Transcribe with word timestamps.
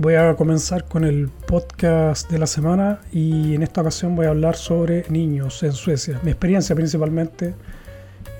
Voy 0.00 0.14
a 0.14 0.34
comenzar 0.34 0.86
con 0.86 1.04
el 1.04 1.28
podcast 1.28 2.30
de 2.30 2.38
la 2.38 2.46
semana 2.46 3.02
y 3.12 3.54
en 3.54 3.62
esta 3.62 3.82
ocasión 3.82 4.16
voy 4.16 4.24
a 4.24 4.30
hablar 4.30 4.56
sobre 4.56 5.04
niños 5.10 5.62
en 5.62 5.72
Suecia, 5.72 6.18
mi 6.22 6.30
experiencia 6.30 6.74
principalmente. 6.74 7.54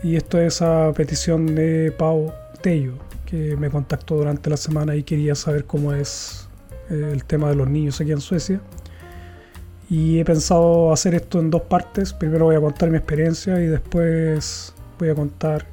Y 0.03 0.17
esto 0.17 0.41
es 0.41 0.63
a 0.63 0.91
petición 0.97 1.55
de 1.55 1.93
Pau 1.93 2.33
Tello, 2.63 2.95
que 3.27 3.59
me 3.59 3.69
contactó 3.69 4.17
durante 4.17 4.49
la 4.49 4.57
semana 4.57 4.97
y 4.97 5.03
quería 5.03 5.35
saber 5.35 5.67
cómo 5.67 5.93
es 5.93 6.49
eh, 6.89 7.11
el 7.13 7.25
tema 7.25 7.51
de 7.51 7.57
los 7.57 7.69
niños 7.69 8.01
aquí 8.01 8.13
en 8.13 8.23
Suecia. 8.23 8.63
Y 9.91 10.19
he 10.19 10.25
pensado 10.25 10.95
hacer 10.95 11.15
esto 11.15 11.41
en 11.41 11.51
dos 11.51 11.63
partes. 11.65 12.15
Primero 12.15 12.47
voy 12.47 12.57
a 12.57 12.61
contar 12.63 12.89
mi 12.89 12.97
experiencia 12.97 13.61
y 13.61 13.67
después 13.67 14.73
voy 14.99 15.11
a 15.11 15.15
contar 15.15 15.67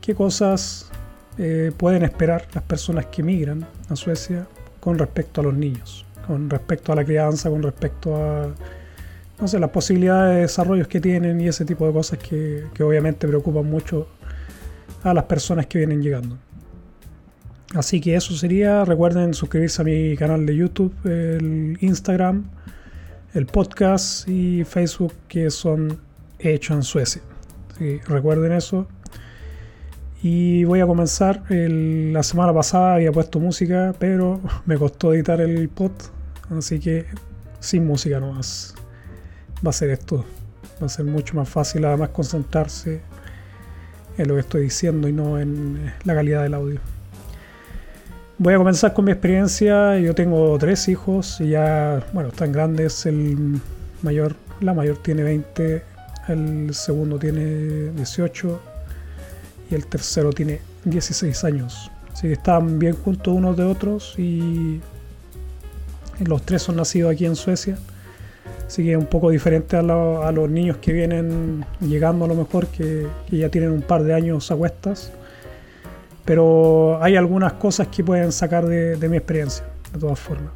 qué 0.00 0.14
cosas 0.14 0.88
eh, 1.36 1.72
pueden 1.76 2.04
esperar 2.04 2.46
las 2.54 2.62
personas 2.62 3.06
que 3.06 3.24
migran 3.24 3.66
a 3.88 3.96
Suecia 3.96 4.46
con 4.84 4.98
respecto 4.98 5.40
a 5.40 5.44
los 5.44 5.54
niños, 5.54 6.04
con 6.26 6.50
respecto 6.50 6.92
a 6.92 6.96
la 6.96 7.04
crianza, 7.04 7.48
con 7.48 7.62
respecto 7.62 8.14
a 8.14 8.54
no 9.40 9.48
sé, 9.48 9.58
las 9.58 9.70
posibilidades 9.70 10.34
de 10.34 10.40
desarrollos 10.42 10.86
que 10.88 11.00
tienen 11.00 11.40
y 11.40 11.48
ese 11.48 11.64
tipo 11.64 11.86
de 11.86 11.92
cosas 11.92 12.18
que, 12.18 12.64
obviamente 12.82 13.26
preocupan 13.26 13.64
mucho 13.64 14.06
a 15.02 15.14
las 15.14 15.24
personas 15.24 15.66
que 15.66 15.78
vienen 15.78 16.02
llegando. 16.02 16.36
Así 17.74 18.00
que 18.00 18.14
eso 18.14 18.34
sería, 18.34 18.84
recuerden 18.84 19.34
suscribirse 19.34 19.82
a 19.82 19.84
mi 19.84 20.16
canal 20.16 20.46
de 20.46 20.54
YouTube, 20.54 20.94
el 21.04 21.78
Instagram, 21.80 22.44
el 23.32 23.46
podcast 23.46 24.28
y 24.28 24.64
Facebook 24.64 25.14
que 25.26 25.50
son 25.50 25.98
hechos 26.38 26.76
en 26.76 26.82
Suecia. 26.82 27.22
recuerden 28.06 28.52
eso. 28.52 28.86
Y 30.26 30.64
voy 30.64 30.80
a 30.80 30.86
comenzar. 30.86 31.42
la 31.50 32.22
semana 32.22 32.54
pasada 32.54 32.94
había 32.94 33.12
puesto 33.12 33.38
música, 33.38 33.94
pero 33.98 34.40
me 34.64 34.78
costó 34.78 35.12
editar 35.12 35.38
el 35.42 35.68
pod. 35.68 35.92
Así 36.56 36.80
que 36.80 37.04
sin 37.60 37.86
música 37.86 38.18
nomás. 38.20 38.74
Va 39.64 39.68
a 39.68 39.72
ser 39.74 39.90
esto. 39.90 40.24
Va 40.80 40.86
a 40.86 40.88
ser 40.88 41.04
mucho 41.04 41.34
más 41.34 41.46
fácil 41.46 41.84
además 41.84 42.08
concentrarse 42.08 43.02
en 44.16 44.28
lo 44.28 44.32
que 44.34 44.40
estoy 44.40 44.62
diciendo 44.62 45.08
y 45.08 45.12
no 45.12 45.38
en 45.38 45.92
la 46.04 46.14
calidad 46.14 46.42
del 46.42 46.54
audio. 46.54 46.80
Voy 48.38 48.54
a 48.54 48.56
comenzar 48.56 48.94
con 48.94 49.04
mi 49.04 49.12
experiencia. 49.12 49.98
Yo 49.98 50.14
tengo 50.14 50.56
tres 50.56 50.88
hijos 50.88 51.38
y 51.38 51.50
ya, 51.50 52.02
bueno, 52.14 52.30
están 52.30 52.50
grandes. 52.50 53.04
El 53.04 53.60
mayor, 54.00 54.36
la 54.62 54.72
mayor 54.72 54.96
tiene 55.02 55.22
20, 55.22 55.82
el 56.28 56.72
segundo 56.72 57.18
tiene 57.18 57.90
18 57.90 58.73
y 59.70 59.74
el 59.74 59.86
tercero 59.86 60.32
tiene 60.32 60.60
16 60.84 61.44
años. 61.44 61.90
Así 62.12 62.28
que 62.28 62.34
están 62.34 62.78
bien 62.78 62.94
juntos 62.94 63.34
unos 63.34 63.56
de 63.56 63.64
otros 63.64 64.14
y 64.18 64.80
los 66.20 66.42
tres 66.42 66.62
son 66.62 66.76
nacidos 66.76 67.12
aquí 67.12 67.26
en 67.26 67.36
Suecia. 67.36 67.76
Así 68.66 68.84
que 68.84 68.92
es 68.92 68.98
un 68.98 69.06
poco 69.06 69.30
diferente 69.30 69.76
a, 69.76 69.82
los 69.82 70.48
niños 70.48 70.78
que 70.78 70.92
vienen 70.92 71.64
llegando 71.80 72.24
a 72.24 72.28
lo 72.28 72.34
mejor, 72.34 72.66
que, 72.68 73.06
ya 73.30 73.48
tienen 73.48 73.70
un 73.70 73.82
par 73.82 74.02
de 74.04 74.14
años 74.14 74.50
a 74.50 74.56
cuestas. 74.56 75.12
Pero 76.24 77.02
hay 77.02 77.16
algunas 77.16 77.54
cosas 77.54 77.88
que 77.88 78.02
pueden 78.02 78.32
sacar 78.32 78.64
de, 78.64 79.08
mi 79.08 79.16
experiencia, 79.16 79.66
de 79.92 79.98
todas 79.98 80.18
formas. 80.18 80.52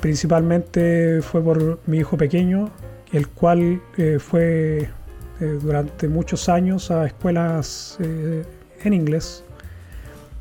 Principalmente 0.00 1.22
fue 1.22 1.42
por 1.42 1.80
mi 1.86 1.98
hijo 1.98 2.16
pequeño, 2.16 2.70
el 3.12 3.28
cual 3.28 3.80
eh, 3.96 4.18
fue 4.18 4.90
eh, 5.40 5.58
durante 5.60 6.08
muchos 6.08 6.48
años 6.48 6.90
a 6.90 7.06
escuelas 7.06 7.98
eh, 8.00 8.44
en 8.82 8.92
inglés. 8.94 9.44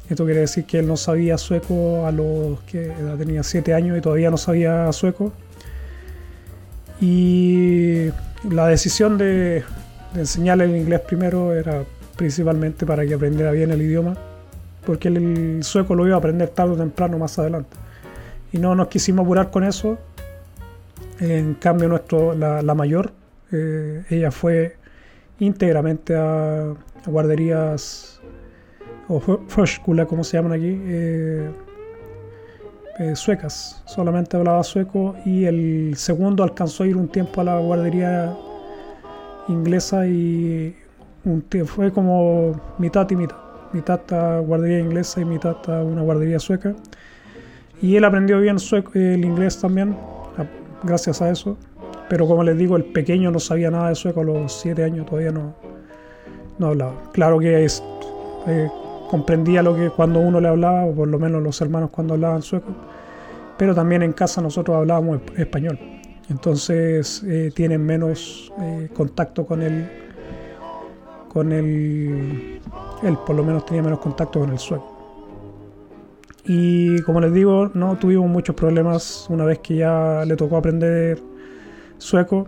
Esto 0.10 0.24
quiere 0.26 0.42
decir 0.42 0.66
que 0.66 0.80
él 0.80 0.88
no 0.88 0.98
sabía 0.98 1.38
sueco 1.38 2.06
a 2.06 2.12
los 2.12 2.62
que 2.62 2.94
tenía 3.18 3.44
7 3.44 3.74
años 3.74 3.98
y 3.98 4.02
todavía 4.02 4.30
no 4.30 4.38
sabía 4.38 4.92
sueco. 4.94 5.34
Y 7.02 8.10
la 8.50 8.68
decisión 8.68 9.18
de, 9.18 9.64
enseñarle 10.16 10.66
el 10.66 10.76
inglés 10.76 11.02
primero 11.02 11.54
era 11.54 11.84
principalmente 12.16 12.86
para 12.86 13.06
que 13.06 13.16
aprendiera 13.16 13.52
bien 13.52 13.72
el 13.72 13.82
idioma, 13.82 14.16
porque 14.86 15.10
el, 15.10 15.64
sueco 15.64 15.96
lo 15.96 16.06
iba 16.06 16.16
a 16.16 16.20
aprender 16.20 16.50
tarde 16.50 16.74
o 16.74 16.78
temprano 16.78 17.18
más 17.18 17.38
adelante. 17.38 17.76
Y 18.52 18.60
no 18.60 18.76
nos 18.76 18.88
quisimos 18.88 19.26
apurar 19.26 19.52
con 19.52 19.64
eso. 19.64 19.98
En 21.20 21.56
cambio, 21.56 21.90
nuestro, 21.90 22.34
la, 22.34 22.76
mayor, 22.76 23.12
eh, 23.52 24.04
ella 24.10 24.32
fue 24.32 24.78
íntegramente 25.40 26.16
a, 26.16 26.74
guarderías 27.06 28.20
o 29.08 29.20
förskola, 29.48 30.06
como 30.06 30.24
se 30.24 30.38
llaman 30.38 30.54
aquí, 30.54 30.82
eh, 30.86 31.52
eh, 32.98 33.16
suecas. 33.16 33.84
Solamente 33.86 34.38
hablaba 34.38 34.64
sueco 34.64 35.16
y 35.26 35.46
el 35.46 35.94
segundo 35.98 36.44
alcanzó 36.44 36.84
a 36.84 36.88
ir 36.88 36.98
un 36.98 37.08
tiempo 37.08 37.42
a 37.42 37.44
la 37.44 37.60
guardería 37.60 38.36
inglesa 39.48 40.08
y 40.08 40.76
un 41.26 41.44
fue 41.66 41.92
como 41.92 42.60
mitad 42.78 43.10
y 43.10 43.16
mitad. 43.16 43.38
Mitad 43.74 44.02
a 44.14 44.40
guardería 44.40 44.80
inglesa 44.80 45.22
y 45.22 45.26
mitad 45.26 45.58
a 45.70 45.84
una 45.84 46.02
guardería 46.02 46.40
sueca. 46.40 46.74
Y 47.82 47.98
él 47.98 48.06
aprendió 48.06 48.40
bien 48.40 48.58
sueco, 48.58 48.92
el 48.96 49.26
inglés 49.26 49.60
también, 49.60 49.96
gracias 50.84 51.22
a 51.22 51.30
eso. 51.30 51.58
Pero 52.10 52.28
como 52.28 52.44
les 52.44 52.58
digo, 52.58 52.78
el 52.78 52.86
pequeño 52.86 53.32
no 53.32 53.40
sabía 53.40 53.72
nada 53.72 53.90
de 53.90 53.96
sueco, 53.96 54.22
a 54.22 54.24
los 54.24 54.54
7 54.54 54.84
años 54.84 55.06
todavía 55.06 55.32
no, 55.32 55.56
no 56.60 56.68
hablaba. 56.68 56.94
Claro 57.14 57.40
que 57.40 57.66
es, 57.66 57.84
eh, 58.48 58.70
comprendía 59.10 59.64
lo 59.64 59.76
que 59.76 59.90
cuando 59.90 60.20
uno 60.20 60.40
le 60.40 60.48
hablaba, 60.48 60.86
o 60.86 60.94
por 60.94 61.08
lo 61.08 61.20
menos 61.20 61.42
los 61.42 61.60
hermanos 61.62 61.90
cuando 61.90 62.14
hablaban 62.14 62.42
sueco, 62.42 62.68
pero 63.58 63.74
también 63.74 64.04
en 64.04 64.14
casa 64.14 64.42
nosotros 64.42 64.78
hablábamos 64.78 65.22
español. 65.38 65.80
Entonces 66.30 67.24
eh, 67.26 67.52
tienen 67.54 67.86
menos 67.86 68.52
eh, 68.60 68.90
contacto 68.94 69.46
con 69.46 69.62
el, 69.62 69.90
con 71.32 71.52
el, 71.52 72.60
él 73.04 73.18
por 73.26 73.36
lo 73.36 73.44
menos 73.44 73.66
tenía 73.66 73.84
menos 73.84 74.00
contacto 74.00 74.40
con 74.40 74.52
el 74.52 74.60
sueco. 74.60 74.92
Y 76.48 77.02
como 77.02 77.20
les 77.22 77.34
digo, 77.34 77.72
no 77.74 77.98
tuvimos 77.98 78.30
muchos 78.30 78.56
problemas 78.56 79.26
una 79.30 79.46
vez 79.46 79.60
que 79.60 79.78
ya 79.78 80.24
le 80.26 80.36
tocó 80.36 80.58
aprender 80.58 81.20
sueco. 81.98 82.48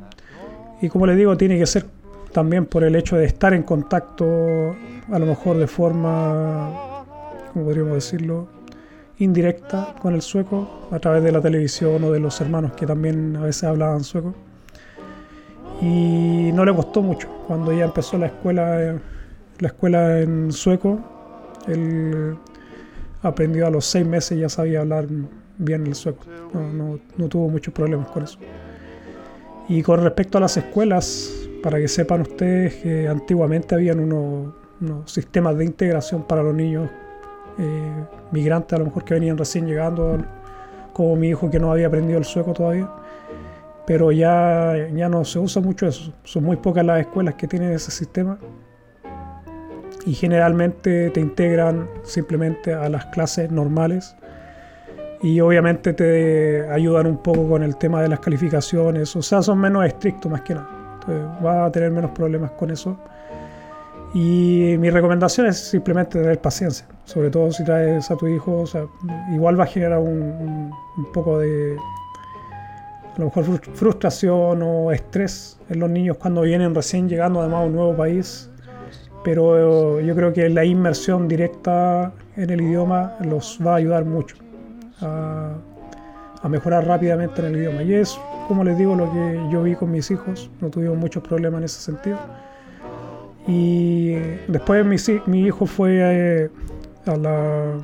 Y 0.81 0.89
como 0.89 1.07
le 1.07 1.15
digo, 1.15 1.35
tiene 1.37 1.57
que 1.57 1.65
ser 1.65 1.85
también 2.31 2.65
por 2.65 2.83
el 2.83 2.95
hecho 2.95 3.17
de 3.17 3.25
estar 3.25 3.53
en 3.53 3.63
contacto, 3.63 4.75
a 5.11 5.19
lo 5.19 5.25
mejor 5.25 5.57
de 5.57 5.67
forma, 5.67 7.03
como 7.51 7.65
podríamos 7.65 7.95
decirlo, 7.95 8.47
indirecta 9.17 9.95
con 9.99 10.13
el 10.13 10.21
sueco, 10.21 10.87
a 10.91 10.99
través 10.99 11.23
de 11.23 11.31
la 11.31 11.41
televisión 11.41 12.03
o 12.03 12.11
de 12.11 12.19
los 12.19 12.39
hermanos 12.39 12.73
que 12.73 12.85
también 12.85 13.35
a 13.37 13.41
veces 13.41 13.63
hablaban 13.63 14.03
sueco. 14.03 14.35
Y 15.81 16.51
no 16.53 16.65
le 16.65 16.73
costó 16.73 17.01
mucho. 17.01 17.27
Cuando 17.47 17.71
ya 17.71 17.85
empezó 17.85 18.17
la 18.17 18.27
escuela, 18.27 18.99
la 19.59 19.67
escuela 19.67 20.19
en 20.19 20.51
sueco, 20.51 20.99
él 21.67 22.37
aprendió 23.21 23.67
a 23.67 23.69
los 23.69 23.85
seis 23.85 24.05
meses 24.05 24.37
y 24.37 24.41
ya 24.41 24.49
sabía 24.49 24.81
hablar 24.81 25.07
bien 25.57 25.87
el 25.87 25.95
sueco. 25.95 26.25
No, 26.53 26.99
no 27.17 27.27
tuvo 27.27 27.49
muchos 27.49 27.73
problemas 27.73 28.09
con 28.09 28.23
eso. 28.23 28.39
Y 29.69 29.81
con 29.83 30.01
respecto 30.01 30.37
a 30.37 30.41
las 30.41 30.55
escuelas, 30.55 31.31
para 31.61 31.79
que 31.79 31.87
sepan 31.87 32.21
ustedes 32.21 32.75
que 32.75 33.07
antiguamente 33.07 33.75
habían 33.75 33.99
unos, 33.99 34.53
sistemas 35.11 35.57
de 35.57 35.65
integración 35.65 36.23
para 36.23 36.43
los 36.43 36.53
niños 36.53 36.89
eh, 37.57 38.05
migrantes, 38.31 38.73
a 38.73 38.79
lo 38.79 38.85
mejor 38.85 39.03
que 39.03 39.15
venían 39.15 39.37
recién 39.37 39.65
llegando, 39.65 40.23
como 40.93 41.15
mi 41.15 41.29
hijo 41.29 41.49
que 41.49 41.59
no 41.59 41.71
había 41.71 41.87
aprendido 41.87 42.19
el 42.19 42.25
sueco 42.25 42.53
todavía. 42.53 42.89
Pero 43.85 44.11
ya, 44.11 44.87
ya 44.93 45.09
no 45.09 45.25
se 45.25 45.39
usa 45.39 45.61
mucho 45.61 45.87
eso. 45.87 46.13
Son 46.23 46.43
muy 46.43 46.57
pocas 46.57 46.85
las 46.85 46.99
escuelas 46.99 47.35
que 47.35 47.47
tienen 47.47 47.71
ese 47.71 47.91
sistema. 47.91 48.37
Y 50.05 50.13
generalmente 50.13 51.09
te 51.09 51.19
integran 51.19 51.89
simplemente 52.03 52.73
a 52.73 52.87
las 52.87 53.07
clases 53.07 53.51
normales 53.51 54.15
y 55.21 55.39
obviamente 55.39 55.93
te 55.93 56.69
ayudan 56.69 57.07
un 57.07 57.17
poco 57.17 57.47
con 57.47 57.63
el 57.63 57.75
tema 57.77 58.01
de 58.01 58.09
las 58.09 58.19
calificaciones, 58.19 59.15
o 59.15 59.21
sea, 59.21 59.41
son 59.41 59.59
menos 59.59 59.85
estrictos 59.85 60.31
más 60.31 60.41
que 60.41 60.53
nada. 60.53 60.69
Entonces, 60.99 61.43
vas 61.43 61.67
a 61.67 61.71
tener 61.71 61.91
menos 61.91 62.11
problemas 62.11 62.51
con 62.51 62.69
eso. 62.69 62.97
Y 64.13 64.75
mi 64.79 64.89
recomendación 64.89 65.47
es 65.47 65.57
simplemente 65.57 66.19
tener 66.19 66.39
paciencia, 66.39 66.87
sobre 67.05 67.29
todo 67.29 67.51
si 67.51 67.63
traes 67.63 68.09
a 68.09 68.15
tu 68.15 68.27
hijo, 68.27 68.61
o 68.61 68.67
sea, 68.67 68.85
igual 69.33 69.59
va 69.59 69.65
a 69.65 69.67
generar 69.67 69.99
un, 69.99 70.71
poco 71.13 71.39
de, 71.39 71.75
a 73.15 73.19
lo 73.19 73.25
mejor 73.25 73.43
frustración 73.73 74.61
o 74.63 74.91
estrés 74.91 75.59
en 75.69 75.79
los 75.79 75.89
niños 75.89 76.17
cuando 76.17 76.41
vienen 76.41 76.73
recién 76.73 77.09
llegando 77.09 77.41
además 77.41 77.63
a 77.63 77.65
un 77.65 77.73
nuevo 77.73 77.97
país, 77.97 78.49
pero 79.23 79.99
yo 79.99 80.15
creo 80.15 80.31
que 80.31 80.47
la 80.49 80.63
inmersión 80.63 81.27
directa 81.27 82.13
en 82.37 82.49
el 82.49 82.61
idioma 82.61 83.17
los 83.25 83.59
va 83.63 83.73
a 83.73 83.75
ayudar 83.75 84.05
mucho 84.05 84.37
a, 85.01 85.55
mejorar 86.47 86.87
rápidamente 86.87 87.41
en 87.41 87.47
el 87.47 87.57
idioma. 87.57 87.83
Y 87.83 87.93
es, 87.93 88.17
como 88.47 88.63
les 88.63 88.77
digo, 88.77 88.95
lo 88.95 89.11
que 89.11 89.41
yo 89.51 89.63
vi 89.63 89.75
con 89.75 89.91
mis 89.91 90.09
hijos, 90.11 90.49
no 90.61 90.69
tuvimos 90.69 90.97
muchos 90.97 91.21
problemas 91.23 91.59
en 91.59 91.65
ese 91.65 91.81
sentido. 91.81 92.17
Y 93.47 94.13
después 94.47 94.85
mi, 95.27 95.41
hijo 95.41 95.65
fue 95.65 95.99
eh, 95.99 96.49
a 97.05 97.15
la, 97.17 97.77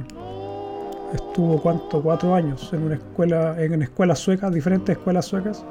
estuvo 1.14 1.62
cuánto, 1.62 2.02
cuatro 2.02 2.36
años 2.36 2.72
en 2.74 2.84
una 2.84 2.96
escuela, 2.96 3.56
en 3.62 3.82
escuelas 3.82 4.20
suecas, 4.20 4.54
diferentes 4.54 4.98
escuelas 4.98 5.26
suecas. 5.26 5.66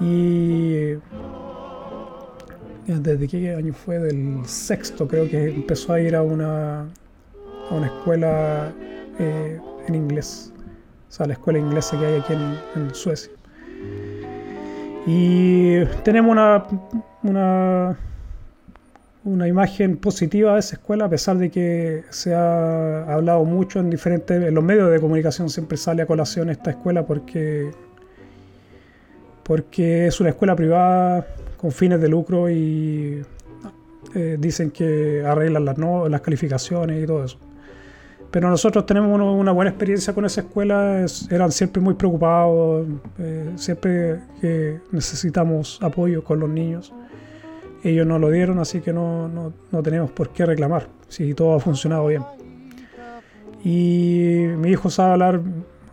Y 0.00 0.94
desde 2.86 3.28
qué 3.28 3.54
año 3.54 3.72
fue, 3.72 3.98
del 3.98 4.46
sexto 4.46 5.06
creo 5.06 5.28
que 5.28 5.50
empezó 5.50 5.92
a 5.92 6.00
ir 6.00 6.16
a 6.16 6.22
una, 6.22 6.80
a 6.82 7.74
una 7.74 7.86
escuela 7.86 8.72
eh, 9.18 9.60
en 9.90 9.96
inglés, 9.96 10.52
o 11.08 11.12
sea, 11.12 11.26
la 11.26 11.34
escuela 11.34 11.58
inglesa 11.58 11.98
que 11.98 12.06
hay 12.06 12.20
aquí 12.20 12.32
en, 12.32 12.94
Suecia. 12.94 13.32
Y 15.06 15.84
tenemos 16.04 16.32
una, 16.32 16.64
una, 17.22 17.98
una, 19.24 19.48
imagen 19.48 19.96
positiva 19.96 20.54
de 20.54 20.60
esa 20.60 20.76
escuela, 20.76 21.06
a 21.06 21.08
pesar 21.08 21.38
de 21.38 21.50
que 21.50 22.04
se 22.10 22.34
ha 22.34 23.12
hablado 23.12 23.44
mucho 23.44 23.80
en 23.80 23.90
diferentes, 23.90 24.42
en 24.42 24.54
los 24.54 24.62
medios 24.62 24.90
de 24.90 25.00
comunicación 25.00 25.48
siempre 25.48 25.76
sale 25.76 26.02
a 26.02 26.06
colación 26.06 26.50
esta 26.50 26.70
escuela 26.70 27.04
porque, 27.06 27.70
porque 29.42 30.06
es 30.06 30.20
una 30.20 30.30
escuela 30.30 30.54
privada 30.54 31.26
con 31.56 31.72
fines 31.72 32.00
de 32.00 32.08
lucro 32.08 32.48
y 32.48 33.22
eh, 34.14 34.36
dicen 34.38 34.70
que 34.70 35.24
arreglan 35.24 35.64
las, 35.64 35.78
las 35.78 36.20
calificaciones 36.20 37.02
y 37.02 37.06
todo 37.06 37.24
eso. 37.24 37.38
Pero 38.30 38.48
nosotros 38.48 38.86
tenemos 38.86 39.20
una 39.20 39.52
buena 39.52 39.70
experiencia 39.70 40.14
con 40.14 40.24
esa 40.24 40.42
escuela, 40.42 41.04
eran 41.30 41.50
siempre 41.50 41.82
muy 41.82 41.94
preocupados, 41.94 42.86
eh, 43.18 43.52
siempre 43.56 44.20
que 44.40 44.80
necesitamos 44.92 45.78
apoyo 45.82 46.22
con 46.22 46.38
los 46.38 46.48
niños. 46.48 46.92
Ellos 47.82 48.06
nos 48.06 48.20
lo 48.20 48.30
dieron, 48.30 48.58
así 48.58 48.80
que 48.80 48.92
no, 48.92 49.26
no, 49.26 49.52
no 49.72 49.82
tenemos 49.82 50.10
por 50.12 50.30
qué 50.30 50.46
reclamar, 50.46 50.86
si 51.08 51.34
todo 51.34 51.54
ha 51.54 51.60
funcionado 51.60 52.06
bien. 52.06 52.22
Y 53.64 54.46
mi 54.58 54.70
hijo 54.70 54.90
sabe 54.90 55.12
hablar 55.12 55.40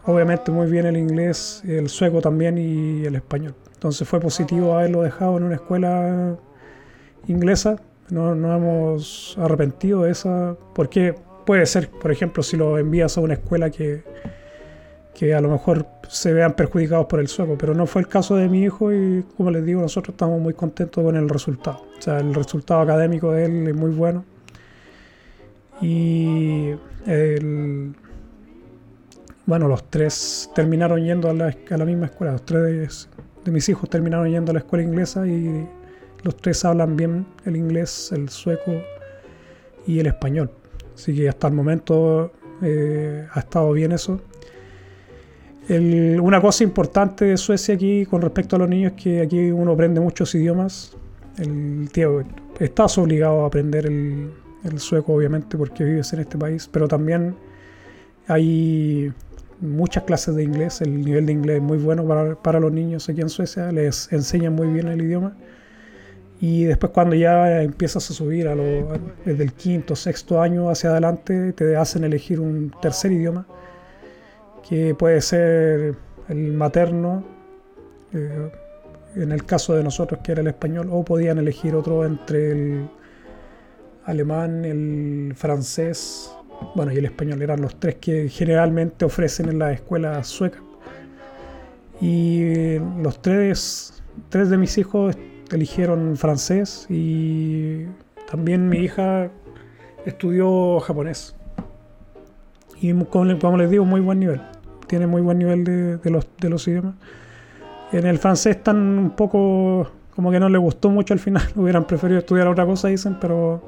obviamente 0.05 0.51
muy 0.51 0.69
bien 0.69 0.85
el 0.85 0.97
inglés, 0.97 1.61
el 1.65 1.89
sueco 1.89 2.21
también 2.21 2.57
y 2.57 3.05
el 3.05 3.15
español. 3.15 3.55
Entonces 3.73 4.07
fue 4.07 4.19
positivo 4.19 4.73
haberlo 4.73 5.01
dejado 5.01 5.37
en 5.37 5.43
una 5.43 5.55
escuela 5.55 6.37
inglesa. 7.27 7.77
No 8.09 8.33
nos 8.35 8.57
hemos 8.57 9.37
arrepentido 9.37 10.03
de 10.03 10.11
esa, 10.11 10.55
porque 10.73 11.15
puede 11.47 11.65
ser, 11.65 11.89
por 11.89 12.11
ejemplo, 12.11 12.43
si 12.43 12.57
lo 12.57 12.77
envías 12.77 13.17
a 13.17 13.21
una 13.21 13.35
escuela 13.35 13.69
que, 13.69 14.03
que 15.15 15.33
a 15.33 15.39
lo 15.39 15.49
mejor 15.49 15.87
se 16.09 16.33
vean 16.33 16.53
perjudicados 16.53 17.05
por 17.05 17.21
el 17.21 17.29
sueco, 17.29 17.57
pero 17.57 17.73
no 17.73 17.87
fue 17.87 18.01
el 18.01 18.09
caso 18.09 18.35
de 18.35 18.49
mi 18.49 18.63
hijo 18.63 18.91
y 18.91 19.23
como 19.37 19.49
les 19.49 19.65
digo, 19.65 19.81
nosotros 19.81 20.13
estamos 20.13 20.41
muy 20.41 20.53
contentos 20.53 21.01
con 21.01 21.15
el 21.15 21.29
resultado. 21.29 21.85
O 21.97 22.01
sea, 22.01 22.19
el 22.19 22.33
resultado 22.33 22.81
académico 22.81 23.31
de 23.31 23.45
él 23.45 23.65
es 23.65 23.75
muy 23.75 23.91
bueno. 23.91 24.25
Y 25.79 26.71
bueno, 29.45 29.69
los 29.69 29.89
tres 29.89 30.51
terminaron 30.53 31.01
yendo 31.01 31.29
a 31.29 31.33
la, 31.33 31.85
misma 31.85 32.07
escuela, 32.07 32.33
los 32.33 32.45
tres 32.45 33.07
de 33.45 33.51
mis 33.53 33.69
hijos 33.69 33.89
terminaron 33.89 34.29
yendo 34.29 34.51
a 34.51 34.53
la 34.53 34.59
escuela 34.59 34.83
inglesa 34.83 35.25
y 35.25 35.65
los 36.23 36.35
tres 36.35 36.65
hablan 36.65 36.97
bien 36.97 37.25
el 37.45 37.55
inglés, 37.55 38.11
el 38.11 38.27
sueco 38.27 38.73
y 39.85 39.99
el 39.99 40.07
español. 40.07 40.51
Así 40.97 41.15
que 41.15 41.29
hasta 41.29 41.47
el 41.47 41.53
momento 41.53 42.31
eh, 42.63 43.27
ha 43.31 43.39
estado 43.39 43.71
bien 43.71 43.91
eso. 43.91 44.19
una 45.69 46.41
cosa 46.41 46.63
importante 46.63 47.25
de 47.25 47.37
Suecia 47.37 47.75
aquí 47.75 48.05
con 48.07 48.21
respecto 48.23 48.55
a 48.55 48.59
los 48.59 48.67
niños 48.67 48.93
es 48.95 49.03
que 49.03 49.21
aquí 49.21 49.51
uno 49.51 49.73
aprende 49.73 49.99
muchos 50.01 50.33
idiomas. 50.33 50.97
El 51.37 51.87
tío, 51.91 52.23
estás 52.59 52.97
obligado 52.97 53.43
a 53.43 53.47
aprender 53.47 53.85
el, 53.85 54.31
sueco, 54.77 55.13
obviamente, 55.13 55.55
porque 55.55 55.83
vives 55.83 56.11
en 56.13 56.21
este 56.21 56.35
país, 56.35 56.67
pero 56.69 56.87
también 56.87 57.35
hay 58.27 59.13
muchas 59.61 60.03
clases 60.03 60.35
de 60.35 60.43
inglés, 60.43 60.81
el 60.81 61.05
nivel 61.05 61.27
de 61.27 61.33
inglés 61.33 61.57
es 61.57 61.63
muy 61.63 61.77
bueno 61.77 62.05
para, 62.41 62.59
los 62.59 62.71
niños 62.71 63.07
aquí 63.07 63.21
en 63.21 63.29
Suecia, 63.29 63.71
les 63.71 64.11
enseñan 64.11 64.55
muy 64.55 64.67
bien 64.67 64.87
el 64.87 65.01
idioma. 65.01 65.37
Y 66.39 66.65
después 66.65 66.91
cuando 66.91 67.15
ya 67.15 67.63
empiezas 67.63 68.09
a 68.11 68.13
subir 68.13 68.47
a 68.47 68.55
lo, 68.55 68.63
desde 69.25 69.43
el 69.43 69.53
quinto, 69.53 69.95
sexto 69.95 70.39
año 70.39 70.69
hacia 70.69 70.91
adelante, 70.91 71.53
te 71.53 71.75
hacen 71.75 72.03
elegir 72.03 72.39
un 72.39 72.71
tercer 72.81 73.11
idioma, 73.11 73.47
que 74.67 74.93
puede 74.93 75.21
ser 75.21 75.95
el 76.29 76.53
materno, 76.53 77.23
eh, 78.13 78.51
en 79.15 79.31
el 79.31 79.45
caso 79.45 79.73
de 79.73 79.83
nosotros 79.83 80.19
que 80.23 80.33
era 80.33 80.41
el 80.41 80.47
español, 80.47 80.89
o 80.91 81.03
podían 81.03 81.39
elegir 81.39 81.73
otro 81.73 82.05
entre 82.05 82.51
el 82.51 82.89
alemán, 84.05 84.63
el 84.63 85.33
francés, 85.35 86.31
bueno, 86.75 86.91
y 86.91 86.97
el 86.97 87.05
español 87.05 87.41
eran 87.41 87.61
los 87.61 87.79
tres 87.79 87.95
que 87.95 88.29
generalmente 88.29 89.05
ofrecen 89.05 89.49
en 89.49 89.59
la 89.59 89.73
escuela 89.73 90.23
sueca. 90.23 90.59
Y 91.99 92.77
los 93.01 93.21
tres, 93.23 94.03
tres 94.29 94.49
de 94.49 94.57
mis 94.57 94.77
hijos 94.77 95.15
eligieron 95.55 96.17
francés 96.17 96.85
y 96.89 97.85
también 98.29 98.69
mi 98.69 98.79
hija 98.79 99.29
estudió 100.05 100.79
japonés. 100.79 101.35
Y 102.81 102.93
como, 103.05 103.57
les 103.57 103.69
digo, 103.69 103.85
muy 103.85 104.01
buen 104.01 104.19
nivel. 104.19 104.41
Tiene 104.87 105.07
muy 105.07 105.21
buen 105.21 105.39
nivel 105.39 105.63
de, 105.63 106.09
los, 106.09 106.27
de 106.39 106.49
los 106.49 106.67
idiomas. 106.67 106.95
En 107.91 108.05
el 108.05 108.17
francés 108.19 108.57
están 108.57 108.77
un 108.77 109.09
poco 109.11 109.89
como 110.15 110.31
que 110.31 110.39
no 110.39 110.49
le 110.49 110.57
gustó 110.57 110.89
mucho 110.89 111.13
al 111.13 111.19
final. 111.19 111.43
Hubieran 111.55 111.85
preferido 111.85 112.19
estudiar 112.19 112.47
otra 112.47 112.65
cosa, 112.65 112.87
dicen, 112.87 113.17
pero 113.19 113.61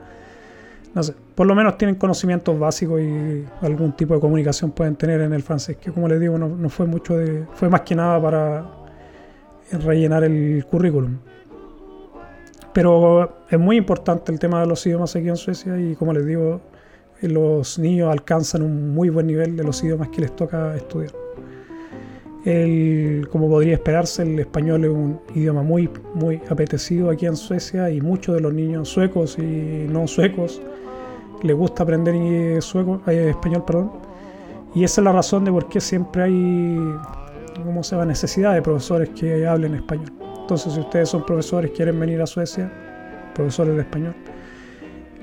no 0.94 1.04
sé, 1.04 1.14
por 1.36 1.46
lo 1.46 1.54
menos 1.54 1.78
tienen 1.78 1.96
conocimientos 1.96 2.58
básicos 2.58 3.00
y 3.02 3.46
algún 3.62 3.94
tipo 3.94 4.16
de 4.16 4.20
comunicación 4.20 4.72
pueden 4.72 4.96
tener 4.96 5.22
en 5.22 5.34
el 5.34 5.44
francés, 5.44 5.78
que 5.78 5.92
como 5.92 6.08
les 6.08 6.20
digo, 6.20 6.38
no, 6.38 6.70
fue 6.70 6.88
mucho 6.88 7.16
de, 7.16 7.46
fue 7.54 7.70
más 7.70 7.81
que 7.81 7.96
nada 7.96 8.20
para 8.22 8.66
rellenar 9.72 10.24
el 10.24 10.66
currículum. 10.66 11.18
Pero 12.74 13.44
es 13.50 13.60
muy 13.60 13.77
importante 13.77 14.31
el 14.31 14.39
tema 14.39 14.62
de 14.62 14.68
los 14.68 14.86
idiomas 14.86 15.16
aquí 15.16 15.27
en 15.27 15.38
Suecia 15.38 15.80
y 15.80 15.95
como 15.95 16.13
les 16.13 16.25
digo, 16.25 16.62
los 17.21 17.80
niños 17.80 18.12
alcanzan 18.12 18.62
un 18.62 18.94
muy 18.94 19.10
buen 19.10 19.27
nivel 19.27 19.57
de 19.57 19.63
los 19.63 19.83
idiomas 19.83 20.10
que 20.10 20.21
les 20.21 20.36
toca 20.36 20.75
estudiar. 20.75 21.12
El, 22.45 23.27
como 23.30 23.50
podría 23.50 23.74
esperarse, 23.74 24.21
el 24.24 24.39
español 24.39 24.86
es 24.86 24.92
un 24.92 25.19
idioma 25.36 25.62
muy, 25.62 25.89
muy 26.13 26.42
apetecido 26.49 27.09
aquí 27.09 27.26
en 27.26 27.35
Suecia 27.35 27.90
y 27.90 27.99
muchos 27.99 28.35
de 28.35 28.42
los 28.42 28.54
niños 28.54 28.88
suecos 28.88 29.38
y 29.38 29.88
no 29.90 30.07
suecos 30.07 30.61
les 31.44 31.56
gusta 31.56 31.83
aprender 31.83 32.61
sueco, 32.61 33.02
eh, 33.07 33.30
español, 33.30 33.64
perdón. 33.66 33.92
Y 34.76 34.83
esa 34.83 35.02
es 35.02 35.06
la 35.06 35.11
razón 35.11 35.45
de 35.45 35.52
por 35.52 35.68
qué 35.68 35.81
siempre 35.81 36.23
hay, 36.23 36.78
¿cómo 37.64 37.83
se 37.83 37.95
llama?, 37.95 38.06
necesidad 38.06 38.54
de 38.54 38.61
profesores 38.61 39.09
que 39.09 39.47
hablen 39.47 39.76
español. 39.76 40.19
Entonces, 40.50 40.74
si 40.74 40.80
ustedes 40.80 41.10
son 41.10 41.24
profesores, 41.28 41.70
quieren 41.76 42.00
venir 42.00 42.20
a 42.24 42.26
Suecia, 42.26 42.72
profesores 43.36 43.76
de 43.76 43.82
español, 43.82 44.16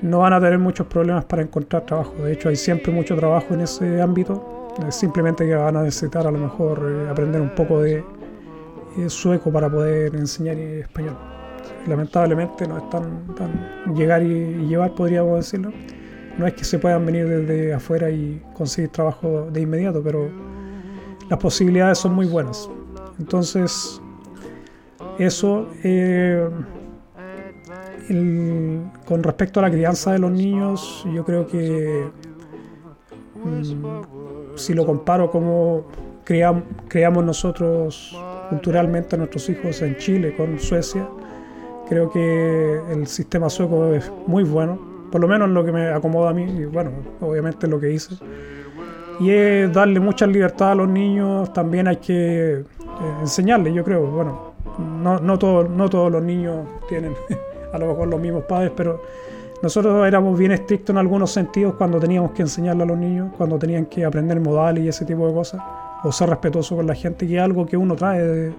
no 0.01 0.19
van 0.19 0.31
a 0.31 0.39
tener 0.39 0.57
muchos 0.57 0.87
problemas 0.87 1.25
para 1.25 1.41
encontrar 1.41 1.85
trabajo. 1.85 2.13
De 2.23 2.31
hecho, 2.31 2.47
hay 2.47 2.55
siempre 2.55 2.93
mucho 2.93 3.13
trabajo 3.17 3.53
en 3.53 3.59
ese 3.59 4.01
ámbito. 4.01 4.69
Simplemente 4.89 5.45
que 5.45 5.53
van 5.53 5.75
a 5.75 5.83
necesitar 5.83 6.25
a 6.25 6.31
lo 6.31 6.37
mejor 6.37 6.81
eh, 6.81 7.09
aprender 7.09 7.41
un 7.41 7.49
poco 7.49 7.81
de 7.81 8.05
eh, 8.97 9.09
sueco 9.09 9.51
para 9.51 9.69
poder 9.69 10.15
enseñar 10.15 10.55
español. 10.55 11.17
Lamentablemente 11.87 12.65
no 12.65 12.77
es 12.77 12.89
tan, 12.89 13.93
llegar 13.93 14.23
y 14.23 14.65
llevar, 14.65 14.95
podríamos 14.95 15.35
decirlo 15.39 15.73
no 16.37 16.47
es 16.47 16.53
que 16.53 16.63
se 16.63 16.79
puedan 16.79 17.05
venir 17.05 17.27
desde 17.27 17.73
afuera 17.73 18.09
y 18.11 18.41
conseguir 18.53 18.91
trabajo 18.91 19.49
de 19.51 19.59
inmediato, 19.59 20.01
pero 20.03 20.29
las 21.29 21.39
posibilidades 21.39 21.97
son 21.97 22.13
muy 22.13 22.27
buenas. 22.27 22.69
Entonces, 23.17 23.99
eso 25.19 25.67
eh, 25.83 26.49
con 29.05 29.23
respecto 29.23 29.59
a 29.59 29.63
la 29.63 29.71
crianza 29.71 30.13
de 30.13 30.19
los 30.19 30.31
niños, 30.31 31.05
yo 31.13 31.25
creo 31.25 31.47
que 31.47 32.05
mm, 33.43 34.55
si 34.55 34.73
lo 34.73 34.85
comparo 34.85 35.29
como 35.29 35.87
criamos, 36.23 36.63
criamos 36.87 37.23
nosotros 37.25 38.17
culturalmente 38.49 39.15
a 39.15 39.19
nuestros 39.19 39.49
hijos 39.49 39.81
en 39.81 39.97
Chile 39.97 40.35
con 40.35 40.59
Suecia, 40.59 41.07
creo 41.89 42.09
que 42.09 42.79
el 42.91 43.07
sistema 43.07 43.49
sueco 43.49 43.93
es 43.93 44.11
muy 44.25 44.43
bueno 44.43 44.97
por 45.11 45.21
lo 45.21 45.27
menos 45.27 45.49
lo 45.49 45.63
que 45.63 45.71
me 45.71 45.89
acomoda 45.89 46.31
a 46.31 46.33
mí, 46.33 46.43
y 46.43 46.65
bueno, 46.65 46.91
obviamente 47.21 47.67
lo 47.67 47.79
que 47.79 47.91
hice. 47.91 48.15
Y 49.19 49.31
es 49.31 49.71
darle 49.73 49.99
mucha 49.99 50.27
libertad 50.27 50.71
a 50.71 50.75
los 50.75 50.87
niños, 50.87 51.51
también 51.53 51.87
hay 51.87 51.97
que 51.97 52.59
eh, 52.59 52.65
enseñarles, 53.21 53.73
yo 53.73 53.83
creo. 53.83 54.05
Bueno, 54.05 54.46
no, 54.77 55.19
no, 55.19 55.37
no 55.63 55.89
todos 55.89 56.11
los 56.11 56.23
niños 56.23 56.67
tienen 56.87 57.13
a 57.73 57.77
lo 57.77 57.87
mejor 57.87 58.07
los 58.07 58.19
mismos 58.19 58.43
padres, 58.43 58.71
pero 58.75 59.01
nosotros 59.61 60.07
éramos 60.07 60.37
bien 60.37 60.51
estrictos 60.51 60.93
en 60.93 60.97
algunos 60.97 61.31
sentidos 61.31 61.75
cuando 61.75 61.99
teníamos 61.99 62.31
que 62.31 62.43
enseñarle 62.43 62.83
a 62.83 62.85
los 62.85 62.97
niños, 62.97 63.31
cuando 63.37 63.57
tenían 63.57 63.85
que 63.85 64.05
aprender 64.05 64.39
modales 64.39 64.83
y 64.83 64.87
ese 64.87 65.05
tipo 65.05 65.27
de 65.27 65.33
cosas, 65.33 65.61
o 66.03 66.11
ser 66.11 66.29
respetuoso 66.29 66.75
con 66.75 66.85
la 66.87 66.95
gente, 66.95 67.27
que 67.27 67.37
es 67.37 67.41
algo 67.41 67.65
que 67.65 67.75
uno 67.75 67.95
trae 67.95 68.21
de, 68.21 68.53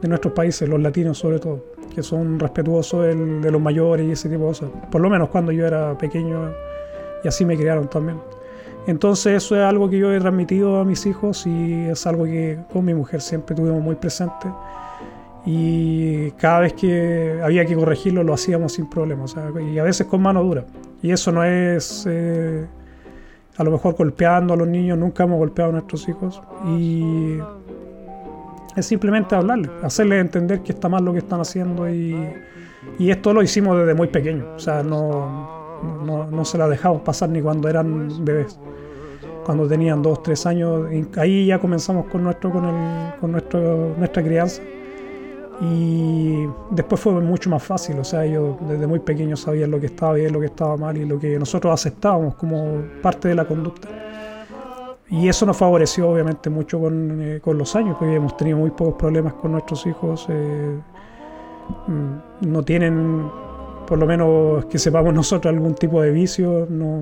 de 0.00 0.08
nuestros 0.08 0.32
países, 0.32 0.68
los 0.68 0.80
latinos 0.80 1.18
sobre 1.18 1.38
todo 1.38 1.78
que 1.98 2.02
son 2.04 2.38
respetuosos 2.38 3.06
de 3.06 3.50
los 3.50 3.60
mayores 3.60 4.06
y 4.06 4.12
ese 4.12 4.28
tipo 4.28 4.42
de 4.42 4.48
cosas. 4.48 4.70
Por 4.88 5.00
lo 5.00 5.10
menos 5.10 5.30
cuando 5.30 5.50
yo 5.50 5.66
era 5.66 5.98
pequeño 5.98 6.52
y 7.24 7.28
así 7.28 7.44
me 7.44 7.56
criaron 7.56 7.88
también. 7.88 8.20
Entonces 8.86 9.42
eso 9.42 9.56
es 9.56 9.62
algo 9.62 9.90
que 9.90 9.98
yo 9.98 10.12
he 10.12 10.20
transmitido 10.20 10.78
a 10.78 10.84
mis 10.84 11.04
hijos 11.06 11.44
y 11.46 11.86
es 11.88 12.06
algo 12.06 12.24
que 12.24 12.58
con 12.72 12.84
mi 12.84 12.94
mujer 12.94 13.20
siempre 13.20 13.56
tuvimos 13.56 13.82
muy 13.82 13.96
presente. 13.96 14.48
Y 15.46 16.30
cada 16.32 16.60
vez 16.60 16.74
que 16.74 17.40
había 17.42 17.64
que 17.64 17.74
corregirlo 17.74 18.22
lo 18.22 18.34
hacíamos 18.34 18.72
sin 18.72 18.88
problemas. 18.88 19.34
y 19.72 19.78
a 19.78 19.82
veces 19.82 20.06
con 20.06 20.22
mano 20.22 20.42
dura. 20.42 20.64
Y 21.02 21.10
eso 21.10 21.32
no 21.32 21.44
es 21.44 22.06
eh, 22.08 22.66
a 23.58 23.64
lo 23.64 23.72
mejor 23.72 23.94
golpeando 23.96 24.54
a 24.54 24.56
los 24.56 24.68
niños, 24.68 24.96
nunca 24.96 25.24
hemos 25.24 25.38
golpeado 25.38 25.70
a 25.70 25.72
nuestros 25.72 26.08
hijos. 26.08 26.40
Y 26.66 27.38
es 28.76 28.86
simplemente 28.86 29.34
hablarles, 29.34 29.70
hacerles 29.82 30.20
entender 30.20 30.60
que 30.60 30.72
está 30.72 30.88
mal 30.88 31.04
lo 31.04 31.12
que 31.12 31.18
están 31.18 31.40
haciendo 31.40 31.90
y, 31.90 32.16
y 32.98 33.10
esto 33.10 33.32
lo 33.32 33.42
hicimos 33.42 33.76
desde 33.76 33.94
muy 33.94 34.06
pequeño, 34.06 34.46
o 34.54 34.58
sea, 34.60 34.84
no, 34.84 35.82
no, 36.04 36.30
no, 36.30 36.44
se 36.44 36.56
la 36.56 36.68
dejamos 36.68 37.02
pasar 37.02 37.30
ni 37.30 37.42
cuando 37.42 37.68
eran 37.68 38.24
bebés. 38.24 38.58
Cuando 39.44 39.66
tenían 39.66 40.02
dos, 40.02 40.22
tres 40.22 40.46
años, 40.46 40.86
ahí 41.16 41.46
ya 41.46 41.58
comenzamos 41.58 42.06
con, 42.06 42.22
nuestro, 42.22 42.50
con, 42.50 42.66
el, 42.66 43.18
con 43.18 43.32
nuestro, 43.32 43.94
nuestra 43.96 44.22
crianza. 44.22 44.62
Y 45.60 46.46
después 46.70 47.00
fue 47.00 47.12
mucho 47.14 47.50
más 47.50 47.62
fácil, 47.62 47.98
o 47.98 48.04
sea, 48.04 48.24
ellos 48.24 48.56
desde 48.68 48.86
muy 48.86 49.00
pequeños 49.00 49.40
sabían 49.40 49.72
lo 49.72 49.80
que 49.80 49.86
estaba 49.86 50.12
bien, 50.14 50.32
lo 50.32 50.38
que 50.38 50.46
estaba 50.46 50.76
mal 50.76 50.96
y 50.96 51.04
lo 51.04 51.18
que 51.18 51.36
nosotros 51.36 51.74
aceptábamos 51.74 52.36
como 52.36 52.82
parte 53.02 53.28
de 53.28 53.34
la 53.34 53.44
conducta. 53.44 53.88
Y 55.10 55.26
eso 55.26 55.46
nos 55.46 55.56
favoreció 55.56 56.10
obviamente 56.10 56.50
mucho 56.50 56.78
con, 56.78 57.20
eh, 57.22 57.40
con, 57.40 57.58
los 57.58 57.74
años, 57.74 57.96
porque 57.98 58.14
hemos 58.14 58.36
tenido 58.36 58.58
muy 58.58 58.70
pocos 58.70 58.94
problemas 58.94 59.32
con 59.34 59.52
nuestros 59.52 59.84
hijos. 59.86 60.26
Eh, 60.28 60.78
mm, 61.86 62.48
no 62.48 62.62
tienen, 62.62 63.28
por 63.86 63.98
lo 63.98 64.06
menos 64.06 64.66
que 64.66 64.78
sepamos 64.78 65.14
nosotros, 65.14 65.52
algún 65.52 65.74
tipo 65.74 66.02
de 66.02 66.10
vicio. 66.10 66.66
No, 66.70 67.00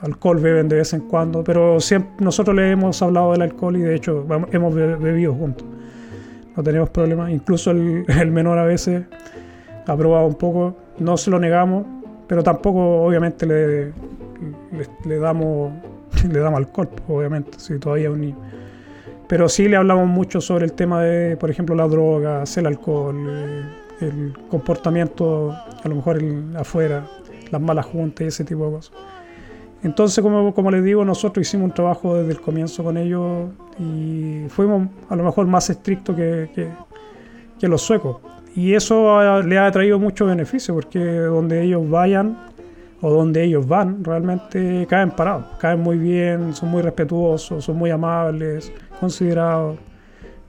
alcohol 0.00 0.38
beben 0.38 0.68
de 0.68 0.76
vez 0.76 0.92
en 0.94 1.02
cuando, 1.02 1.44
pero 1.44 1.80
siempre, 1.80 2.12
nosotros 2.24 2.56
le 2.56 2.70
hemos 2.70 3.00
hablado 3.02 3.32
del 3.32 3.42
alcohol 3.42 3.76
y 3.76 3.80
de 3.80 3.94
hecho 3.94 4.26
hemos 4.50 4.74
bebido 4.74 5.34
juntos. 5.34 5.66
No 6.56 6.62
tenemos 6.62 6.90
problemas. 6.90 7.30
Incluso 7.30 7.70
el, 7.70 8.04
el 8.20 8.30
menor 8.30 8.58
a 8.58 8.64
veces 8.64 9.04
ha 9.86 9.96
probado 9.96 10.26
un 10.26 10.34
poco. 10.34 10.76
No 10.98 11.16
se 11.16 11.30
lo 11.30 11.38
negamos, 11.38 11.86
pero 12.26 12.42
tampoco 12.42 13.02
obviamente 13.02 13.46
le, 13.46 13.86
le, 13.86 13.92
le 15.04 15.18
damos 15.18 15.72
le 16.30 16.38
damos 16.40 16.58
alcohol, 16.58 16.88
obviamente, 17.08 17.58
si 17.58 17.78
todavía 17.78 18.08
es 18.08 18.14
un 18.14 18.20
niño. 18.20 18.36
Pero 19.28 19.48
sí 19.48 19.68
le 19.68 19.76
hablamos 19.76 20.06
mucho 20.06 20.40
sobre 20.40 20.64
el 20.66 20.72
tema 20.72 21.02
de, 21.02 21.36
por 21.36 21.50
ejemplo, 21.50 21.74
la 21.74 21.88
droga, 21.88 22.44
el 22.56 22.66
alcohol, 22.66 23.16
el 24.00 24.34
comportamiento, 24.50 25.50
a 25.52 25.88
lo 25.88 25.94
mejor 25.96 26.22
afuera, 26.56 27.06
las 27.50 27.60
malas 27.60 27.86
juntas 27.86 28.24
y 28.24 28.28
ese 28.28 28.44
tipo 28.44 28.66
de 28.66 28.72
cosas. 28.72 28.92
Entonces, 29.84 30.24
como, 30.24 30.70
les 30.70 30.82
digo, 30.82 31.04
nosotros 31.04 31.46
hicimos 31.46 31.66
un 31.66 31.74
trabajo 31.74 32.16
desde 32.16 32.32
el 32.32 32.40
comienzo 32.40 32.82
con 32.82 32.96
ellos 32.96 33.50
y 33.78 34.46
fuimos 34.48 34.88
a 35.10 35.16
lo 35.16 35.24
mejor 35.24 35.46
más 35.46 35.68
estrictos 35.68 36.16
que, 36.16 36.68
los 37.60 37.80
suecos. 37.80 38.18
Y 38.54 38.74
eso 38.74 39.42
le 39.42 39.58
ha 39.58 39.70
traído 39.70 39.98
mucho 39.98 40.26
beneficio 40.26 40.74
porque 40.74 40.98
donde 41.00 41.62
ellos 41.62 41.88
vayan, 41.88 42.36
o 43.00 43.10
donde 43.10 43.42
ellos 43.44 43.66
van, 43.66 44.02
realmente 44.04 44.86
caen 44.88 45.10
parados, 45.10 45.46
caen 45.58 45.80
muy 45.80 45.98
bien, 45.98 46.54
son 46.54 46.70
muy 46.70 46.80
respetuosos, 46.82 47.64
son 47.64 47.76
muy 47.76 47.90
amables, 47.90 48.72
considerados 49.00 49.78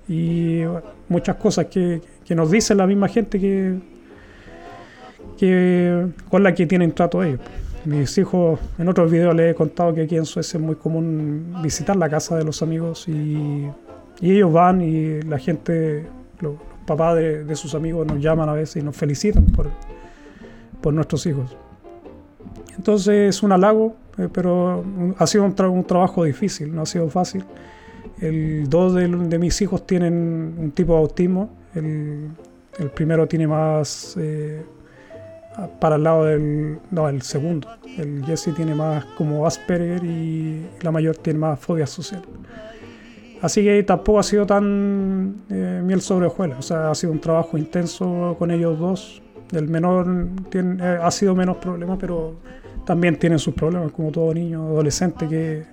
y 0.08 0.62
muchas 1.10 1.36
cosas 1.38 1.66
que, 1.66 2.02
nos 2.30 2.52
dice 2.52 2.76
la 2.76 2.88
misma 2.88 3.08
gente 3.10 3.40
que 5.38 6.08
con 6.30 6.44
la 6.44 6.54
que 6.54 6.66
tienen 6.66 6.94
trato 6.94 7.24
ellos. 7.24 7.40
Mis 7.86 8.18
hijos, 8.18 8.60
en 8.78 8.88
otros 8.88 9.12
videos 9.12 9.36
les 9.36 9.52
he 9.52 9.56
contado 9.56 9.94
que 9.94 10.02
aquí 10.02 10.18
en 10.18 10.26
Suecia 10.26 10.58
es 10.58 10.64
muy 10.64 10.76
común 10.76 11.56
visitar 11.62 11.96
la 11.96 12.10
casa 12.10 12.36
de 12.36 12.44
los 12.44 12.62
amigos 12.64 13.08
y, 13.08 13.70
y 14.22 14.32
ellos 14.32 14.52
van 14.52 14.82
y 14.82 15.22
la 15.22 15.38
gente, 15.38 16.08
los, 16.40 16.56
papás 16.86 17.16
de, 17.16 17.44
de, 17.44 17.56
sus 17.56 17.76
amigos 17.76 18.06
nos 18.06 18.20
llaman 18.20 18.50
a 18.50 18.54
veces 18.54 18.82
y 18.82 18.86
nos 18.86 18.96
felicitan 18.96 19.46
por, 19.46 19.70
por 20.82 20.94
nuestros 20.94 21.26
hijos. 21.26 21.56
Entonces 22.78 23.36
es 23.36 23.44
un 23.44 23.52
halago, 23.52 23.96
eh, 24.18 24.30
pero 24.32 24.84
ha 25.18 25.28
sido 25.28 25.46
un, 25.46 25.84
trabajo 25.86 26.24
difícil, 26.24 26.74
no 26.74 26.84
ha 26.84 26.86
sido 26.86 27.10
fácil. 27.10 27.44
El, 28.20 28.70
dos 28.70 28.94
de, 28.94 29.08
mis 29.40 29.62
hijos 29.62 29.86
tienen 29.86 30.56
un 30.58 30.72
tipo 30.72 30.94
de 30.94 31.00
autismo. 31.00 31.50
El, 31.74 32.32
primero 32.94 33.28
tiene 33.28 33.48
más 33.48 34.16
eh, 34.20 34.64
para 35.80 35.96
el 35.96 36.04
lado 36.04 36.26
del. 36.26 36.80
No, 36.92 37.08
el 37.10 37.22
segundo. 37.22 37.68
El 37.98 38.24
Jesse 38.26 38.54
tiene 38.56 38.76
más 38.76 39.06
como 39.18 39.46
Asperger 39.46 40.04
y 40.04 40.66
la 40.82 40.92
mayor 40.92 41.16
tiene 41.18 41.40
más 41.40 41.60
fobia 41.60 41.88
social. 41.88 42.22
Así 43.42 43.64
que 43.64 43.84
tampoco 43.84 44.20
ha 44.20 44.24
sido 44.24 44.46
tan 44.46 45.44
eh, 45.50 45.82
miel 45.84 46.02
sobre 46.02 46.28
hojuelas. 46.28 46.60
O 46.60 46.62
sea, 46.62 46.92
ha 46.92 46.96
sido 46.96 47.14
un 47.14 47.20
trabajo 47.20 47.58
intenso 47.58 48.36
con 48.40 48.52
ellos 48.52 48.80
dos. 48.80 49.22
El 49.52 49.68
menor 49.68 50.28
tiene, 50.50 50.84
ha 50.84 51.12
sido 51.12 51.36
menos 51.36 51.58
problema, 51.58 51.98
pero 51.98 52.36
también 52.86 53.18
tienen 53.18 53.40
sus 53.40 53.54
problemas, 53.54 53.92
como 53.92 54.12
todo 54.12 54.34
niño 54.34 54.64
adolescente 54.64 55.28
que, 55.28 55.66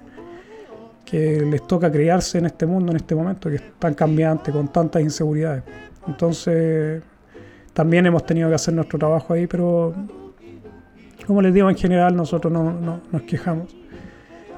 que 1.05 1.41
les 1.41 1.67
toca 1.67 1.91
criarse 1.91 2.39
en 2.39 2.47
este 2.47 2.67
mundo, 2.67 2.93
en 2.93 2.97
este 2.97 3.15
momento, 3.15 3.49
que 3.49 3.57
es 3.57 3.62
tan 3.79 3.95
cambiante, 3.95 4.53
con 4.53 4.69
tantas 4.69 5.03
inseguridades. 5.03 5.62
Entonces, 6.07 7.03
también 7.73 8.07
hemos 8.07 8.25
tenido 8.26 8.49
que 8.49 8.55
hacer 8.55 8.75
nuestro 8.75 8.99
trabajo 8.99 9.35
ahí, 9.35 9.47
pero 9.47 9.95
como 11.26 11.41
les 11.41 11.55
digo, 11.55 11.71
en 11.71 11.76
general 11.76 12.17
nosotros 12.17 12.52
no, 12.52 12.73
no, 12.73 13.00
nos 13.11 13.23
quejamos. 13.23 13.75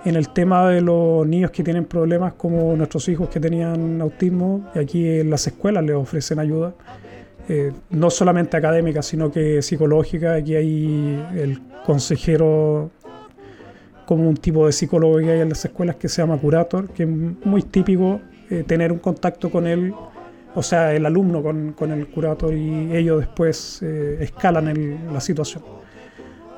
En 0.04 0.16
el 0.16 0.28
tema 0.30 0.68
de 0.68 0.80
los 0.80 1.26
niños 1.26 1.50
que 1.50 1.62
tienen 1.62 1.86
problemas, 1.86 2.34
como 2.34 2.76
nuestros 2.76 3.08
hijos 3.08 3.28
que 3.28 3.40
tenían 3.40 4.00
autismo, 4.00 4.70
y 4.74 4.78
aquí 4.78 5.08
en 5.20 5.30
las 5.30 5.46
escuelas 5.46 5.82
les 5.84 5.96
ofrecen 5.96 6.38
ayuda, 6.38 6.74
eh, 7.48 7.72
no 7.90 8.10
solamente 8.10 8.56
académica, 8.56 9.02
sino 9.02 9.30
que 9.30 9.60
psicológica. 9.62 10.34
Aquí 10.34 10.54
hay 10.54 11.24
el 11.34 11.60
consejero 11.84 12.90
como 14.06 14.28
un 14.28 14.36
tipo 14.36 14.66
de 14.66 14.72
psicólogo 14.72 15.18
que 15.18 15.30
hay 15.30 15.40
en 15.40 15.50
las 15.50 15.64
escuelas 15.64 15.96
que 15.96 16.08
se 16.08 16.22
llama 16.22 16.38
curator, 16.38 16.88
que 16.88 17.04
es 17.04 17.08
muy 17.08 17.62
típico 17.62 18.20
eh, 18.50 18.64
tener 18.66 18.92
un 18.92 18.98
contacto 18.98 19.50
con 19.50 19.66
él, 19.66 19.94
o 20.54 20.62
sea, 20.62 20.94
el 20.94 21.04
alumno 21.06 21.42
con, 21.42 21.72
con 21.72 21.90
el 21.90 22.06
curator 22.08 22.54
y 22.54 22.94
ellos 22.94 23.20
después 23.20 23.80
eh, 23.82 24.18
escalan 24.20 24.68
en 24.68 25.12
la 25.12 25.20
situación 25.20 25.62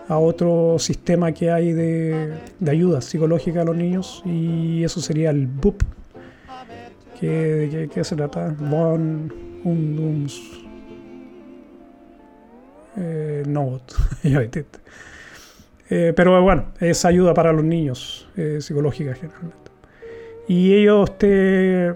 a 0.09 0.19
otro 0.19 0.79
sistema 0.79 1.33
que 1.33 1.51
hay 1.51 1.73
de, 1.73 2.35
de, 2.61 2.71
ayuda 2.71 3.01
psicológica 3.01 3.63
a 3.63 3.65
los 3.65 3.77
niños 3.77 4.23
y 4.25 4.85
eso 4.85 5.01
sería 5.01 5.31
el 5.31 5.47
BUP. 5.47 5.83
¿Qué, 7.19 7.89
se 8.03 8.15
trata? 8.15 8.55
Bon, 8.59 9.33
un, 9.65 10.27
eh, 12.97 13.43
no, 13.47 13.81
eh, 15.91 16.13
pero 16.15 16.43
bueno, 16.43 16.67
es 16.79 17.05
ayuda 17.05 17.35
para 17.35 17.53
los 17.53 17.65
niños, 17.65 18.29
eh, 18.37 18.59
psicológica 18.61 19.15
generalmente. 19.15 19.66
Y 20.49 20.75
ellos 20.75 21.19
te, 21.19 21.93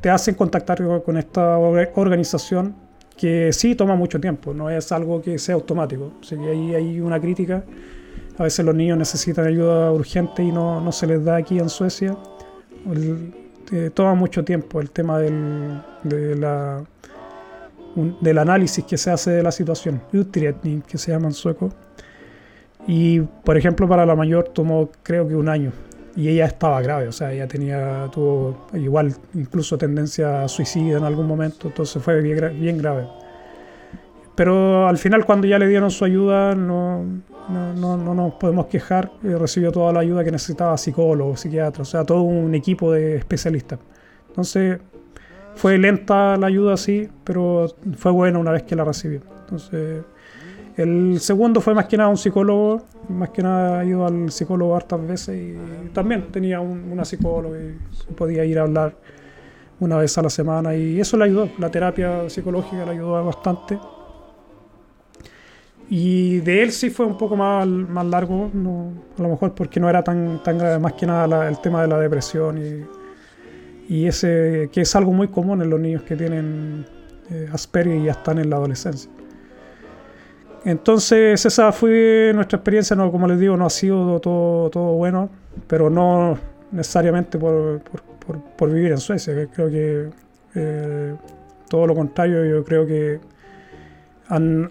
te, 0.00 0.10
hacen 0.10 0.34
contactar 0.34 0.82
con 1.02 1.16
esta 1.18 1.58
organización 1.58 2.74
que 3.16 3.52
sí 3.52 3.74
toma 3.74 3.94
mucho 3.94 4.18
tiempo, 4.18 4.54
no 4.54 4.70
es 4.70 4.90
algo 4.92 5.20
que 5.20 5.38
sea 5.38 5.54
automático. 5.54 6.12
Así 6.22 6.36
que 6.36 6.48
ahí 6.48 6.74
hay 6.74 7.00
una 7.00 7.20
crítica. 7.20 7.64
A 8.38 8.44
veces 8.44 8.64
los 8.64 8.74
niños 8.74 8.96
necesitan 8.96 9.46
ayuda 9.46 9.92
urgente 9.92 10.42
y 10.42 10.50
no, 10.50 10.80
no 10.80 10.90
se 10.90 11.06
les 11.06 11.24
da 11.24 11.36
aquí 11.36 11.58
en 11.58 11.68
Suecia. 11.68 12.16
toma 13.94 14.14
mucho 14.14 14.42
tiempo 14.42 14.80
el 14.80 14.90
tema 14.90 15.18
del, 15.18 15.82
de 16.02 16.36
la 16.36 16.82
del 18.20 18.38
análisis 18.38 18.84
que 18.84 18.96
se 18.96 19.10
hace 19.10 19.30
de 19.32 19.42
la 19.42 19.52
situación, 19.52 20.00
utredning, 20.12 20.82
que 20.82 20.98
se 20.98 21.12
llama 21.12 21.28
en 21.28 21.34
sueco. 21.34 21.70
Y, 22.86 23.20
por 23.20 23.56
ejemplo, 23.56 23.86
para 23.86 24.06
la 24.06 24.16
mayor 24.16 24.48
tomó 24.48 24.90
creo 25.02 25.28
que 25.28 25.36
un 25.36 25.48
año. 25.48 25.72
Y 26.14 26.28
ella 26.28 26.46
estaba 26.46 26.82
grave, 26.82 27.08
o 27.08 27.12
sea, 27.12 27.32
ella 27.32 27.48
tenía, 27.48 28.08
tuvo 28.12 28.66
igual 28.74 29.14
incluso 29.34 29.78
tendencia 29.78 30.44
a 30.44 30.48
suicidio 30.48 30.98
en 30.98 31.04
algún 31.04 31.26
momento, 31.26 31.68
entonces 31.68 32.02
fue 32.02 32.20
bien, 32.20 32.60
bien 32.60 32.78
grave. 32.78 33.06
Pero 34.34 34.86
al 34.86 34.98
final 34.98 35.24
cuando 35.24 35.46
ya 35.46 35.58
le 35.58 35.68
dieron 35.68 35.90
su 35.90 36.04
ayuda 36.04 36.54
no, 36.54 37.04
no, 37.48 37.74
no, 37.74 37.96
no 37.96 38.14
nos 38.14 38.34
podemos 38.34 38.66
quejar, 38.66 39.10
eh, 39.24 39.36
recibió 39.38 39.72
toda 39.72 39.92
la 39.92 40.00
ayuda 40.00 40.24
que 40.24 40.30
necesitaba, 40.30 40.76
psicólogo, 40.76 41.36
psiquiatra, 41.36 41.82
o 41.82 41.86
sea, 41.86 42.04
todo 42.04 42.22
un 42.22 42.54
equipo 42.54 42.92
de 42.92 43.16
especialistas. 43.16 43.78
Entonces 44.28 44.80
fue 45.54 45.78
lenta 45.78 46.36
la 46.36 46.46
ayuda, 46.46 46.76
sí, 46.76 47.08
pero 47.24 47.68
fue 47.96 48.12
buena 48.12 48.38
una 48.38 48.52
vez 48.52 48.62
que 48.62 48.76
la 48.76 48.84
recibió. 48.84 49.20
Entonces, 49.44 50.02
el 50.76 51.20
segundo 51.20 51.60
fue 51.60 51.74
más 51.74 51.86
que 51.86 51.96
nada 51.96 52.08
un 52.08 52.16
psicólogo, 52.16 52.82
más 53.08 53.30
que 53.30 53.42
nada 53.42 53.80
ha 53.80 53.84
ido 53.84 54.06
al 54.06 54.30
psicólogo 54.30 54.74
hartas 54.74 55.06
veces 55.06 55.36
y 55.36 55.88
también 55.90 56.32
tenía 56.32 56.60
una 56.60 57.04
psicóloga 57.04 57.58
y 57.58 58.14
podía 58.14 58.44
ir 58.44 58.58
a 58.58 58.62
hablar 58.62 58.96
una 59.80 59.98
vez 59.98 60.16
a 60.16 60.22
la 60.22 60.30
semana 60.30 60.74
y 60.74 61.00
eso 61.00 61.16
le 61.16 61.24
ayudó, 61.24 61.48
la 61.58 61.70
terapia 61.70 62.28
psicológica 62.30 62.84
le 62.84 62.92
ayudó 62.92 63.24
bastante. 63.24 63.78
y 65.90 66.40
de 66.40 66.62
él 66.62 66.72
sí 66.72 66.88
fue 66.88 67.04
un 67.04 67.18
poco 67.18 67.36
más, 67.36 67.66
más 67.66 68.06
largo, 68.06 68.50
no, 68.54 68.92
a 69.18 69.22
lo 69.22 69.28
mejor 69.28 69.54
porque 69.54 69.78
no 69.78 69.90
era 69.90 70.02
tan, 70.02 70.42
tan 70.42 70.56
grave, 70.56 70.78
más 70.78 70.94
que 70.94 71.06
nada 71.06 71.48
el 71.48 71.60
tema 71.60 71.82
de 71.82 71.88
la 71.88 71.98
depresión 71.98 72.58
y, 72.58 73.94
y, 73.94 74.06
ese 74.06 74.70
que 74.72 74.82
es 74.82 74.96
algo 74.96 75.12
muy 75.12 75.28
común 75.28 75.60
en 75.60 75.68
los 75.68 75.80
niños 75.80 76.02
que 76.02 76.16
tienen 76.16 76.86
eh, 77.30 77.48
Asperger 77.52 77.96
y 77.96 78.04
ya 78.04 78.12
están 78.12 78.38
en 78.38 78.48
la 78.48 78.56
adolescencia. 78.56 79.10
Entonces 80.64 81.44
esa 81.44 81.72
fue 81.72 82.32
nuestra 82.34 82.56
experiencia, 82.56 82.94
no, 82.94 83.10
como 83.10 83.26
les 83.26 83.38
digo, 83.38 83.56
no 83.56 83.66
ha 83.66 83.70
sido 83.70 84.20
todo, 84.20 84.70
todo 84.70 84.92
bueno, 84.92 85.28
pero 85.66 85.90
no 85.90 86.38
necesariamente 86.70 87.38
por, 87.38 87.80
por, 87.80 88.40
por, 88.56 88.70
vivir 88.70 88.92
en 88.92 88.98
Suecia, 88.98 89.34
creo 89.52 89.68
que 89.68 90.10
eh, 90.54 91.14
todo 91.68 91.86
lo 91.86 91.94
contrario, 91.94 92.44
yo 92.44 92.64
creo 92.64 92.86
que 92.86 93.20
han, 94.28 94.70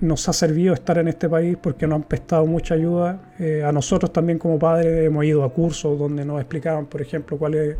nos 0.00 0.28
ha 0.28 0.32
servido 0.32 0.74
estar 0.74 0.98
en 0.98 1.08
este 1.08 1.28
país 1.28 1.56
porque 1.60 1.86
nos 1.86 1.96
han 1.96 2.02
prestado 2.04 2.46
mucha 2.46 2.74
ayuda. 2.74 3.32
Eh, 3.38 3.64
a 3.64 3.72
nosotros 3.72 4.12
también 4.12 4.38
como 4.38 4.58
padres 4.58 5.06
hemos 5.06 5.24
ido 5.24 5.42
a 5.42 5.52
cursos 5.52 5.98
donde 5.98 6.24
nos 6.24 6.40
explicaban, 6.40 6.86
por 6.86 7.02
ejemplo, 7.02 7.36
cuál 7.36 7.54
es, 7.54 7.76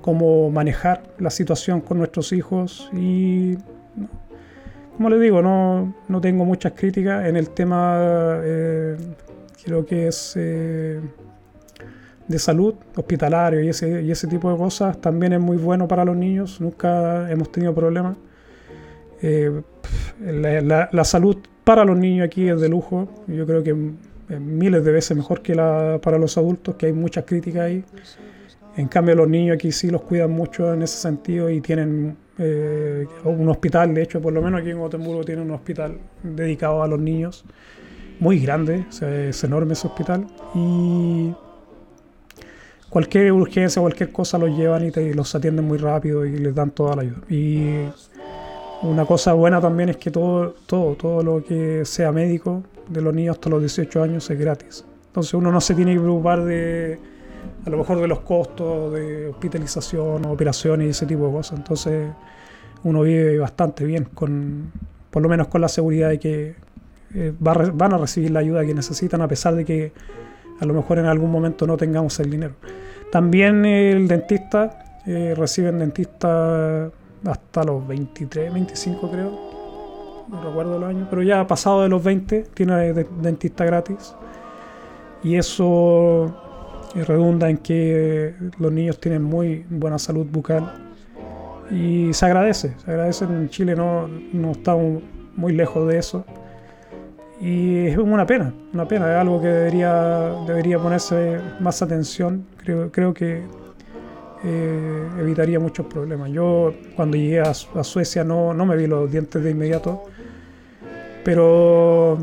cómo 0.00 0.50
manejar 0.50 1.02
la 1.18 1.30
situación 1.30 1.80
con 1.80 1.98
nuestros 1.98 2.32
hijos 2.32 2.90
y, 2.94 3.58
como 5.00 5.08
les 5.08 5.20
digo, 5.22 5.40
no, 5.40 5.94
no 6.08 6.20
tengo 6.20 6.44
muchas 6.44 6.72
críticas 6.72 7.26
en 7.26 7.34
el 7.34 7.48
tema, 7.48 7.96
eh, 8.44 8.98
creo 9.64 9.86
que 9.86 10.08
es 10.08 10.34
eh, 10.36 11.00
de 12.28 12.38
salud, 12.38 12.74
hospitalario 12.94 13.62
y 13.62 13.70
ese, 13.70 14.02
y 14.02 14.10
ese 14.10 14.26
tipo 14.26 14.52
de 14.52 14.58
cosas, 14.58 15.00
también 15.00 15.32
es 15.32 15.40
muy 15.40 15.56
bueno 15.56 15.88
para 15.88 16.04
los 16.04 16.14
niños, 16.14 16.60
nunca 16.60 17.30
hemos 17.30 17.50
tenido 17.50 17.74
problemas. 17.74 18.18
Eh, 19.22 19.62
la, 20.20 21.04
salud 21.04 21.38
para 21.64 21.86
los 21.86 21.96
niños 21.96 22.26
aquí 22.26 22.50
es 22.50 22.60
de 22.60 22.68
lujo. 22.68 23.08
Yo 23.26 23.46
creo 23.46 23.62
que 23.62 23.74
miles 24.38 24.84
de 24.84 24.92
veces 24.92 25.16
mejor 25.16 25.40
que 25.40 25.54
la 25.54 25.98
para 26.02 26.18
los 26.18 26.36
adultos, 26.36 26.74
que 26.74 26.84
hay 26.84 26.92
muchas 26.92 27.24
críticas 27.24 27.62
ahí. 27.62 27.84
En 28.76 28.88
cambio, 28.88 29.14
los 29.14 29.28
niños 29.28 29.56
aquí 29.56 29.72
sí 29.72 29.90
los 29.90 30.02
cuidan 30.02 30.30
mucho 30.30 30.72
en 30.72 30.82
ese 30.82 30.96
sentido 30.98 31.50
y 31.50 31.60
tienen 31.60 32.16
eh, 32.38 33.06
un 33.24 33.48
hospital, 33.48 33.92
de 33.94 34.02
hecho, 34.02 34.20
por 34.20 34.32
lo 34.32 34.40
menos 34.40 34.60
aquí 34.60 34.70
en 34.70 34.78
Gotemburgo 34.78 35.24
tienen 35.24 35.44
un 35.44 35.50
hospital 35.50 35.98
dedicado 36.22 36.82
a 36.82 36.88
los 36.88 36.98
niños, 36.98 37.44
muy 38.18 38.38
grande, 38.38 38.86
es 38.90 39.44
enorme 39.44 39.72
ese 39.72 39.86
hospital. 39.86 40.26
Y 40.54 41.34
cualquier 42.88 43.32
urgencia, 43.32 43.80
cualquier 43.82 44.12
cosa 44.12 44.38
los 44.38 44.56
llevan 44.56 44.86
y, 44.86 44.90
te, 44.90 45.14
los 45.14 45.34
atienden 45.34 45.66
muy 45.66 45.78
rápido 45.78 46.24
y 46.24 46.38
les 46.38 46.54
dan 46.54 46.70
toda 46.70 46.96
la 46.96 47.02
ayuda. 47.02 47.18
Y 47.28 47.86
una 48.82 49.04
cosa 49.04 49.32
buena 49.32 49.60
también 49.60 49.90
es 49.90 49.96
que 49.96 50.10
todo, 50.10 50.54
todo, 50.66 50.94
todo 50.94 51.22
lo 51.22 51.44
que 51.44 51.84
sea 51.84 52.12
médico 52.12 52.62
de 52.88 53.00
los 53.02 53.14
niños 53.14 53.36
hasta 53.36 53.50
los 53.50 53.60
18 53.60 54.02
años 54.02 54.30
es 54.30 54.38
gratis. 54.38 54.84
Entonces 55.08 55.34
uno 55.34 55.50
no 55.50 55.60
se 55.60 55.74
tiene 55.74 55.94
que 55.94 56.00
preocupar 56.00 56.44
de, 56.44 56.98
a 57.64 57.70
lo 57.70 57.76
mejor 57.76 58.00
de 58.00 58.08
los 58.08 58.20
costos 58.20 58.92
de 58.92 59.28
hospitalización, 59.28 60.24
operaciones 60.26 60.86
y 60.86 60.90
ese 60.90 61.06
tipo 61.06 61.26
de 61.26 61.32
cosas. 61.32 61.58
Entonces 61.58 62.10
uno 62.84 63.02
vive 63.02 63.38
bastante 63.38 63.84
bien, 63.84 64.04
con, 64.14 64.72
por 65.10 65.22
lo 65.22 65.28
menos 65.28 65.48
con 65.48 65.60
la 65.60 65.68
seguridad 65.68 66.08
de 66.08 66.18
que 66.18 66.54
eh, 67.14 67.32
van 67.38 67.92
a 67.92 67.98
recibir 67.98 68.30
la 68.30 68.40
ayuda 68.40 68.64
que 68.64 68.74
necesitan 68.74 69.20
a 69.20 69.28
pesar 69.28 69.54
de 69.54 69.64
que 69.64 69.92
a 70.60 70.64
lo 70.64 70.74
mejor 70.74 70.98
en 70.98 71.06
algún 71.06 71.30
momento 71.30 71.66
no 71.66 71.76
tengamos 71.76 72.18
el 72.20 72.30
dinero. 72.30 72.54
También 73.10 73.64
el 73.64 74.06
dentista, 74.06 75.00
eh, 75.06 75.34
reciben 75.36 75.78
dentista 75.78 76.90
hasta 77.24 77.64
los 77.64 77.86
23, 77.86 78.52
25 78.52 79.10
creo, 79.10 79.50
no 80.28 80.42
recuerdo 80.42 80.78
los 80.78 80.88
años, 80.88 81.08
pero 81.10 81.22
ya 81.22 81.46
pasado 81.46 81.82
de 81.82 81.88
los 81.88 82.02
20 82.04 82.46
tiene 82.54 82.92
dentista 82.92 83.64
gratis. 83.64 84.14
Y 85.22 85.34
eso 85.34 86.34
redunda 86.94 87.48
en 87.48 87.58
que 87.58 88.34
los 88.58 88.72
niños 88.72 88.98
tienen 89.00 89.22
muy 89.22 89.64
buena 89.70 89.98
salud 89.98 90.26
bucal. 90.30 90.90
Y 91.70 92.12
se 92.12 92.26
agradece, 92.26 92.74
se 92.84 92.90
agradece. 92.90 93.24
En 93.24 93.48
Chile 93.48 93.76
no, 93.76 94.08
no 94.32 94.52
estamos 94.52 95.02
muy 95.36 95.52
lejos 95.52 95.86
de 95.88 95.98
eso. 95.98 96.24
Y 97.40 97.86
es 97.86 97.96
una 97.96 98.26
pena, 98.26 98.52
una 98.74 98.86
pena, 98.86 99.10
es 99.10 99.16
algo 99.18 99.40
que 99.40 99.48
debería, 99.48 100.34
debería 100.46 100.78
ponerse 100.78 101.40
más 101.58 101.80
atención. 101.80 102.44
Creo, 102.58 102.92
creo 102.92 103.14
que 103.14 103.42
eh, 104.44 105.08
evitaría 105.18 105.58
muchos 105.58 105.86
problemas. 105.86 106.30
Yo 106.30 106.74
cuando 106.96 107.16
llegué 107.16 107.40
a, 107.40 107.54
Suecia 107.54 108.24
no, 108.24 108.52
no, 108.52 108.66
me 108.66 108.76
vi 108.76 108.86
los 108.86 109.10
dientes 109.10 109.42
de 109.42 109.50
inmediato, 109.50 110.04
pero 111.24 112.18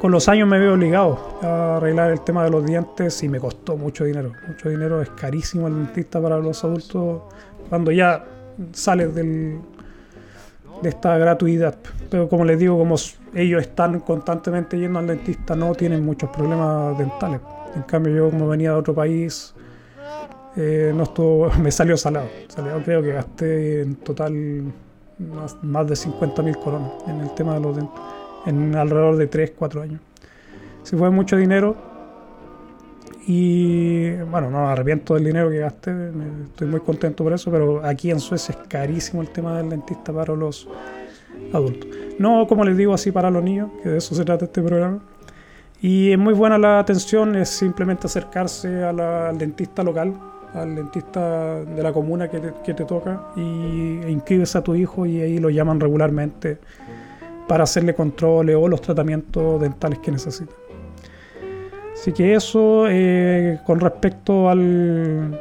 con 0.00 0.12
los 0.12 0.28
años 0.28 0.48
me 0.48 0.58
veo 0.58 0.74
obligado 0.74 1.38
a 1.42 1.76
arreglar 1.76 2.10
el 2.10 2.20
tema 2.20 2.44
de 2.44 2.50
los 2.50 2.64
dientes 2.64 3.22
y 3.22 3.28
me 3.28 3.40
costó 3.40 3.76
mucho 3.76 4.04
dinero. 4.04 4.32
Mucho 4.46 4.68
dinero, 4.68 5.02
es 5.02 5.10
carísimo 5.10 5.66
el 5.66 5.74
dentista 5.74 6.20
para 6.20 6.38
los 6.38 6.62
adultos 6.64 7.22
cuando 7.68 7.90
ya 7.90 8.24
sales 8.72 9.14
del, 9.14 9.58
de 10.82 10.88
esta 10.88 11.18
gratuidad. 11.18 11.76
Pero 12.10 12.28
como 12.28 12.44
les 12.44 12.58
digo, 12.58 12.78
como 12.78 12.96
ellos 13.34 13.60
están 13.60 14.00
constantemente 14.00 14.78
yendo 14.78 14.98
al 14.98 15.06
dentista, 15.06 15.54
no 15.54 15.74
tienen 15.74 16.04
muchos 16.04 16.30
problemas 16.30 16.96
dentales. 16.96 17.40
En 17.74 17.82
cambio, 17.82 18.14
yo 18.14 18.30
como 18.30 18.48
venía 18.48 18.70
de 18.72 18.76
otro 18.76 18.94
país, 18.94 19.54
eh, 20.56 20.92
no 20.94 21.04
estuvo, 21.04 21.50
me 21.62 21.70
salió 21.70 21.96
salado. 21.96 22.28
Creo 22.84 23.02
que 23.02 23.12
gasté 23.12 23.82
en 23.82 23.96
total 23.96 24.72
más, 25.62 25.86
de 25.86 25.96
50 25.96 26.42
mil 26.42 26.56
colones 26.58 26.90
en 27.06 27.20
el 27.20 27.34
tema 27.34 27.54
de 27.54 27.60
los 27.60 27.76
dientes, 27.76 28.00
en 28.48 28.74
alrededor 28.74 29.16
de 29.16 29.26
3, 29.26 29.52
4 29.56 29.82
años. 29.82 30.00
Si 30.82 30.96
fue 30.96 31.10
mucho 31.10 31.36
dinero 31.36 31.76
y 33.26 34.12
bueno, 34.30 34.50
no 34.50 34.64
me 34.64 34.72
arrepiento 34.72 35.14
del 35.14 35.24
dinero 35.24 35.50
que 35.50 35.58
gasté, 35.58 35.92
estoy 36.44 36.66
muy 36.66 36.80
contento 36.80 37.24
por 37.24 37.34
eso, 37.34 37.50
pero 37.50 37.84
aquí 37.84 38.10
en 38.10 38.20
Suecia 38.20 38.56
es 38.58 38.68
carísimo 38.68 39.20
el 39.20 39.28
tema 39.28 39.58
del 39.58 39.68
dentista 39.68 40.14
para 40.14 40.34
los 40.34 40.66
adultos. 41.52 41.90
No, 42.18 42.46
como 42.46 42.64
les 42.64 42.74
digo, 42.76 42.94
así 42.94 43.12
para 43.12 43.30
los 43.30 43.44
niños, 43.44 43.70
que 43.82 43.90
de 43.90 43.98
eso 43.98 44.14
se 44.14 44.24
trata 44.24 44.46
este 44.46 44.62
programa. 44.62 45.00
Y 45.82 46.10
es 46.10 46.18
muy 46.18 46.32
buena 46.32 46.56
la 46.56 46.78
atención, 46.78 47.36
es 47.36 47.50
simplemente 47.50 48.06
acercarse 48.06 48.82
al 48.82 49.36
dentista 49.36 49.82
local, 49.82 50.14
al 50.54 50.74
dentista 50.74 51.62
de 51.62 51.82
la 51.82 51.92
comuna 51.92 52.28
que 52.28 52.40
te, 52.40 52.54
que 52.64 52.72
te 52.72 52.84
toca 52.86 53.26
y 53.36 54.00
e 54.04 54.10
inscribes 54.10 54.56
a 54.56 54.62
tu 54.62 54.74
hijo 54.74 55.04
y 55.04 55.20
ahí 55.20 55.38
lo 55.38 55.50
llaman 55.50 55.78
regularmente 55.78 56.58
para 57.48 57.64
hacerle 57.64 57.94
controles 57.94 58.54
o 58.54 58.68
los 58.68 58.80
tratamientos 58.80 59.60
dentales 59.60 59.98
que 59.98 60.12
necesita. 60.12 60.52
Así 61.94 62.12
que 62.12 62.34
eso 62.34 62.86
eh, 62.88 63.58
con 63.66 63.80
respecto 63.80 64.48
al, 64.48 65.36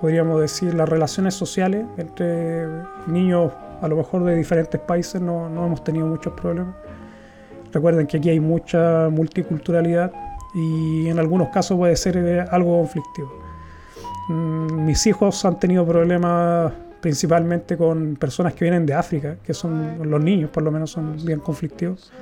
podríamos 0.00 0.40
decir, 0.40 0.74
las 0.74 0.88
relaciones 0.88 1.34
sociales 1.34 1.84
entre 1.96 2.66
niños 3.08 3.50
a 3.80 3.88
lo 3.88 3.96
mejor 3.96 4.24
de 4.24 4.36
diferentes 4.36 4.80
países 4.80 5.20
no, 5.20 5.48
no 5.48 5.66
hemos 5.66 5.82
tenido 5.82 6.06
muchos 6.06 6.34
problemas. 6.34 6.74
Recuerden 7.72 8.06
que 8.06 8.18
aquí 8.18 8.30
hay 8.30 8.40
mucha 8.40 9.08
multiculturalidad 9.10 10.12
y 10.54 11.08
en 11.08 11.18
algunos 11.18 11.48
casos 11.48 11.76
puede 11.76 11.96
ser 11.96 12.16
eh, 12.16 12.44
algo 12.50 12.78
conflictivo. 12.78 13.32
Mm, 14.28 14.84
mis 14.84 15.06
hijos 15.06 15.44
han 15.44 15.58
tenido 15.58 15.86
problemas 15.86 16.72
principalmente 17.00 17.76
con 17.76 18.16
personas 18.16 18.54
que 18.54 18.64
vienen 18.64 18.86
de 18.86 18.94
África, 18.94 19.36
que 19.42 19.54
son 19.54 20.10
los 20.10 20.22
niños 20.22 20.50
por 20.50 20.62
lo 20.62 20.70
menos 20.70 20.90
son 20.90 21.16
bien 21.24 21.40
conflictivos. 21.40 22.12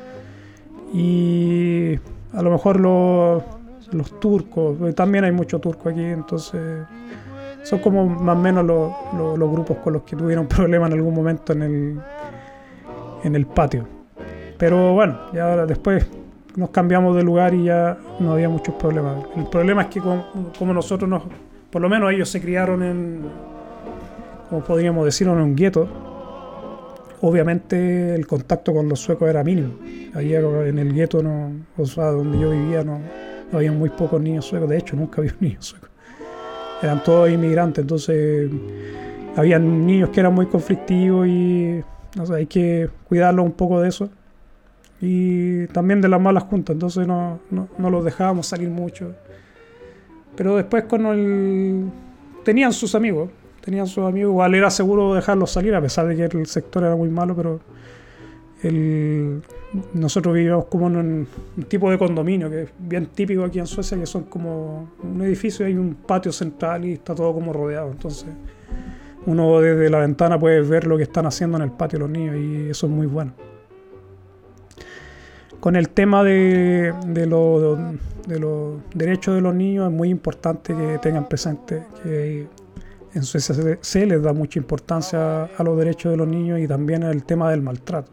Y 0.93 1.99
a 2.33 2.43
lo 2.43 2.51
mejor 2.51 2.81
los, 2.81 3.43
los 3.93 4.21
turcos, 4.21 4.81
eh, 4.83 4.93
también 4.93 5.25
hay 5.25 5.33
mucho 5.33 5.59
turco 5.59 5.89
aquí, 5.89 6.05
entonces 6.05 6.87
son 7.63 7.81
como 7.81 8.07
más 8.07 8.37
o 8.37 8.41
menos 8.41 8.65
los, 8.65 8.93
los, 9.37 9.51
grupos 9.51 9.79
con 9.79 9.93
los 9.93 10.03
que 10.03 10.17
tuvieron 10.17 10.47
problemas 10.49 10.91
en 10.91 10.99
algún 10.99 11.15
momento 11.15 11.53
en 11.53 11.63
el, 11.63 12.01
en 13.25 13.35
el 13.35 13.47
patio. 13.47 13.87
Pero 14.57 14.95
bueno, 14.95 15.19
ya 15.33 15.67
después 15.67 16.07
nos 16.57 16.71
cambiamos 16.71 17.15
de 17.15 17.23
lugar 17.23 17.55
y 17.55 17.65
ya 17.65 17.99
no 18.19 18.33
había 18.33 18.49
muchos 18.49 18.75
problemas. 18.75 19.25
El 19.37 19.47
problema 19.47 19.83
es 19.83 19.89
que 19.89 20.01
como, 20.01 20.73
nosotros 20.73 21.09
nos, 21.09 21.23
por 21.71 21.81
lo 21.81 21.89
menos 21.89 22.13
ellos 22.13 22.29
se 22.29 22.41
criaron 22.41 22.83
en, 22.83 23.23
como 24.49 24.63
podríamos 24.63 25.05
decir, 25.05 25.27
en 25.27 25.35
un 25.35 25.55
gueto, 25.55 25.89
obviamente 27.21 28.15
el 28.15 28.27
contacto 28.27 28.73
con 28.73 28.89
los 28.89 29.01
suecos 29.01 29.29
era 29.29 29.45
mínimo. 29.45 29.75
Allí 30.15 30.35
en 30.35 30.79
el 30.79 30.95
gueto, 30.95 31.23
no, 31.23 31.53
donde 31.77 32.39
yo 32.39 32.51
vivía, 32.51 32.85
no, 32.85 33.01
había 33.53 33.73
muy 33.73 33.91
pocos 33.91 34.21
niños 34.21 34.47
suecos. 34.47 34.69
De 34.69 34.79
hecho, 34.79 34.97
nunca 34.97 35.21
había 35.21 35.35
niños 35.41 35.67
suecos. 35.67 35.91
Eran 36.83 37.03
todos 37.03 37.29
inmigrantes, 37.31 37.83
entonces 37.83 38.51
había 39.37 39.59
niños 39.59 40.11
que 40.11 40.21
eran 40.21 40.35
muy 40.35 40.47
conflictivos 40.47 41.27
y 41.27 41.83
no 42.17 42.35
hay 42.35 42.47
que 42.47 42.89
cuidarlos 43.09 43.45
un 43.45 43.53
poco 43.53 43.81
de 43.81 43.89
eso 43.89 44.11
y 45.01 45.67
también 45.69 46.01
de 46.01 46.09
las 46.09 46.21
malas 46.21 46.45
juntas, 46.45 46.75
entonces 46.75 47.07
no, 47.07 47.41
no, 47.51 47.91
los 47.91 48.05
dejábamos 48.05 48.47
salir 48.47 48.69
mucho. 48.69 49.15
Pero 50.37 50.57
después 50.57 50.85
con 50.85 51.07
el... 51.07 51.91
tenían 52.45 52.73
sus 52.73 52.95
amigos, 52.95 53.31
tenían 53.69 53.87
sus 53.87 54.03
amigos, 54.07 54.31
igual 54.31 54.55
era 54.55 54.71
seguro 54.71 55.13
dejarlos 55.13 55.51
salir 55.51 55.75
a 55.75 55.81
pesar 55.83 56.07
de 56.07 56.17
que 56.17 56.25
el 56.25 56.47
sector 56.47 56.85
era 56.85 56.97
muy 56.97 57.11
malo, 57.11 57.37
pero 57.37 57.61
nosotros 59.93 60.35
vivíamos 60.35 60.65
como 60.65 60.87
en 60.87 60.97
un, 60.97 61.29
tipo 61.69 61.91
de 61.91 61.99
condominio 61.99 62.49
que 62.49 62.63
es 62.63 62.71
bien 62.79 63.09
típico 63.09 63.45
aquí 63.45 63.59
en 63.59 63.67
Suecia, 63.67 63.99
que 63.99 64.07
son 64.07 64.23
como 64.23 64.89
un 65.03 65.21
edificio 65.21 65.67
y 65.67 65.73
hay 65.73 65.77
un 65.77 65.97
patio 65.97 66.33
central 66.33 66.87
y 66.87 66.95
está 66.95 67.15
todo 67.15 67.35
como 67.35 67.53
rodeado. 67.53 67.91
Entonces 67.91 68.31
uno 69.27 69.61
desde 69.61 69.91
la 69.91 69.99
ventana 69.99 70.41
puede 70.41 70.63
ver 70.63 70.87
lo 70.87 70.97
que 70.97 71.03
están 71.03 71.27
haciendo 71.27 71.59
en 71.59 71.65
el 71.65 71.71
patio 71.71 71.99
los 71.99 72.09
niños 72.09 72.37
y 72.37 72.71
eso 72.71 72.87
es 72.87 72.93
muy 72.93 73.07
bueno. 73.07 73.35
Con 75.61 75.77
el 75.77 75.91
tema 75.91 76.25
de, 76.25 76.95
de, 77.07 77.27
los 77.27 77.79
derechos 78.95 79.35
de 79.35 79.43
los 79.43 79.55
niños 79.55 79.91
es 79.91 79.95
muy 79.95 80.09
importante 80.09 80.75
que 80.75 80.99
tengan 81.03 81.29
presente 81.29 81.83
que 82.03 82.47
en 83.15 83.23
Suecia 83.23 83.55
se, 83.81 84.07
les 84.07 84.23
da 84.23 84.33
mucha 84.33 84.59
importancia 84.59 85.45
a 85.45 85.63
los 85.63 85.79
derechos 85.79 86.13
de 86.13 86.17
los 86.17 86.29
niños 86.29 86.61
y 86.61 86.69
también 86.69 87.03
el 87.03 87.25
tema 87.25 87.51
del 87.51 87.63
maltrato. 87.63 88.13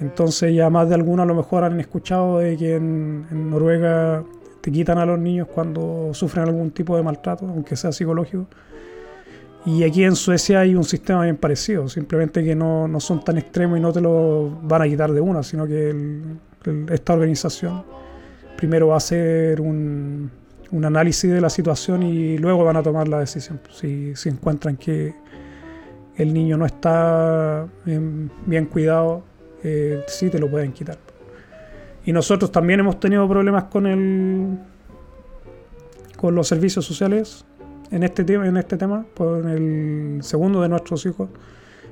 Entonces 0.00 0.54
ya 0.54 0.68
más 0.68 0.88
de 0.88 0.94
algunos 0.94 1.24
a 1.24 1.26
lo 1.26 1.34
mejor 1.34 1.64
han 1.64 1.80
escuchado 1.80 2.38
de 2.38 2.56
que 2.56 2.76
en, 2.76 3.50
Noruega 3.50 4.24
te 4.60 4.70
quitan 4.70 4.98
a 4.98 5.06
los 5.06 5.18
niños 5.18 5.48
cuando 5.52 6.10
sufren 6.12 6.44
algún 6.44 6.70
tipo 6.70 6.96
de 6.96 7.02
maltrato, 7.02 7.46
aunque 7.46 7.76
sea 7.76 7.92
psicológico. 7.92 8.46
Y 9.64 9.82
aquí 9.82 10.04
en 10.04 10.14
Suecia 10.14 10.60
hay 10.60 10.76
un 10.76 10.84
sistema 10.84 11.24
bien 11.24 11.36
parecido, 11.36 11.88
simplemente 11.88 12.44
que 12.44 12.54
no, 12.54 12.86
no 12.86 13.00
son 13.00 13.24
tan 13.24 13.38
extremos 13.38 13.78
y 13.78 13.80
no 13.80 13.92
te 13.92 14.00
lo 14.00 14.50
van 14.62 14.82
a 14.82 14.86
quitar 14.86 15.12
de 15.12 15.20
una, 15.20 15.42
sino 15.42 15.66
que 15.66 15.92
esta 16.90 17.14
organización 17.14 17.84
primero 18.56 18.88
va 18.88 18.94
a 18.94 18.96
hacer 18.98 19.60
un, 19.60 20.30
un, 20.70 20.84
análisis 20.84 21.30
de 21.30 21.40
la 21.40 21.50
situación 21.50 22.02
y 22.02 22.38
luego 22.38 22.64
van 22.64 22.76
a 22.76 22.82
tomar 22.82 23.08
la 23.08 23.20
decisión. 23.20 23.60
Si, 23.70 24.14
si 24.16 24.28
encuentran 24.28 24.76
que 24.76 25.14
el 26.16 26.32
niño 26.32 26.56
no 26.56 26.66
está 26.66 27.66
bien 27.84 28.66
cuidado, 28.66 29.22
eh, 29.62 30.02
sí 30.06 30.30
te 30.30 30.38
lo 30.38 30.50
pueden 30.50 30.72
quitar. 30.72 30.98
Y 32.04 32.12
nosotros 32.12 32.52
también 32.52 32.80
hemos 32.80 33.00
tenido 33.00 33.28
problemas 33.28 33.64
con 33.64 33.86
el 33.86 34.58
con 36.16 36.34
los 36.34 36.48
servicios 36.48 36.84
sociales 36.84 37.44
en 37.90 38.02
este 38.02 38.24
tema, 38.24 38.46
en 38.46 38.56
este 38.56 38.76
tema, 38.76 39.04
por 39.14 39.46
el 39.46 40.18
segundo 40.22 40.62
de 40.62 40.68
nuestros 40.68 41.04
hijos. 41.06 41.28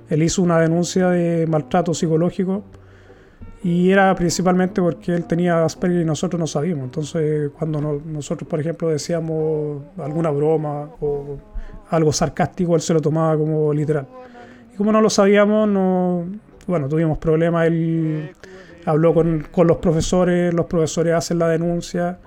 Él 0.08 0.22
hizo 0.22 0.42
una 0.42 0.58
denuncia 0.58 1.10
de 1.10 1.46
maltrato 1.46 1.94
psicológico 1.94 2.64
y 3.64 3.90
era 3.90 4.14
principalmente 4.14 4.82
porque 4.82 5.14
él 5.14 5.24
tenía 5.24 5.64
Asperger 5.64 6.02
y 6.02 6.04
nosotros 6.04 6.38
no 6.38 6.46
sabíamos. 6.46 6.84
Entonces, 6.84 7.50
cuando 7.58 7.80
nosotros, 8.04 8.46
por 8.46 8.60
ejemplo, 8.60 8.90
decíamos 8.90 9.82
alguna 9.96 10.30
broma 10.30 10.90
o 11.00 11.38
algo 11.88 12.12
sarcástico, 12.12 12.74
él 12.74 12.82
se 12.82 12.92
lo 12.92 13.00
tomaba 13.00 13.38
como 13.38 13.72
literal. 13.72 14.06
Y 14.72 14.76
como 14.76 14.92
no 14.92 15.00
lo 15.00 15.08
sabíamos, 15.08 15.66
no, 15.66 16.26
bueno, 16.66 16.90
tuvimos 16.90 17.16
problemas, 17.16 17.66
él 17.66 18.32
habló 18.84 19.14
con, 19.14 19.46
con, 19.50 19.66
los 19.66 19.78
profesores, 19.78 20.52
los 20.52 20.66
profesores 20.66 21.14
hacen 21.14 21.38
la 21.38 21.48
denuncia 21.48 22.18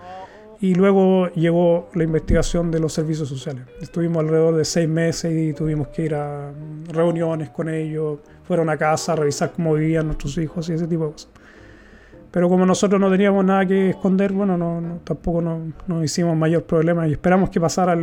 y 0.59 0.73
luego 0.73 1.27
llegó 1.33 1.89
la 1.93 2.03
investigación 2.03 2.71
de 2.71 2.79
los 2.79 2.93
servicios 2.93 3.29
sociales. 3.29 3.63
Estuvimos 3.79 4.23
alrededor 4.23 4.55
de 4.55 4.65
seis 4.65 4.89
meses 4.89 5.31
y 5.31 5.53
tuvimos 5.53 5.89
que 5.89 6.05
ir 6.05 6.15
a 6.15 6.51
reuniones 6.87 7.51
con 7.51 7.69
ellos, 7.69 8.19
fueron 8.47 8.69
a 8.69 8.77
casa 8.77 9.13
a 9.13 9.15
revisar 9.17 9.51
cómo 9.51 9.73
vivían 9.73 10.05
nuestros 10.05 10.37
hijos 10.37 10.69
y 10.69 10.73
ese 10.73 10.87
tipo 10.87 11.05
de 11.05 11.11
cosas. 11.11 11.29
Pero 12.31 12.49
como 12.49 12.65
nosotros 12.65 12.99
no 12.99 13.09
teníamos 13.09 13.43
nada 13.43 13.65
que 13.65 13.89
esconder, 13.89 14.31
bueno, 14.31 14.57
no, 14.57 14.99
tampoco 15.03 15.41
nos 15.41 16.03
hicimos 16.03 16.35
mayor 16.35 16.63
problema 16.63 17.07
y 17.07 17.13
esperamos 17.13 17.49
que 17.49 17.59
pasara 17.59 17.97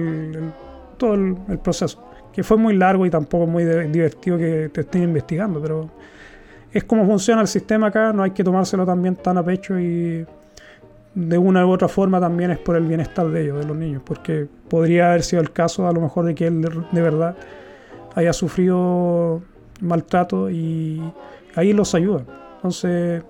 todo 0.96 1.14
el, 1.14 1.36
el, 1.48 1.58
proceso, 1.58 2.02
que 2.32 2.42
fue 2.42 2.56
muy 2.56 2.76
largo 2.76 3.06
y 3.06 3.10
tampoco 3.10 3.46
muy 3.46 3.64
divertido 3.64 4.38
que 4.38 4.70
te 4.72 4.82
estén 4.82 5.04
investigando, 5.04 5.60
pero 5.60 5.90
es 6.72 6.84
como 6.84 7.06
funciona 7.06 7.42
el 7.42 7.48
sistema 7.48 7.88
acá, 7.88 8.12
no 8.12 8.22
hay 8.22 8.32
que 8.32 8.42
tomárselo 8.42 8.84
también 8.84 9.16
tan 9.16 9.38
a 9.38 9.44
pecho 9.44 9.78
y 9.78 10.26
de 11.14 11.38
una 11.38 11.64
u 11.64 11.70
otra 11.70 11.88
forma 11.88 12.18
también 12.18 12.50
es 12.50 12.58
por 12.58 12.76
el 12.76 12.86
bienestar 12.86 13.28
de 13.28 13.42
ellos, 13.42 13.60
de 13.60 13.66
los 13.66 13.76
niños, 13.76 14.02
porque 14.04 14.48
podría 14.68 15.10
haber 15.10 15.22
sido 15.22 15.42
el 15.42 15.52
caso 15.52 15.86
a 15.86 15.92
lo 15.92 16.00
mejor 16.00 16.26
de 16.26 16.34
que 16.34 16.48
él 16.48 16.60
de 16.60 17.02
verdad 17.02 17.36
haya 18.16 18.32
sufrido 18.32 19.42
maltrato 19.80 20.50
y 20.50 21.02
ahí 21.54 21.72
los 21.72 21.94
ayuda. 21.94 22.24
Entonces 22.56 23.22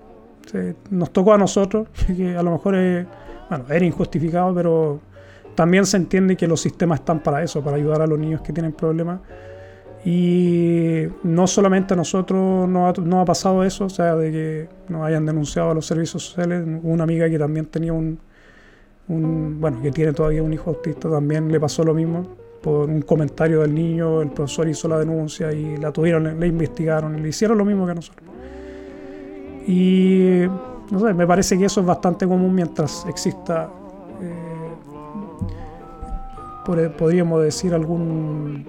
nos 0.89 1.11
tocó 1.11 1.33
a 1.33 1.37
nosotros, 1.37 1.87
que 2.07 2.35
a 2.37 2.43
lo 2.43 2.51
mejor 2.51 2.75
es, 2.75 3.05
bueno, 3.49 3.65
era 3.69 3.85
injustificado, 3.85 4.53
pero 4.53 4.99
también 5.55 5.85
se 5.85 5.97
entiende 5.97 6.35
que 6.35 6.47
los 6.47 6.61
sistemas 6.61 6.99
están 6.99 7.21
para 7.21 7.43
eso, 7.43 7.63
para 7.63 7.77
ayudar 7.77 8.01
a 8.01 8.07
los 8.07 8.19
niños 8.19 8.41
que 8.41 8.53
tienen 8.53 8.73
problemas 8.73 9.19
y 10.05 11.07
no 11.23 11.47
solamente 11.47 11.95
a 11.95 11.97
nosotros 11.97 12.69
no 12.69 12.87
ha, 13.19 13.25
pasado 13.25 13.63
eso, 13.63 13.85
o 13.85 13.89
sea, 13.89 14.15
de 14.15 14.31
que 14.31 14.69
nos 14.87 15.03
hayan 15.03 15.25
denunciado 15.25 15.71
a 15.71 15.73
los 15.73 15.87
servicios 15.87 16.23
sociales. 16.23 16.63
Una 16.83 17.05
amiga 17.05 17.27
que 17.27 17.39
también 17.39 17.65
tenía 17.65 17.91
un, 17.91 18.19
bueno, 19.07 19.81
que 19.81 19.89
tiene 19.91 20.13
todavía 20.13 20.43
un 20.43 20.53
hijo 20.53 20.69
autista, 20.69 21.09
también 21.09 21.51
le 21.51 21.59
pasó 21.59 21.83
lo 21.83 21.95
mismo. 21.95 22.35
Por 22.65 22.89
un 22.89 23.03
comentario 23.03 23.61
del 23.61 23.75
niño, 23.75 24.23
el 24.23 24.31
profesor 24.31 24.67
hizo 24.67 24.87
la 24.87 24.97
denuncia 24.97 25.51
y 25.51 25.77
la 25.77 25.91
tuvieron, 25.91 26.39
le 26.39 26.47
investigaron, 26.47 27.21
le 27.21 27.29
hicieron 27.29 27.59
lo 27.59 27.63
mismo 27.63 27.85
que 27.85 27.93
nosotros. 27.93 28.27
Y 29.67 30.41
no 30.89 30.99
sé, 30.99 31.13
me 31.13 31.27
parece 31.27 31.59
que 31.59 31.65
eso 31.65 31.81
es 31.81 31.85
bastante 31.85 32.27
común 32.27 32.55
mientras 32.55 33.05
exista, 33.07 33.69
eh, 36.65 36.89
podríamos 36.97 37.43
decir, 37.43 37.71
algún 37.75 38.65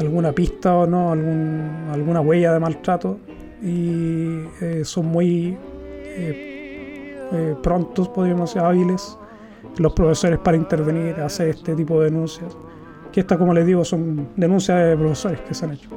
alguna 0.00 0.32
pista 0.32 0.74
o 0.74 0.86
no, 0.86 1.12
algún, 1.12 1.88
alguna 1.92 2.22
huella 2.22 2.54
de 2.54 2.60
maltrato 2.60 3.18
y 3.62 4.40
eh, 4.62 4.80
son 4.84 5.04
muy 5.04 5.54
eh, 6.06 7.54
prontos, 7.62 8.08
podríamos 8.08 8.54
decir, 8.54 8.66
hábiles 8.66 9.18
los 9.78 9.92
profesores 9.92 10.38
para 10.38 10.56
intervenir, 10.56 11.14
hacer 11.20 11.48
este 11.48 11.74
tipo 11.74 12.00
de 12.00 12.10
denuncias. 12.10 12.56
Que 13.12 13.20
estas, 13.20 13.38
como 13.38 13.52
les 13.52 13.66
digo, 13.66 13.84
son 13.84 14.28
denuncias 14.36 14.78
de 14.88 14.96
profesores 14.96 15.40
que 15.40 15.54
se 15.54 15.64
han 15.64 15.72
hecho. 15.72 15.88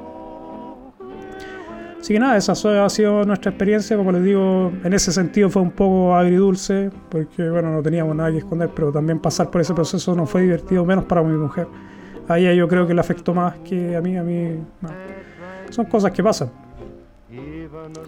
Así 1.99 2.13
que 2.13 2.19
nada, 2.19 2.37
esa 2.37 2.51
ha 2.51 2.89
sido 2.89 3.23
nuestra 3.23 3.51
experiencia. 3.51 3.97
Como 3.97 4.11
les 4.11 4.23
digo, 4.23 4.71
en 4.83 4.93
ese 4.93 5.11
sentido 5.11 5.49
fue 5.49 5.61
un 5.61 5.71
poco 5.71 6.15
agridulce, 6.15 6.91
porque 7.09 7.49
bueno, 7.49 7.71
no 7.71 7.81
teníamos 7.81 8.15
nada 8.15 8.31
que 8.31 8.39
esconder, 8.39 8.69
pero 8.75 8.91
también 8.91 9.19
pasar 9.19 9.49
por 9.49 9.61
ese 9.61 9.73
proceso 9.73 10.13
no 10.13 10.25
fue 10.25 10.41
divertido, 10.41 10.85
menos 10.85 11.05
para 11.05 11.23
mi 11.23 11.35
mujer 11.35 11.67
a 12.27 12.39
ella 12.39 12.53
yo 12.53 12.67
creo 12.67 12.87
que 12.87 12.93
le 12.93 13.01
afectó 13.01 13.33
más 13.33 13.55
que 13.59 13.95
a 13.95 14.01
mí. 14.01 14.17
A 14.17 14.23
mí 14.23 14.59
son 15.69 15.85
cosas 15.85 16.11
que 16.11 16.23
pasan. 16.23 16.49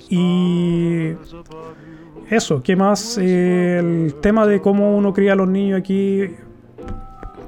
Y 0.09 1.13
eso, 2.29 2.61
¿qué 2.61 2.75
más? 2.75 3.17
el 3.17 4.15
tema 4.21 4.45
de 4.45 4.61
cómo 4.61 4.97
uno 4.97 5.13
cría 5.13 5.33
a 5.33 5.35
los 5.35 5.47
niños 5.47 5.79
aquí 5.79 6.27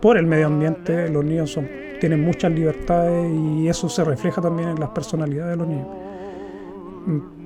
por 0.02 0.18
el 0.18 0.26
medio 0.26 0.48
ambiente. 0.48 1.10
Los 1.10 1.24
niños 1.26 1.52
son, 1.52 1.68
tienen 2.00 2.22
muchas 2.22 2.52
libertades 2.52 3.30
y 3.32 3.68
eso 3.68 3.90
se 3.90 4.04
refleja 4.04 4.42
también 4.42 4.70
en 4.70 4.80
las 4.80 4.90
personalidades 4.90 5.52
de 5.52 5.58
los 5.58 5.68
niños. 5.68 5.88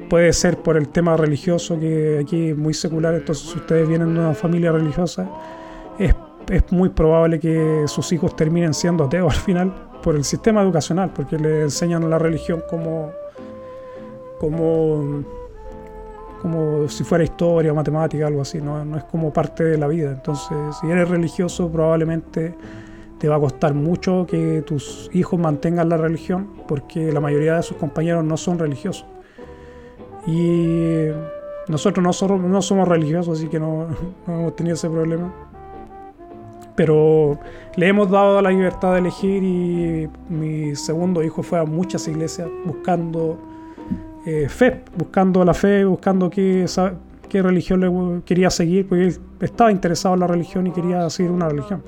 Puede 0.10 0.32
ser 0.34 0.58
por 0.58 0.78
el 0.78 0.90
tema 0.90 1.18
religioso, 1.18 1.80
que 1.80 2.20
aquí 2.22 2.50
es 2.50 2.58
muy 2.58 2.74
secular, 2.74 3.16
entonces 3.16 3.50
si 3.50 3.58
ustedes 3.58 3.88
vienen 3.88 4.14
de 4.14 4.20
una 4.20 4.34
familia 4.34 4.72
religiosa, 4.72 5.30
es 5.98 6.14
es 6.52 6.72
muy 6.72 6.90
probable 6.90 7.40
que 7.40 7.84
sus 7.88 8.12
hijos 8.12 8.36
terminen 8.36 8.74
siendo 8.74 9.06
ateos 9.06 9.34
al 9.34 9.40
final 9.40 9.74
por 10.02 10.16
el 10.16 10.24
sistema 10.24 10.62
educacional, 10.62 11.12
porque 11.14 11.38
le 11.38 11.64
enseñan 11.64 12.10
la 12.10 12.20
religión 12.20 12.62
como, 12.70 13.12
como, 14.44 15.24
como 16.42 16.90
si 16.90 17.06
fuera 17.06 17.24
historia 17.24 17.74
matemática, 17.74 18.28
algo 18.28 18.42
así, 18.42 18.60
¿no? 18.60 18.84
no 18.84 18.98
es 18.98 19.06
como 19.06 19.32
parte 19.32 19.64
de 19.64 19.78
la 19.78 19.88
vida. 19.88 20.12
Entonces, 20.12 20.58
si 20.82 20.88
eres 20.88 21.08
religioso, 21.08 21.72
probablemente 21.72 22.54
te 23.20 23.30
va 23.30 23.38
a 23.38 23.40
costar 23.40 23.74
mucho 23.74 24.26
que 24.30 24.62
tus 24.64 25.10
hijos 25.14 25.40
mantengan 25.40 25.88
la 25.88 25.96
religión, 25.96 26.50
porque 26.68 27.14
la 27.14 27.22
mayoría 27.22 27.56
de 27.56 27.64
sus 27.64 27.78
compañeros 27.78 28.26
no 28.26 28.36
son 28.36 28.60
religiosos. 28.60 29.06
Y 30.28 31.08
nosotros 31.70 32.04
no 32.04 32.12
somos, 32.12 32.42
no 32.42 32.62
somos 32.62 32.86
religiosos, 32.86 33.40
así 33.40 33.48
que 33.48 33.62
no, 33.62 33.88
no 34.28 34.40
hemos 34.40 34.56
tenido 34.58 34.76
ese 34.76 34.90
problema 34.90 35.32
pero 36.76 37.38
le 37.76 37.88
hemos 37.88 38.10
dado 38.10 38.42
la 38.42 38.50
libertad 38.50 38.94
de 38.94 39.00
elegir 39.00 39.44
y 39.44 40.10
mi 40.28 40.76
segundo 40.76 41.24
hijo 41.24 41.44
fue 41.44 41.60
a 41.60 41.66
muchas 41.66 42.08
iglesias 42.08 42.50
buscando 42.66 43.38
eh, 44.26 44.48
fe, 44.50 44.84
buscando 44.98 45.44
la 45.44 45.54
fe, 45.54 45.84
buscando 45.86 46.30
qué, 46.30 46.66
qué 47.30 47.42
religión 47.42 47.80
le 47.80 48.22
quería 48.24 48.50
seguir, 48.50 48.88
porque 48.88 49.08
él 49.08 49.20
estaba 49.42 49.72
interesado 49.72 50.16
en 50.16 50.22
la 50.22 50.28
religión 50.28 50.68
y 50.68 50.72
quería 50.72 51.10
seguir 51.10 51.32
una 51.32 51.50
religión. 51.50 51.84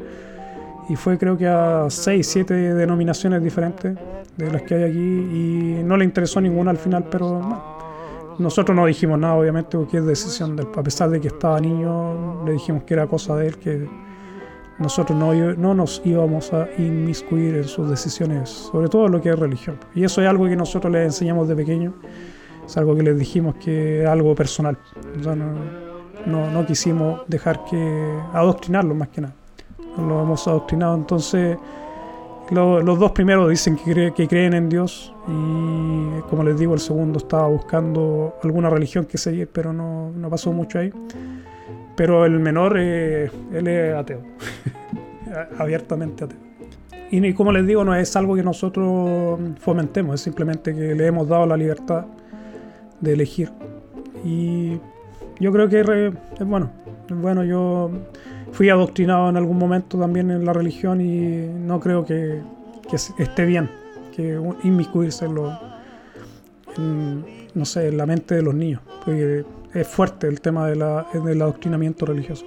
Y 0.89 0.95
fue 0.95 1.17
creo 1.17 1.37
que 1.37 1.47
a 1.47 1.87
seis, 1.89 2.27
siete 2.27 2.53
denominaciones 2.53 3.41
diferentes 3.41 3.97
de 4.37 4.51
las 4.51 4.61
que 4.63 4.75
hay 4.75 4.83
aquí 4.83 4.99
y 4.99 5.81
no 5.83 5.97
le 5.97 6.05
interesó 6.05 6.41
ninguna 6.41 6.71
al 6.71 6.77
final, 6.77 7.05
pero 7.09 7.41
nosotros 8.37 8.75
no 8.75 8.85
dijimos 8.85 9.17
nada 9.17 9.35
obviamente 9.35 9.77
porque 9.77 9.97
es 9.97 10.05
decisión 10.05 10.55
del 10.55 10.67
A 10.75 10.83
pesar 10.83 11.09
de 11.09 11.21
que 11.21 11.29
estaba 11.29 11.59
niño, 11.59 12.43
le 12.45 12.53
dijimos 12.53 12.83
que 12.83 12.93
era 12.93 13.07
cosa 13.07 13.35
de 13.35 13.47
él, 13.47 13.57
que 13.57 13.87
nosotros 14.77 15.17
no, 15.17 15.33
no 15.33 15.73
nos 15.73 16.01
íbamos 16.03 16.51
a 16.53 16.67
inmiscuir 16.77 17.55
en 17.55 17.63
sus 17.63 17.89
decisiones, 17.89 18.49
sobre 18.49 18.89
todo 18.89 19.07
lo 19.07 19.21
que 19.21 19.29
es 19.29 19.39
religión. 19.39 19.77
Y 19.93 20.03
eso 20.03 20.21
es 20.21 20.27
algo 20.27 20.45
que 20.45 20.55
nosotros 20.55 20.91
les 20.91 21.05
enseñamos 21.05 21.47
de 21.47 21.55
pequeño, 21.55 21.93
es 22.65 22.77
algo 22.77 22.95
que 22.95 23.03
les 23.03 23.17
dijimos 23.17 23.55
que 23.55 24.03
es 24.03 24.07
algo 24.07 24.35
personal. 24.35 24.77
no, 26.25 26.49
no, 26.49 26.65
quisimos 26.65 27.21
dejar 27.27 27.63
que 27.65 28.19
adoctrinarlo 28.33 28.95
más 28.95 29.09
que 29.09 29.21
nada. 29.21 29.35
Lo 29.97 30.21
hemos 30.21 30.47
adoctrinado, 30.47 30.95
entonces 30.95 31.57
los 32.51 32.99
dos 32.99 33.11
primeros 33.11 33.49
dicen 33.49 33.75
que, 33.75 34.11
que, 34.15 34.27
creen 34.27 34.53
en 34.53 34.69
Dios 34.69 35.13
y 35.27 36.21
como 36.29 36.43
les 36.43 36.59
digo, 36.59 36.73
el 36.73 36.79
segundo 36.79 37.17
estaba 37.17 37.47
buscando 37.47 38.35
alguna 38.43 38.69
religión 38.69 39.05
que 39.05 39.17
seguir, 39.17 39.49
pero 39.51 39.73
no, 39.73 40.11
no 40.11 40.29
pasó 40.29 40.51
mucho 40.51 40.79
ahí. 40.79 40.91
Pero 41.95 42.25
el 42.25 42.39
menor, 42.39 42.75
eh, 42.77 43.29
él 43.53 43.67
es 43.67 43.95
ateo, 43.95 44.21
abiertamente 45.57 46.25
ateo. 46.25 46.45
Y 47.11 47.33
como 47.33 47.51
les 47.51 47.65
digo, 47.65 47.83
no 47.85 47.95
es 47.95 48.15
algo 48.15 48.35
que 48.35 48.43
nosotros 48.43 49.39
fomentemos, 49.59 50.15
es 50.15 50.21
simplemente 50.21 50.73
que 50.73 50.95
le 50.95 51.05
hemos 51.05 51.27
dado 51.27 51.45
la 51.45 51.55
libertad 51.55 52.05
de 52.99 53.13
elegir. 53.13 53.51
Y 54.23 54.79
yo 55.39 55.51
creo 55.51 55.69
que 55.69 56.11
es 56.39 56.45
bueno. 56.45 56.71
Bueno, 57.09 57.43
yo 57.43 57.91
fui 58.51 58.69
adoctrinado 58.69 59.29
en 59.29 59.37
algún 59.37 59.57
momento 59.57 59.99
también 59.99 60.31
en 60.31 60.45
la 60.45 60.53
religión 60.53 60.99
y 60.99 61.47
no 61.47 61.79
creo 61.79 62.05
que, 62.05 62.41
esté 63.17 63.45
bien 63.45 63.69
que 64.15 64.39
inmiscuirse 64.63 65.25
en, 65.25 65.35
lo, 65.35 65.59
no 67.53 67.65
sé, 67.65 67.89
en 67.89 67.97
la 67.97 68.05
mente 68.05 68.35
de 68.35 68.41
los 68.41 68.55
niños. 68.55 68.81
Porque 69.03 69.45
es 69.75 69.87
fuerte 69.87 70.27
el 70.27 70.41
tema 70.41 70.67
de 70.67 70.77
la, 70.77 71.05
del 71.13 71.41
adoctrinamiento 71.41 72.05
religioso. 72.05 72.45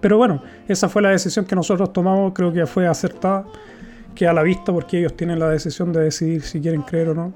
Pero 0.00 0.18
bueno, 0.18 0.42
esa 0.68 0.88
fue 0.88 1.00
la 1.00 1.10
decisión 1.10 1.44
que 1.46 1.54
nosotros 1.54 1.92
tomamos, 1.92 2.32
creo 2.34 2.52
que 2.52 2.66
fue 2.66 2.86
acertada, 2.86 3.46
que 4.14 4.26
a 4.26 4.32
la 4.32 4.42
vista 4.42 4.72
porque 4.72 4.98
ellos 4.98 5.16
tienen 5.16 5.38
la 5.38 5.48
decisión 5.48 5.92
de 5.92 6.00
decidir 6.00 6.42
si 6.42 6.60
quieren 6.60 6.82
creer 6.82 7.10
o 7.10 7.14
no. 7.14 7.32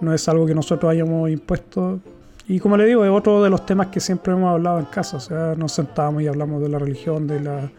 No 0.00 0.12
es 0.12 0.28
algo 0.28 0.46
que 0.46 0.54
nosotros 0.54 0.90
hayamos 0.90 1.30
impuesto. 1.30 2.00
Y 2.46 2.60
como 2.60 2.76
le 2.76 2.84
digo, 2.86 3.04
es 3.04 3.10
otro 3.10 3.42
de 3.42 3.50
los 3.50 3.64
temas 3.64 3.86
que 3.88 4.00
siempre 4.00 4.32
hemos 4.32 4.50
hablado 4.50 4.78
en 4.80 4.84
casa. 4.86 5.16
O 5.16 5.20
sea, 5.20 5.54
nos 5.56 5.72
sentamos 5.72 6.22
y 6.22 6.26
hablamos 6.26 6.60
de 6.60 6.68
la 6.68 6.78
religión, 6.78 7.26
de 7.26 7.40
la 7.40 7.70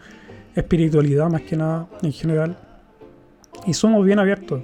espiritualidad 0.54 1.30
más 1.30 1.42
que 1.42 1.56
nada 1.56 1.86
en 2.02 2.12
general. 2.12 2.56
Y 3.66 3.74
somos 3.74 4.04
bien 4.04 4.18
abiertos. 4.18 4.60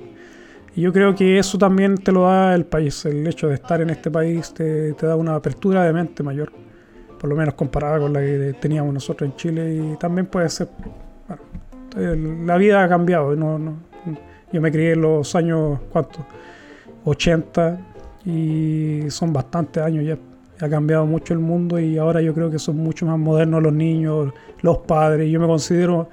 Y 0.76 0.82
yo 0.82 0.92
creo 0.92 1.14
que 1.14 1.38
eso 1.38 1.56
también 1.56 1.96
te 1.96 2.12
lo 2.12 2.24
da 2.24 2.54
el 2.54 2.66
país, 2.66 3.06
el 3.06 3.26
hecho 3.26 3.48
de 3.48 3.54
estar 3.54 3.80
en 3.80 3.88
este 3.88 4.10
país 4.10 4.52
te, 4.52 4.92
da 4.92 5.16
una 5.16 5.34
apertura 5.34 5.82
de 5.84 5.92
mente 5.94 6.22
mayor, 6.22 6.52
por 7.18 7.30
lo 7.30 7.34
menos 7.34 7.54
comparada 7.54 7.98
con 7.98 8.12
la 8.12 8.20
que 8.20 8.54
teníamos 8.60 8.92
nosotros 8.92 9.30
en 9.30 9.36
Chile 9.36 9.74
y 9.74 9.96
también 9.96 10.26
puede 10.26 10.50
ser, 10.50 10.68
bueno, 11.26 12.44
la 12.44 12.58
vida 12.58 12.84
ha 12.84 12.88
cambiado, 12.90 13.34
no, 13.34 13.58
no, 13.58 13.74
yo 14.52 14.60
me 14.60 14.70
crié 14.70 14.92
en 14.92 15.00
los 15.00 15.34
años, 15.34 15.80
¿cuántos? 15.90 16.22
80 17.06 17.80
y 18.26 19.04
son 19.08 19.32
bastantes 19.32 19.82
años 19.82 20.04
ya, 20.04 20.18
ha 20.60 20.68
cambiado 20.68 21.06
mucho 21.06 21.32
el 21.32 21.40
mundo 21.40 21.80
y 21.80 21.96
ahora 21.96 22.20
yo 22.20 22.34
creo 22.34 22.50
que 22.50 22.58
son 22.58 22.76
mucho 22.76 23.06
más 23.06 23.18
modernos 23.18 23.62
los 23.62 23.72
niños, 23.72 24.30
los 24.60 24.78
padres, 24.78 25.30
yo 25.30 25.40
me 25.40 25.46
considero 25.46 26.10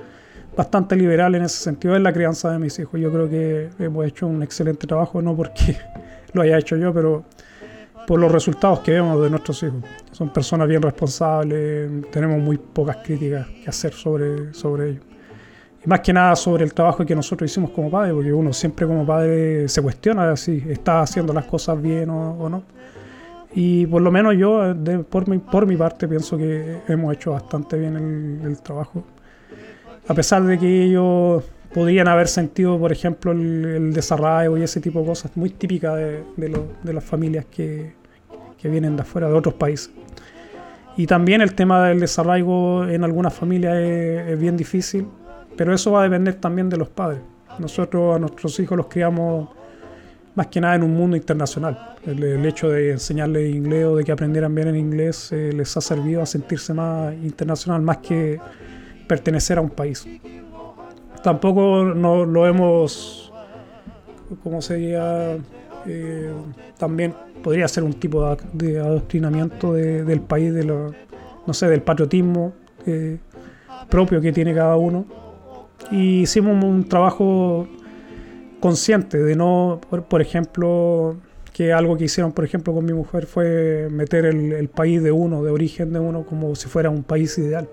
bastante 0.55 0.95
liberal 0.95 1.35
en 1.35 1.43
ese 1.43 1.57
sentido 1.57 1.95
en 1.95 2.03
la 2.03 2.13
crianza 2.13 2.51
de 2.51 2.59
mis 2.59 2.77
hijos. 2.79 2.99
Yo 2.99 3.11
creo 3.11 3.29
que 3.29 3.69
hemos 3.79 4.05
hecho 4.05 4.27
un 4.27 4.43
excelente 4.43 4.87
trabajo, 4.87 5.21
no 5.21 5.35
porque 5.35 5.77
lo 6.33 6.41
haya 6.41 6.57
hecho 6.57 6.75
yo, 6.77 6.93
pero 6.93 7.23
por 8.05 8.19
los 8.19 8.31
resultados 8.31 8.79
que 8.81 8.91
vemos 8.91 9.21
de 9.21 9.29
nuestros 9.29 9.63
hijos. 9.63 9.81
Son 10.11 10.31
personas 10.31 10.67
bien 10.67 10.81
responsables, 10.81 11.89
tenemos 12.11 12.39
muy 12.39 12.57
pocas 12.57 12.97
críticas 12.97 13.47
que 13.47 13.69
hacer 13.69 13.93
sobre, 13.93 14.53
sobre 14.53 14.89
ellos. 14.89 15.03
Y 15.85 15.89
más 15.89 15.99
que 15.99 16.13
nada 16.13 16.35
sobre 16.35 16.63
el 16.63 16.73
trabajo 16.73 17.05
que 17.05 17.15
nosotros 17.15 17.49
hicimos 17.49 17.71
como 17.71 17.89
padre, 17.89 18.13
porque 18.13 18.31
uno 18.31 18.53
siempre 18.53 18.87
como 18.87 19.05
padre 19.05 19.67
se 19.67 19.81
cuestiona 19.81 20.35
si 20.37 20.63
está 20.69 21.01
haciendo 21.01 21.33
las 21.33 21.45
cosas 21.45 21.81
bien 21.81 22.09
o, 22.09 22.49
no. 22.49 22.63
Y 23.55 23.85
por 23.85 24.01
lo 24.01 24.11
menos 24.11 24.35
yo, 24.35 24.73
por, 25.09 25.27
mi, 25.27 25.37
por 25.39 25.67
mi 25.67 25.77
parte, 25.77 26.07
pienso 26.07 26.37
que 26.37 26.81
hemos 26.87 27.13
hecho 27.13 27.31
bastante 27.31 27.77
bien 27.77 27.95
el, 27.95 28.47
el 28.47 28.61
trabajo 28.61 29.03
a 30.07 30.13
pesar 30.13 30.43
de 30.43 30.57
que 30.59 30.83
ellos 30.83 31.43
podrían 31.73 32.07
haber 32.07 32.27
sentido, 32.27 32.77
por 32.79 32.91
ejemplo, 32.91 33.31
el, 33.31 33.93
desarraigo 33.93 34.57
y 34.57 34.63
ese 34.63 34.79
tipo 34.79 34.99
de 35.01 35.05
cosas 35.05 35.31
muy 35.35 35.49
típicas 35.49 35.97
de, 35.97 36.93
las 36.93 37.03
familias 37.03 37.45
que, 37.45 37.93
vienen 38.63 38.95
de 38.95 39.01
afuera, 39.01 39.27
de 39.27 39.33
otros 39.33 39.55
países. 39.55 39.91
Y 40.95 41.05
también 41.07 41.41
el 41.41 41.53
tema 41.53 41.87
del 41.87 41.99
desarraigo 41.99 42.85
en 42.85 43.03
algunas 43.03 43.33
familias 43.33 43.75
es, 43.77 44.39
bien 44.39 44.55
difícil, 44.55 45.07
pero 45.57 45.73
eso 45.73 45.91
va 45.91 46.01
a 46.01 46.03
depender 46.03 46.35
también 46.35 46.69
de 46.69 46.77
los 46.77 46.89
padres. 46.89 47.19
Nosotros 47.59 48.15
a 48.15 48.19
nuestros 48.19 48.57
hijos 48.59 48.77
los 48.77 48.87
criamos 48.87 49.49
más 50.35 50.47
que 50.47 50.61
nada 50.61 50.75
en 50.75 50.83
un 50.83 50.93
mundo 50.93 51.17
internacional. 51.17 51.95
El, 52.05 52.45
hecho 52.45 52.69
de 52.69 52.91
enseñarles 52.91 53.53
inglés 53.53 53.85
o 53.85 53.95
de 53.95 54.03
que 54.03 54.11
aprendieran 54.11 54.53
bien 54.55 54.69
en 54.69 54.75
inglés 54.75 55.31
eh, 55.31 55.51
les 55.53 55.75
ha 55.77 55.81
servido 55.81 56.21
a 56.21 56.25
sentirse 56.25 56.73
más 56.73 57.13
internacional, 57.13 57.81
más 57.81 57.97
que 57.97 58.39
pertenecer 59.07 59.57
a 59.57 59.61
un 59.61 59.69
país. 59.69 60.07
Tampoco 61.23 61.83
no, 61.83 62.25
lo 62.25 62.47
hemos, 62.47 63.31
como 64.43 64.61
sería, 64.61 65.37
eh, 65.85 66.31
también 66.77 67.13
podría 67.43 67.67
ser 67.67 67.83
un 67.83 67.93
tipo 67.93 68.35
de, 68.53 68.79
adoctrinamiento 68.79 69.73
del 69.73 70.21
país, 70.21 70.53
de 70.53 70.63
lo, 70.63 70.93
no 71.45 71.53
sé, 71.53 71.67
del 71.67 71.81
patriotismo 71.81 72.53
eh, 72.85 73.19
propio 73.89 74.21
que 74.21 74.31
tiene 74.31 74.53
cada 74.53 74.75
uno. 74.75 75.05
Y 75.91 76.21
hicimos 76.21 76.63
un 76.63 76.87
trabajo 76.87 77.67
consciente 78.59 79.17
de 79.17 79.35
no, 79.35 79.81
por, 80.09 80.21
ejemplo, 80.21 81.17
que 81.53 81.73
algo 81.73 81.97
que 81.97 82.05
hicieron, 82.05 82.31
por 82.31 82.45
ejemplo, 82.45 82.73
con 82.73 82.85
mi 82.85 82.93
mujer 82.93 83.25
fue 83.25 83.87
meter 83.91 84.25
el, 84.25 84.69
país 84.69 85.03
de 85.03 85.11
uno, 85.11 85.43
de 85.43 85.51
origen 85.51 85.93
de 85.93 85.99
uno, 85.99 86.25
como 86.25 86.55
si 86.55 86.67
fuera 86.67 86.89
un 86.89 87.03
país 87.03 87.37
ideal 87.37 87.67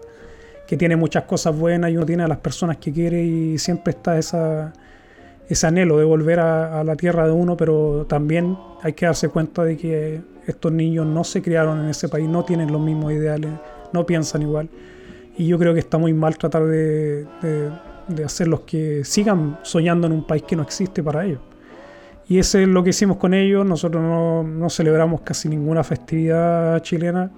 que 0.70 0.76
tiene 0.76 0.94
muchas 0.94 1.24
cosas 1.24 1.58
buenas 1.58 1.90
y 1.90 1.96
uno 1.96 2.06
tiene 2.06 2.22
a 2.22 2.28
las 2.28 2.38
personas 2.38 2.76
que 2.76 2.92
quiere 2.92 3.24
y 3.24 3.58
siempre 3.58 3.90
está 3.90 4.16
esa, 4.16 4.72
ese 5.48 5.66
anhelo 5.66 5.98
de 5.98 6.04
volver 6.04 6.38
a, 6.38 6.84
la 6.84 6.94
tierra 6.94 7.26
de 7.26 7.32
uno, 7.32 7.56
pero 7.56 8.06
también 8.08 8.56
hay 8.80 8.92
que 8.92 9.04
darse 9.04 9.30
cuenta 9.30 9.64
de 9.64 9.76
que 9.76 10.20
estos 10.46 10.70
niños 10.70 11.06
no 11.06 11.24
se 11.24 11.42
criaron 11.42 11.80
en 11.80 11.88
ese 11.88 12.08
país, 12.08 12.28
no 12.28 12.44
tienen 12.44 12.70
los 12.70 12.80
mismos 12.80 13.12
ideales, 13.12 13.50
no 13.92 14.06
piensan 14.06 14.42
igual. 14.42 14.68
Y 15.36 15.48
yo 15.48 15.58
creo 15.58 15.74
que 15.74 15.80
está 15.80 15.98
muy 15.98 16.12
mal 16.12 16.38
tratar 16.38 16.64
de, 16.66 17.26
de, 18.06 18.24
hacerlos 18.24 18.60
que 18.60 19.04
sigan 19.04 19.58
soñando 19.64 20.06
en 20.06 20.12
un 20.12 20.24
país 20.24 20.44
que 20.44 20.54
no 20.54 20.62
existe 20.62 21.02
para 21.02 21.26
ellos. 21.26 21.40
Y 22.28 22.38
eso 22.38 22.60
es 22.60 22.68
lo 22.68 22.84
que 22.84 22.90
hicimos 22.90 23.16
con 23.16 23.34
ellos. 23.34 23.66
Nosotros 23.66 24.00
no, 24.00 24.44
no 24.44 24.70
celebramos 24.70 25.22
casi 25.22 25.48
ninguna 25.48 25.82
festividad 25.82 26.80
chilena 26.80 27.28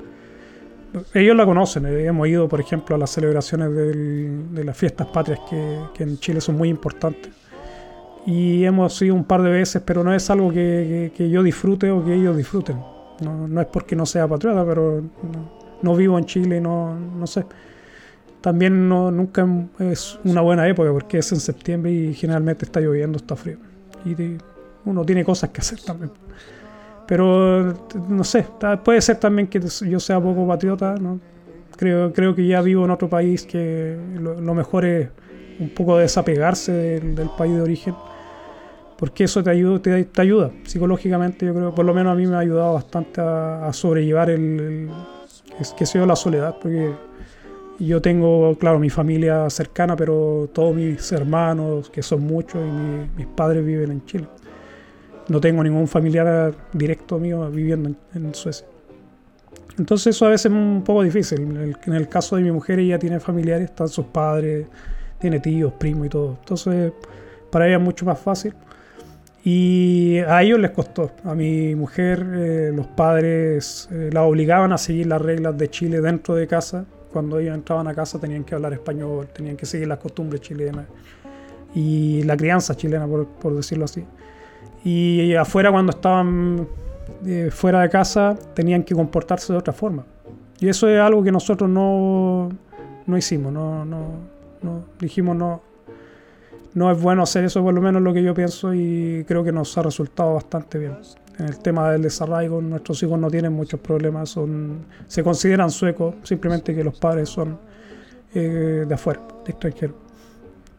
ellos 1.15 1.37
la 1.37 1.47
conocen, 1.47 1.87
eh, 1.87 2.05
hemos 2.05 2.29
ido, 2.29 2.49
por 2.49 2.61
ejemplo, 2.61 2.95
a 2.95 2.99
las 2.99 3.11
celebraciones 3.11 3.75
de 3.75 4.65
las 4.65 4.77
fiestas 4.77 5.07
patrias 5.09 5.41
que, 5.49 6.03
en 6.03 6.19
Chile 6.19 6.41
son 6.41 6.57
muy 6.57 6.69
importantes. 6.69 7.33
Y 8.27 8.65
hemos 8.65 9.01
ido 9.03 9.15
un 9.15 9.25
par 9.25 9.43
de 9.43 9.51
veces, 9.51 9.83
pero 9.85 10.05
no 10.05 10.15
es 10.15 10.31
algo 10.31 10.53
que, 10.53 11.13
yo 11.31 11.43
disfrute 11.43 11.91
o 11.91 12.05
que 12.05 12.15
ellos 12.15 12.37
disfruten. 12.37 12.79
No, 13.21 13.61
es 13.61 13.67
porque 13.69 13.97
no 13.97 14.07
sea 14.07 14.27
patriota, 14.29 14.65
pero 14.65 15.03
no, 15.83 15.97
vivo 15.97 16.19
en 16.19 16.25
Chile, 16.25 16.61
no, 16.61 16.95
no 16.95 17.27
sé. 17.27 17.45
También 18.41 18.89
no, 18.89 19.11
nunca 19.11 19.47
es 19.79 20.19
una 20.25 20.41
buena 20.41 20.69
época 20.69 20.91
porque 20.93 21.19
es 21.19 21.31
en 21.33 21.39
septiembre 21.39 21.93
y 21.93 22.15
generalmente 22.15 22.65
está 22.65 22.81
lloviendo, 22.81 23.17
está 23.17 23.37
frío. 23.37 23.59
Y 24.05 24.37
uno 24.85 25.05
tiene 25.05 25.25
cosas 25.25 25.51
que 25.51 25.61
hacer 25.61 25.81
también. 25.81 26.11
Pero 27.07 27.75
no 28.09 28.25
sé, 28.25 28.47
puede 28.85 29.01
ser 29.01 29.17
también 29.17 29.49
que 29.49 29.61
yo 29.61 30.01
sea 30.01 30.21
poco 30.21 30.47
patriota, 30.47 30.95
¿no? 30.95 31.21
Creo, 31.77 32.13
creo 32.13 32.35
que 32.35 32.47
ya 32.47 32.61
vivo 32.61 32.85
en 32.85 32.91
otro 32.91 33.09
país 33.09 33.45
que 33.45 33.99
lo, 34.19 34.55
mejor 34.55 34.85
es 34.85 35.09
un 35.59 35.71
poco 35.71 35.97
desapegarse 35.99 36.73
del, 36.73 37.31
país 37.37 37.55
de 37.55 37.61
origen, 37.61 37.95
porque 38.99 39.25
eso 39.25 39.43
te 39.43 39.51
ayuda, 39.51 39.81
te, 39.81 40.21
ayuda 40.21 40.53
psicológicamente, 40.65 41.47
yo 41.47 41.55
creo, 41.55 41.75
por 41.75 41.85
lo 41.85 41.95
menos 41.95 42.13
a 42.13 42.15
mí 42.15 42.27
me 42.27 42.37
ha 42.37 42.41
ayudado 42.41 42.75
bastante 42.75 43.21
a, 43.21 43.71
sobrellevar 43.73 44.31
el, 44.31 44.91
que 45.77 45.87
sea 45.87 46.07
la 46.07 46.15
soledad, 46.15 46.57
porque 46.63 46.93
yo 47.81 48.01
tengo, 48.01 48.57
claro, 48.59 48.79
mi 48.79 48.91
familia 48.91 49.51
cercana, 49.51 49.97
pero 49.97 50.51
todos 50.53 50.75
mis 50.75 51.11
hermanos, 51.11 51.91
que 51.91 52.03
son 52.03 52.21
muchos, 52.23 52.61
y 52.63 53.19
mis 53.19 53.27
padres 53.27 53.65
viven 53.65 53.91
en 53.91 54.05
Chile 54.05 54.29
no 55.29 55.41
tengo 55.41 55.63
ningún 55.63 55.89
familiar 55.89 56.55
directo 56.73 57.19
mío 57.19 57.51
viviendo 57.51 57.91
en, 58.15 58.35
Suecia. 58.35 58.67
Entonces 59.79 60.15
eso 60.15 60.27
a 60.27 60.31
veces 60.31 60.47
es 60.47 60.53
un 60.53 60.83
poco 60.85 61.03
difícil. 61.03 61.41
En 61.41 61.95
el, 61.95 62.09
caso 62.09 62.37
de 62.37 62.43
mi 62.43 62.53
mujer, 62.53 62.79
ella 62.79 62.99
tiene 62.99 63.21
familiares, 63.21 63.71
están 63.71 63.89
sus 63.89 64.07
padres, 64.07 64.67
tiene 65.19 65.41
tíos, 65.41 65.73
primos 65.75 66.07
y 66.07 66.11
todo. 66.11 66.37
Entonces 66.41 66.93
para 67.51 67.67
ella 67.67 67.77
es 67.77 67.83
mucho 67.83 68.05
más 68.05 68.19
fácil. 68.19 68.55
Y 69.45 70.19
a 70.19 70.43
ellos 70.43 70.61
les 70.61 70.71
costó. 70.71 71.11
A 71.25 71.35
mi 71.35 71.75
mujer, 71.75 72.25
eh, 72.35 72.73
los 72.75 72.87
padres 72.87 73.89
eh, 73.91 74.11
la 74.13 74.23
obligaban 74.23 74.73
a 74.73 74.79
seguir 74.79 75.09
las 75.09 75.21
reglas 75.21 75.59
de 75.59 75.69
Chile 75.69 76.01
dentro 76.01 76.35
de 76.35 76.47
casa. 76.47 76.85
cuando 77.13 77.39
ellos 77.39 77.55
entraban 77.55 77.87
a 77.89 77.95
casa 77.95 78.19
tenían 78.19 78.43
que 78.43 78.55
hablar 78.55 78.73
español, 78.73 79.29
tenían 79.35 79.55
que 79.55 79.67
seguir 79.67 79.87
las 79.87 79.99
costumbres 79.99 80.41
chilenas 80.41 80.87
y 81.75 82.23
la 82.23 82.37
crianza 82.37 82.75
chilena, 82.75 83.07
por, 83.07 83.55
decirlo 83.55 83.85
así. 83.85 84.05
Y 84.85 85.35
afuera, 85.35 85.71
cuando 85.71 85.91
estaban 85.91 86.67
eh, 87.25 87.51
fuera 87.53 87.83
de 87.83 87.89
casa, 87.89 88.37
tenían 88.55 88.83
que 88.83 88.95
comportarse 88.95 89.53
de 89.53 89.59
otra 89.59 89.73
forma. 89.73 90.05
Y 90.59 90.69
eso 90.69 90.89
es 90.89 91.01
algo 91.01 91.23
que 91.23 91.33
nosotros 91.33 91.69
no, 91.69 92.49
no 93.07 93.17
hicimos, 93.17 93.53
no, 93.53 93.85
no, 93.85 93.99
no 94.63 94.85
dijimos 95.01 95.37
no, 95.37 95.61
no 96.75 96.91
es 96.91 97.01
bueno 97.01 97.23
hacer 97.23 97.45
eso, 97.45 97.63
por 97.63 97.75
lo 97.75 97.81
menos 97.81 98.01
lo 98.03 98.13
que 98.13 98.23
yo 98.23 98.35
pienso, 98.35 98.73
y 98.73 99.25
creo 99.27 99.45
que 99.45 99.53
nos 99.53 99.77
ha 99.77 99.83
resultado 99.83 100.35
bastante 100.35 100.79
bien. 100.79 100.97
En 101.39 101.47
el 101.47 101.59
tema 101.59 101.91
del 101.91 102.03
desarraigo, 102.03 102.61
nuestros 102.61 103.03
hijos 103.03 103.19
no 103.19 103.31
tienen 103.31 103.53
muchos 103.53 103.81
problemas, 103.81 104.29
son, 104.31 104.87
se 105.07 105.23
consideran 105.23 105.71
suecos, 105.71 106.15
simplemente 106.23 106.75
que 106.75 106.85
los 106.85 106.99
padres 106.99 107.29
son 107.29 107.59
eh, 108.35 108.85
de 108.87 108.95
afuera, 108.95 109.21
de 109.45 109.51
extranjeros. 109.51 109.97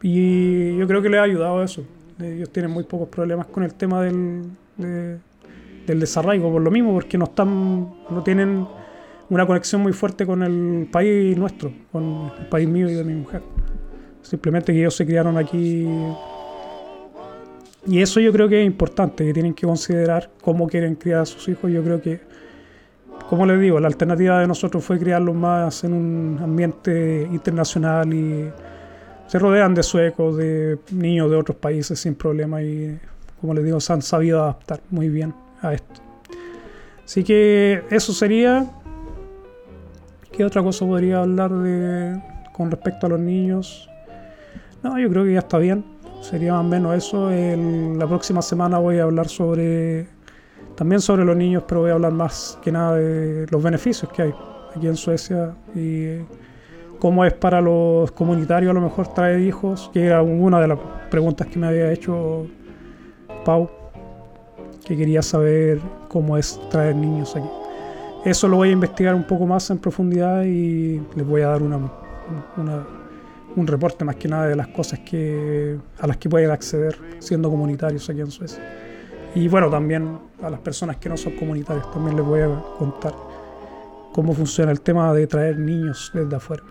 Y 0.02 0.78
yo 0.78 0.88
creo 0.88 1.02
que 1.02 1.10
les 1.10 1.20
ha 1.20 1.24
ayudado 1.24 1.64
eso. 1.64 1.84
Ellos 2.20 2.50
tienen 2.52 2.72
muy 2.72 2.84
pocos 2.84 3.10
problemas 3.10 3.48
con 3.48 3.64
el 3.64 3.74
tema 3.74 4.02
del, 4.02 4.44
del 4.78 6.00
desarraigo, 6.00 6.52
por 6.52 6.62
lo 6.62 6.72
mismo, 6.72 6.94
porque 6.94 7.18
no, 7.18 7.26
están, 7.26 7.90
no 8.10 8.24
tienen 8.24 8.68
una 9.30 9.46
conexión 9.46 9.82
muy 9.82 9.94
fuerte 9.94 10.26
con 10.26 10.44
el 10.44 10.88
país 10.92 11.38
nuestro, 11.38 11.72
con 11.92 12.32
el 12.40 12.46
país 12.48 12.68
mío 12.68 12.90
y 12.90 12.94
de 12.94 13.04
mi 13.04 13.16
mujer. 13.16 13.42
Simplemente 14.22 14.74
que 14.74 14.80
ellos 14.80 14.96
se 14.96 15.06
criaron 15.06 15.38
aquí. 15.38 15.88
Y 17.86 18.00
eso 18.00 18.20
yo 18.20 18.32
creo 18.32 18.48
que 18.48 18.62
es 18.62 18.66
importante, 18.66 19.26
que 19.26 19.34
tienen 19.34 19.54
que 19.54 19.66
considerar 19.66 20.30
cómo 20.42 20.68
quieren 20.68 20.96
criar 20.96 21.22
a 21.22 21.26
sus 21.26 21.48
hijos. 21.50 21.72
Yo 21.72 21.84
creo 21.84 22.02
que, 22.02 22.22
como 23.28 23.46
les 23.46 23.60
digo, 23.60 23.80
la 23.80 23.88
alternativa 23.88 24.40
de 24.40 24.48
nosotros 24.48 24.84
fue 24.84 24.98
criarlos 25.00 25.36
más 25.36 25.84
en 25.84 25.94
un 25.94 26.40
ambiente 26.42 27.28
internacional 27.32 28.14
y 28.14 28.50
se 29.28 29.40
rodean 29.40 29.74
de 29.74 29.84
suecos, 29.84 30.38
de 30.38 30.78
niños 30.92 31.30
de 31.30 31.38
otros 31.38 31.58
países 31.58 32.00
sin 32.00 32.16
problema 32.16 32.62
y, 32.62 33.00
como 33.42 33.54
les 33.54 33.64
digo, 33.64 33.80
se 33.80 33.94
han 33.94 34.02
sabido 34.02 34.42
adaptar 34.44 34.82
muy 34.90 35.10
bien 35.10 35.34
a 35.62 35.74
esto. 35.74 36.02
Así 37.04 37.24
que 37.24 37.84
eso 37.90 38.14
sería. 38.14 38.66
¿Qué 40.32 40.44
otra 40.44 40.64
cosa 40.64 40.86
podría 40.86 41.20
hablar 41.20 41.52
de 41.52 42.20
con 42.54 42.72
respecto 42.72 43.06
a 43.06 43.10
los 43.10 43.20
niños? 43.20 43.90
No, 44.82 44.98
yo 44.98 45.10
creo 45.10 45.24
que 45.24 45.34
ya 45.34 45.40
está 45.40 45.58
bien. 45.58 45.86
Sería 46.22 46.54
más 46.54 46.66
o 46.66 46.68
menos 46.68 46.96
eso. 46.96 47.30
la 47.30 48.08
próxima 48.08 48.42
semana 48.42 48.80
voy 48.80 49.00
a 49.00 49.04
hablar 49.04 49.28
sobre. 49.28 50.08
También 50.76 51.02
sobre 51.02 51.24
los 51.24 51.36
niños, 51.36 51.64
pero 51.68 51.82
voy 51.82 51.92
a 51.92 51.94
hablar 51.94 52.14
más 52.14 52.58
que 52.64 52.72
nada 52.72 52.96
de 52.96 53.46
los 53.52 53.62
beneficios 53.62 54.12
que 54.12 54.24
hay 54.24 54.34
aquí 54.76 54.88
en 54.88 54.96
Suecia 54.96 55.54
cómo 57.04 57.26
es 57.26 57.34
para 57.34 57.60
los 57.60 58.14
comunitarios 58.14 58.72
a 58.72 58.74
lo 58.74 58.80
mejor 58.80 59.10
traer 59.10 59.42
hijos, 59.42 59.92
que 59.92 60.06
era 60.06 60.22
una 60.22 60.62
de 60.62 60.70
las 60.70 60.80
preguntas 61.12 61.48
que 61.48 61.60
me 61.60 61.68
había 61.68 61.92
hecho 61.92 62.48
Pau, 63.44 63.70
que 64.86 64.96
quería 64.96 65.22
saber 65.22 65.82
cómo 66.08 66.38
es 66.38 66.58
traer 66.70 66.96
niños 66.96 67.36
aquí. 67.36 67.50
Eso 68.24 68.48
lo 68.48 68.56
voy 68.56 68.70
a 68.70 68.72
investigar 68.72 69.16
un 69.16 69.26
poco 69.26 69.46
más 69.46 69.70
en 69.70 69.80
profundidad 69.80 70.46
y 70.46 71.02
les 71.14 71.28
voy 71.28 71.42
a 71.42 71.50
dar 71.50 71.62
una, 71.62 71.78
un 73.54 73.68
reporte 73.68 74.06
más 74.06 74.16
que 74.16 74.30
nada 74.30 74.48
de 74.48 74.56
las 74.56 74.70
cosas 74.70 75.00
que, 75.00 75.78
a 76.00 76.08
las 76.08 76.16
que 76.16 76.30
pueden 76.30 76.52
acceder 76.52 76.98
siendo 77.20 77.50
comunitarios 77.50 78.10
aquí 78.10 78.22
en 78.22 78.32
Suecia. 78.32 78.64
Y 79.36 79.50
bueno, 79.50 79.70
también 79.70 80.20
a 80.42 80.50
las 80.50 80.62
personas 80.62 80.96
que 80.96 81.10
no 81.10 81.18
son 81.18 81.34
comunitarios 81.34 81.92
también 81.92 82.16
les 82.16 82.26
voy 82.26 82.40
a 82.40 82.48
contar 82.78 83.33
cómo 84.14 84.34
funciona 84.34 84.72
el 84.72 84.80
tema 84.80 85.14
de 85.14 85.28
traer 85.28 85.58
niños 85.58 86.12
desde 86.14 86.36
afuera. 86.36 86.64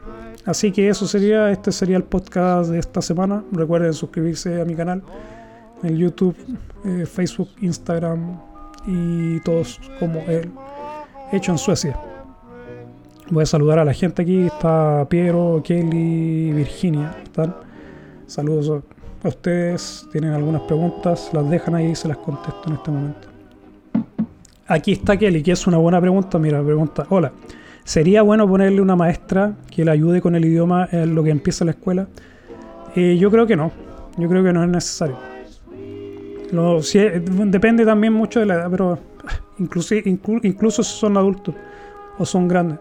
Así 0.47 0.73
que 0.73 0.89
eso 0.89 1.07
sería, 1.07 1.51
este 1.51 1.71
sería 1.73 1.97
el 1.97 2.05
podcast 2.05 2.71
de 2.71 2.79
esta 2.79 3.03
semana. 3.03 3.45
Recuerden 3.53 3.93
suscribirse 3.93 4.61
a 4.61 4.65
mi 4.65 4.75
canal 4.75 5.03
en 5.83 5.97
YouTube, 5.97 6.37
eh, 6.85 7.05
Facebook, 7.07 7.51
Instagram 7.61 8.41
y 8.87 9.41
todos 9.41 9.81
como 9.99 10.21
el 10.21 10.51
hecho 11.33 11.53
en 11.53 11.59
Suecia. 11.59 11.99
Voy 13.31 13.43
a 13.43 13.47
saludar 13.47 13.79
a 13.79 13.85
la 13.85 13.95
gente 13.95 14.23
aquí. 14.23 14.47
Está 14.47 15.07
Piero, 15.09 15.63
Kelly, 15.65 16.53
Virginia. 16.53 17.17
¿Están? 17.23 17.55
Saludos 18.27 18.83
a 19.23 19.29
ustedes. 19.29 20.07
Tienen 20.13 20.33
algunas 20.33 20.63
preguntas, 20.63 21.31
las 21.33 21.49
dejan 21.49 21.75
ahí 21.75 21.91
y 21.91 21.95
se 21.95 22.09
las 22.09 22.19
contesto 22.19 22.63
en 22.67 22.75
este 22.75 22.91
momento. 22.91 23.32
Aquí 24.73 24.93
está 24.93 25.19
Kelly, 25.19 25.43
que 25.43 25.53
es 25.53 25.67
una 25.67 25.77
buena 25.77 26.01
pregunta. 26.01 26.39
Mira, 26.39 26.63
pregunta: 26.63 27.05
Hola, 27.11 27.31
¿sería 27.85 28.23
bueno 28.23 28.49
ponerle 28.49 28.81
una 28.81 28.97
maestra 28.97 29.53
que 29.71 29.85
le 29.85 29.91
ayude 29.91 30.23
con 30.23 30.35
el 30.35 30.47
idioma 30.47 30.89
en 30.91 31.15
lo 31.15 31.23
que 31.23 31.29
empieza 31.29 31.67
la 31.67 31.73
escuela? 31.73 32.09
Eh, 32.97 33.19
yo 33.21 33.31
creo 33.31 33.47
que 33.47 33.55
no. 33.55 33.71
Yo 34.17 34.31
creo 34.31 34.43
que 34.43 34.51
no 34.51 34.65
es 34.65 34.71
necesario. 34.71 35.19
depende 37.51 37.85
también 37.85 38.15
mucho 38.15 38.41
de 38.41 38.47
la 38.47 38.55
edad, 38.55 38.71
pero 38.71 38.99
incluso, 39.59 39.95
incluso 39.95 40.83
si 40.83 40.99
son 40.99 41.19
adultos 41.19 41.55
o 42.17 42.25
son 42.25 42.49
grandes. 42.49 42.79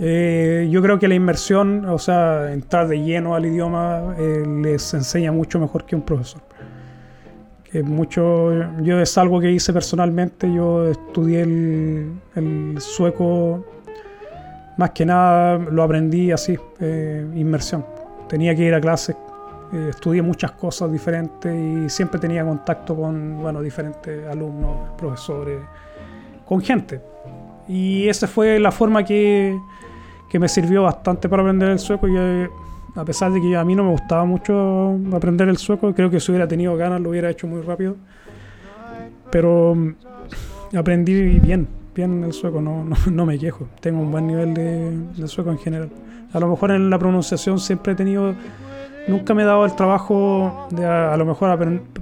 Eh, 0.00 0.68
yo 0.72 0.82
creo 0.82 0.98
que 0.98 1.06
la 1.06 1.14
inmersión, 1.14 1.84
o 1.84 2.00
sea, 2.00 2.52
entrar 2.52 2.88
de 2.88 3.00
lleno 3.00 3.36
al 3.36 3.46
idioma, 3.46 4.16
eh, 4.18 4.42
les 4.44 4.92
enseña 4.92 5.30
mucho 5.30 5.60
mejor 5.60 5.84
que 5.84 5.94
un 5.94 6.02
profesor. 6.02 6.47
Que 7.70 7.82
mucho, 7.82 8.50
yo 8.80 8.98
es 8.98 9.18
algo 9.18 9.40
que 9.40 9.50
hice 9.50 9.72
personalmente, 9.72 10.50
yo 10.52 10.88
estudié 10.88 11.42
el, 11.42 12.76
sueco, 12.80 13.64
más 14.78 14.90
que 14.90 15.04
nada 15.04 15.58
lo 15.58 15.82
aprendí 15.82 16.32
así, 16.32 16.58
eh, 16.80 17.26
inmersión. 17.34 17.84
Tenía 18.26 18.54
que 18.54 18.62
ir 18.62 18.74
a 18.74 18.80
clases, 18.80 19.16
estudié 19.72 20.22
muchas 20.22 20.52
cosas 20.52 20.90
diferentes 20.90 21.54
y 21.54 21.90
siempre 21.90 22.18
tenía 22.18 22.44
contacto 22.44 22.96
con 22.96 23.38
bueno, 23.42 23.60
diferentes 23.60 24.26
alumnos, 24.26 24.90
profesores, 24.96 25.60
con 26.46 26.62
gente. 26.62 27.00
Y 27.68 28.08
esa 28.08 28.26
fue 28.26 28.58
la 28.58 28.72
forma 28.72 29.04
que, 29.04 29.58
que 30.30 30.38
me 30.38 30.48
sirvió 30.48 30.84
bastante 30.84 31.28
para 31.28 31.42
aprender 31.42 31.68
el 31.68 31.78
sueco. 31.78 32.06
Eh, 32.08 32.48
a 32.98 33.04
pesar 33.04 33.32
de 33.32 33.40
que 33.40 33.56
a 33.56 33.64
mí 33.64 33.74
no 33.76 33.84
me 33.84 33.90
gustaba 33.90 34.24
mucho 34.24 34.98
aprender 35.12 35.48
el 35.48 35.56
sueco, 35.56 35.94
creo 35.94 36.10
que 36.10 36.18
si 36.18 36.32
hubiera 36.32 36.48
tenido 36.48 36.76
ganas 36.76 37.00
lo 37.00 37.10
hubiera 37.10 37.30
hecho 37.30 37.46
muy 37.46 37.62
rápido. 37.62 37.96
Pero 39.30 39.74
mm, 39.74 40.76
aprendí 40.76 41.38
bien, 41.38 41.68
bien 41.94 42.24
el 42.24 42.32
sueco, 42.32 42.60
no, 42.60 42.84
no, 43.10 43.26
me 43.26 43.38
quejo. 43.38 43.68
Tengo 43.80 44.00
un 44.00 44.10
buen 44.10 44.26
nivel 44.26 44.54
de, 44.54 45.28
sueco 45.28 45.50
en 45.50 45.58
general. 45.58 45.90
A 46.32 46.40
lo 46.40 46.48
mejor 46.48 46.72
en 46.72 46.90
la 46.90 46.98
pronunciación 46.98 47.58
siempre 47.60 47.92
he 47.92 47.96
tenido 47.96 48.34
nunca 49.06 49.32
me 49.32 49.42
he 49.42 49.46
dado 49.46 49.64
el 49.64 49.74
trabajo 49.74 50.68
de 50.70 50.84
a, 50.84 51.16
lo 51.16 51.24
mejor 51.24 51.48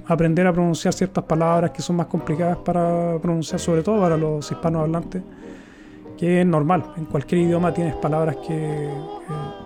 aprender 0.09 0.47
a 0.47 0.53
pronunciar 0.53 0.93
ciertas 0.93 1.23
palabras 1.23 1.71
que 1.71 1.81
son 1.81 1.95
más 1.95 2.07
complicadas 2.07 2.57
para 2.57 3.17
pronunciar, 3.23 3.61
sobre 3.61 3.83
todo 3.83 4.01
para 4.01 4.17
los 4.17 4.51
hispanohablantes 4.51 5.23
que 6.17 6.41
es 6.41 6.47
normal. 6.47 6.85
En 6.97 7.05
cualquier 7.05 7.43
idioma 7.43 7.73
tienes 7.73 7.95
palabras 7.95 8.37
que, 8.37 8.89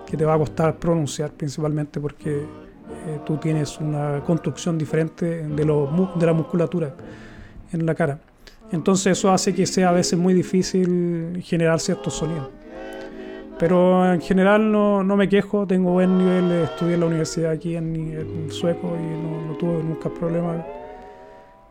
te 0.17 0.25
va 0.25 0.35
a 0.35 0.37
costar 0.37 0.75
pronunciar, 0.77 1.31
principalmente 1.31 1.99
porque 1.99 2.37
eh, 2.37 3.19
tú 3.25 3.37
tienes 3.37 3.79
una 3.79 4.21
construcción 4.25 4.77
diferente 4.77 5.47
de, 5.47 5.65
lo, 5.65 6.11
de 6.15 6.25
la 6.25 6.33
musculatura 6.33 6.93
en 7.71 7.85
la 7.85 7.95
cara. 7.95 8.19
Entonces 8.71 9.17
eso 9.17 9.31
hace 9.31 9.53
que 9.53 9.65
sea 9.65 9.89
a 9.89 9.91
veces 9.91 10.17
muy 10.17 10.33
difícil 10.33 11.41
generar 11.43 11.79
ciertos 11.79 12.13
sonidos. 12.15 12.49
Pero 13.59 14.11
en 14.11 14.21
general 14.21 14.71
no, 14.71 15.03
no 15.03 15.15
me 15.15 15.29
quejo, 15.29 15.67
tengo 15.67 15.91
buen 15.91 16.17
nivel, 16.17 16.51
estudié 16.63 16.95
en 16.95 16.99
la 16.99 17.05
universidad 17.05 17.51
aquí 17.51 17.75
en, 17.75 17.95
en 17.95 18.51
sueco 18.51 18.97
y 18.97 19.03
no, 19.03 19.47
no 19.47 19.57
tuve 19.57 19.83
nunca 19.83 20.09
problemas 20.09 20.65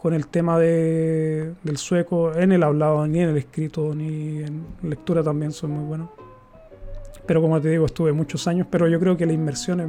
con 0.00 0.14
el 0.14 0.28
tema 0.28 0.58
de, 0.58 1.52
del 1.62 1.76
sueco 1.76 2.34
en 2.34 2.52
el 2.52 2.62
hablado, 2.62 3.06
ni 3.06 3.20
en 3.20 3.30
el 3.30 3.36
escrito, 3.36 3.94
ni 3.94 4.38
en 4.38 4.64
lectura 4.82 5.22
también 5.22 5.52
soy 5.52 5.68
muy 5.70 5.84
bueno. 5.84 6.19
Pero 7.30 7.40
como 7.40 7.60
te 7.60 7.68
digo, 7.68 7.86
estuve 7.86 8.12
muchos 8.12 8.48
años, 8.48 8.66
pero 8.68 8.88
yo 8.88 8.98
creo 8.98 9.16
que 9.16 9.24
la 9.24 9.32
inmersión 9.32 9.78
es 9.78 9.86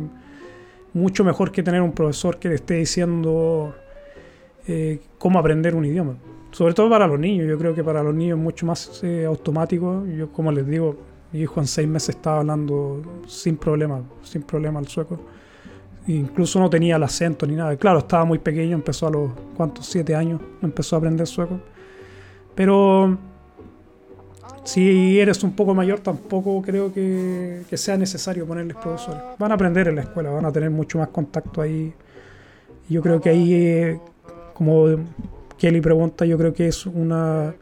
mucho 0.94 1.24
mejor 1.24 1.52
que 1.52 1.64
tener 1.64 1.82
un 1.82 1.92
profesor 1.92 2.38
que 2.38 2.50
le 2.50 2.54
esté 2.54 2.76
diciendo 2.76 3.74
eh, 4.68 5.00
cómo 5.18 5.40
aprender 5.40 5.74
un 5.74 5.84
idioma. 5.84 6.18
Sobre 6.52 6.76
todo 6.76 6.88
para 6.88 7.08
los 7.08 7.20
niños, 7.20 7.48
yo 7.50 7.58
creo 7.58 7.74
que 7.74 7.84
para 7.84 8.04
los 8.04 8.14
niños 8.14 8.38
es 8.38 8.44
mucho 8.44 8.68
más 8.68 9.04
eh, 9.04 9.26
automático. 9.26 10.06
Yo, 10.06 10.32
como 10.32 10.52
les 10.52 10.68
digo, 10.68 10.96
mi 11.32 11.40
hijo 11.40 11.60
en 11.60 11.66
seis 11.66 11.88
meses 11.88 12.10
estaba 12.10 12.42
hablando 12.42 13.02
sin 13.26 13.58
problema, 13.58 14.04
sin 14.22 14.44
problema 14.44 14.80
el 14.80 14.88
sueco 14.88 15.20
Incluso 16.06 16.60
no 16.60 16.70
tenía 16.70 16.98
el 16.98 17.02
acento 17.02 17.48
ni 17.48 17.56
nada. 17.56 17.76
Claro, 17.76 17.98
estaba 17.98 18.24
muy 18.24 18.38
pequeño, 18.38 18.76
empezó 18.76 19.08
a 19.08 19.10
los, 19.10 19.32
¿cuántos? 19.58 19.88
Siete 19.88 20.14
años, 20.14 20.40
empezó 20.62 20.96
a 20.96 21.00
aprender 21.00 21.26
sueco. 21.26 21.60
Pero 22.54 23.18
si 24.64 25.20
eres 25.20 25.44
un 25.44 25.54
poco 25.54 25.74
mayor, 25.74 26.00
tampoco 26.00 26.62
creo 26.62 26.94
que, 26.94 27.64
sea 27.74 27.98
necesario 27.98 28.46
ponerles 28.46 28.78
profesores. 28.78 29.22
Van 29.38 29.52
a 29.52 29.56
aprender 29.56 29.88
en 29.88 29.96
la 29.96 30.02
escuela, 30.02 30.30
van 30.30 30.46
a 30.46 30.52
tener 30.52 30.70
mucho 30.70 30.98
más 30.98 31.10
contacto 31.10 31.62
ahí. 31.62 31.94
Yo 32.90 33.02
creo 33.02 33.22
que 33.22 33.30
ahí, 33.30 33.54
eh, 33.54 34.00
como 34.54 34.86
Kelly 35.58 35.82
pregunta, 35.82 36.26
yo 36.26 36.38
creo 36.38 36.54
que 36.54 36.68
es 36.68 36.86
una... 36.86 37.54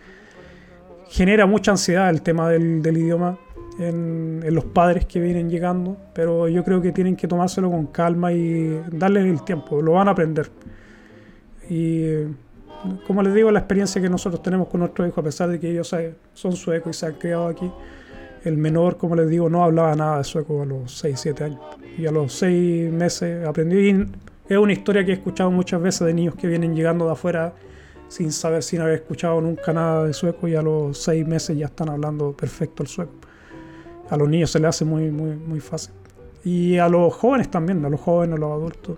genera 1.10 1.46
mucha 1.46 1.72
ansiedad 1.72 2.10
el 2.10 2.22
tema 2.22 2.50
del, 2.50 2.82
del 2.82 2.98
idioma 2.98 3.38
en, 3.80 4.54
los 4.54 4.66
padres 4.66 5.06
que 5.06 5.20
vienen 5.20 5.50
llegando, 5.50 5.98
pero 6.14 6.48
yo 6.48 6.64
creo 6.64 6.82
que 6.82 6.92
tienen 6.92 7.16
que 7.16 7.28
tomárselo 7.28 7.72
con 7.72 7.88
calma 7.88 8.32
y 8.34 8.82
darles 8.92 9.26
el 9.26 9.44
tiempo, 9.44 9.82
lo 9.82 9.94
van 9.94 10.08
a 10.08 10.12
aprender. 10.12 10.50
Y 11.70 12.24
como 13.06 13.24
les 13.24 13.34
digo, 13.34 13.52
la 13.52 13.60
experiencia 13.60 14.02
que 14.02 14.10
nosotros 14.10 14.42
tenemos 14.42 14.68
con 14.68 14.80
nuestros 14.82 15.08
hijos, 15.08 15.18
a 15.20 15.24
pesar 15.24 15.50
de 15.50 15.60
que 15.60 15.70
ellos 15.72 15.94
son 16.34 16.56
suecos 16.56 16.96
y 16.96 17.00
se 17.00 17.06
han 17.06 17.14
criado 17.14 17.48
aquí, 17.48 17.70
el 18.44 18.58
menor, 18.58 18.98
como 18.98 19.16
les 19.16 19.30
digo, 19.30 19.50
no 19.50 19.64
hablaba 19.64 19.96
nada 19.96 20.18
de 20.20 20.24
sueco 20.24 20.62
a 20.62 20.66
los 20.66 20.98
6, 20.98 21.20
7 21.20 21.44
años. 21.44 21.60
Y 21.98 22.06
a 22.06 22.12
los 22.12 22.34
6 22.34 22.92
meses 22.92 23.46
aprendió. 23.46 23.82
Y 23.82 24.08
es 24.48 24.58
una 24.58 24.72
historia 24.72 25.04
que 25.04 25.12
he 25.12 25.16
escuchado 25.16 25.52
muchas 25.52 25.82
veces 25.82 26.08
de 26.08 26.14
niños 26.14 26.36
que 26.36 26.48
vienen 26.48 26.74
llegando 26.74 27.06
de 27.06 27.12
afuera 27.12 27.54
sin 28.08 28.32
saber, 28.32 28.64
sin 28.64 28.82
haber 28.82 28.96
escuchado 28.96 29.42
nunca 29.42 29.74
nada 29.74 30.06
de 30.06 30.14
sueco 30.14 30.48
y 30.48 30.56
a 30.56 30.62
los 30.62 30.98
6 31.00 31.28
meses 31.28 31.58
ya 31.58 31.66
están 31.66 31.90
hablando 31.90 32.32
perfecto 32.32 32.84
el 32.84 32.88
sueco. 32.90 33.14
A 34.10 34.18
los 34.18 34.30
niños 34.30 34.52
se 34.52 34.60
les 34.60 34.70
hace 34.70 34.86
muy, 34.86 35.12
muy, 35.12 35.36
muy 35.36 35.60
fácil. 35.60 35.94
Y 36.44 36.78
a 36.78 36.88
los 36.88 37.14
jóvenes 37.14 37.52
también, 37.52 37.84
a 37.84 37.90
los 37.90 38.00
jóvenes, 38.00 38.38
a 38.38 38.40
los 38.40 38.52
adultos. 38.52 38.98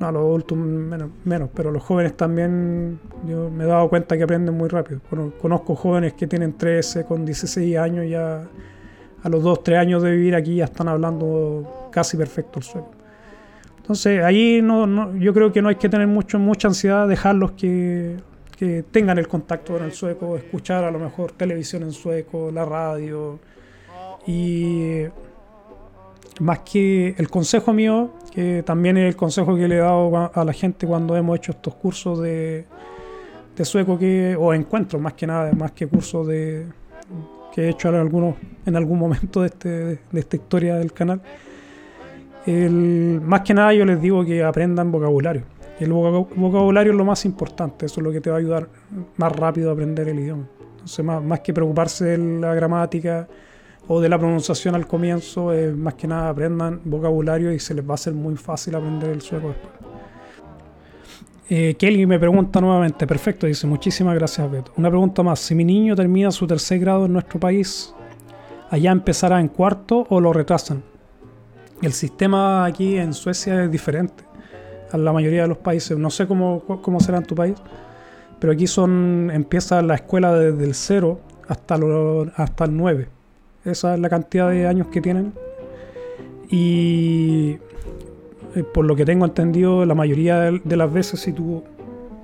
No, 0.00 0.10
los 0.10 0.22
adultos 0.22 0.58
menos, 0.58 1.10
menos, 1.24 1.50
pero 1.54 1.70
los 1.70 1.82
jóvenes 1.82 2.16
también, 2.16 2.98
yo 3.26 3.48
me 3.50 3.64
he 3.64 3.66
dado 3.66 3.88
cuenta 3.88 4.16
que 4.16 4.24
aprenden 4.24 4.54
muy 4.54 4.68
rápido. 4.68 5.00
Conozco 5.40 5.76
jóvenes 5.76 6.14
que 6.14 6.26
tienen 6.26 6.56
13, 6.56 7.04
con 7.04 7.24
16 7.24 7.76
años, 7.76 8.08
ya 8.08 8.48
a 9.22 9.28
los 9.28 9.42
2, 9.42 9.62
3 9.62 9.78
años 9.78 10.02
de 10.02 10.10
vivir 10.10 10.34
aquí 10.34 10.56
ya 10.56 10.64
están 10.64 10.88
hablando 10.88 11.88
casi 11.90 12.16
perfecto 12.16 12.58
el 12.58 12.64
sueco. 12.64 12.90
Entonces 13.78 14.22
ahí 14.22 14.60
no, 14.62 15.14
yo 15.16 15.32
creo 15.32 15.52
que 15.52 15.62
no 15.62 15.68
hay 15.68 15.76
que 15.76 15.88
tener 15.88 16.06
mucho, 16.06 16.38
mucha 16.38 16.68
ansiedad, 16.68 17.06
dejarlos 17.06 17.52
que, 17.52 18.16
que 18.56 18.82
tengan 18.82 19.18
el 19.18 19.28
contacto 19.28 19.74
con 19.74 19.84
el 19.84 19.92
sueco, 19.92 20.36
escuchar 20.36 20.84
a 20.84 20.90
lo 20.90 20.98
mejor 20.98 21.32
televisión 21.32 21.82
en 21.82 21.92
sueco, 21.92 22.50
la 22.50 22.64
radio. 22.64 23.38
Y 24.26 25.04
más 26.40 26.60
que 26.60 27.14
el 27.18 27.28
consejo 27.28 27.72
mío, 27.72 28.10
que 28.34 28.64
también 28.64 28.96
es 28.96 29.06
el 29.06 29.16
consejo 29.16 29.54
que 29.54 29.68
le 29.68 29.76
he 29.76 29.78
dado 29.78 30.30
a 30.34 30.44
la 30.44 30.52
gente 30.52 30.86
cuando 30.86 31.16
hemos 31.16 31.36
hecho 31.36 31.52
estos 31.52 31.74
cursos 31.76 32.20
de, 32.20 32.64
de 33.56 33.64
sueco 33.64 33.96
que, 33.96 34.36
o 34.36 34.52
encuentros 34.52 35.00
más 35.00 35.12
que 35.12 35.26
nada, 35.26 35.52
más 35.52 35.70
que 35.70 35.86
cursos 35.86 36.26
de, 36.26 36.66
que 37.54 37.62
he 37.62 37.68
hecho 37.68 37.88
en, 37.90 37.94
algunos, 37.94 38.34
en 38.66 38.74
algún 38.74 38.98
momento 38.98 39.42
de, 39.42 39.46
este, 39.46 39.68
de 39.68 40.20
esta 40.20 40.36
historia 40.36 40.74
del 40.74 40.92
canal. 40.92 41.22
El, 42.44 43.20
más 43.22 43.42
que 43.42 43.54
nada 43.54 43.72
yo 43.72 43.84
les 43.84 44.00
digo 44.00 44.24
que 44.24 44.42
aprendan 44.42 44.90
vocabulario. 44.90 45.42
El 45.78 45.92
vocabulario 45.92 46.92
es 46.92 46.98
lo 46.98 47.04
más 47.04 47.24
importante, 47.24 47.86
eso 47.86 48.00
es 48.00 48.04
lo 48.04 48.12
que 48.12 48.20
te 48.20 48.30
va 48.30 48.36
a 48.36 48.38
ayudar 48.38 48.68
más 49.16 49.32
rápido 49.32 49.70
a 49.70 49.72
aprender 49.72 50.08
el 50.08 50.18
idioma. 50.18 50.48
Entonces, 50.72 51.04
más, 51.04 51.22
más 51.22 51.40
que 51.40 51.52
preocuparse 51.52 52.04
de 52.04 52.40
la 52.40 52.54
gramática, 52.54 53.28
o 53.88 54.00
de 54.00 54.08
la 54.08 54.18
pronunciación 54.18 54.74
al 54.74 54.86
comienzo, 54.86 55.52
más 55.76 55.94
que 55.94 56.06
nada 56.06 56.30
aprendan 56.30 56.80
vocabulario 56.84 57.52
y 57.52 57.58
se 57.58 57.74
les 57.74 57.86
va 57.86 57.92
a 57.92 57.94
hacer 57.94 58.14
muy 58.14 58.36
fácil 58.36 58.74
aprender 58.74 59.10
el 59.10 59.20
sueco 59.20 59.48
después. 59.48 59.74
Eh, 61.50 61.74
Kelly 61.78 62.06
me 62.06 62.18
pregunta 62.18 62.58
nuevamente, 62.58 63.06
perfecto, 63.06 63.46
dice, 63.46 63.66
muchísimas 63.66 64.14
gracias 64.14 64.50
Beto. 64.50 64.72
Una 64.78 64.88
pregunta 64.88 65.22
más, 65.22 65.40
si 65.40 65.54
mi 65.54 65.64
niño 65.64 65.94
termina 65.94 66.30
su 66.30 66.46
tercer 66.46 66.78
grado 66.78 67.04
en 67.04 67.12
nuestro 67.12 67.38
país, 67.38 67.94
¿allá 68.70 68.90
empezará 68.90 69.38
en 69.40 69.48
cuarto 69.48 70.06
o 70.08 70.20
lo 70.20 70.32
retrasan? 70.32 70.82
El 71.82 71.92
sistema 71.92 72.64
aquí 72.64 72.96
en 72.96 73.12
Suecia 73.12 73.64
es 73.64 73.70
diferente 73.70 74.24
a 74.90 74.96
la 74.96 75.12
mayoría 75.12 75.42
de 75.42 75.48
los 75.48 75.58
países, 75.58 75.98
no 75.98 76.08
sé 76.08 76.26
cómo, 76.26 76.62
cómo 76.80 76.98
será 76.98 77.18
en 77.18 77.24
tu 77.24 77.34
país, 77.34 77.56
pero 78.40 78.54
aquí 78.54 78.66
son 78.66 79.30
empieza 79.30 79.82
la 79.82 79.96
escuela 79.96 80.34
desde 80.34 80.64
el 80.64 80.74
0 80.74 81.20
hasta, 81.46 81.78
hasta 82.36 82.64
el 82.64 82.74
9 82.74 83.13
esa 83.64 83.94
es 83.94 84.00
la 84.00 84.08
cantidad 84.08 84.50
de 84.50 84.66
años 84.66 84.88
que 84.88 85.00
tienen. 85.00 85.32
Y 86.50 87.58
eh, 88.54 88.62
por 88.72 88.84
lo 88.84 88.94
que 88.94 89.04
tengo 89.04 89.24
entendido, 89.24 89.84
la 89.86 89.94
mayoría 89.94 90.50
de, 90.52 90.76
las 90.76 90.92
veces 90.92 91.20
si 91.20 91.32
tú 91.32 91.64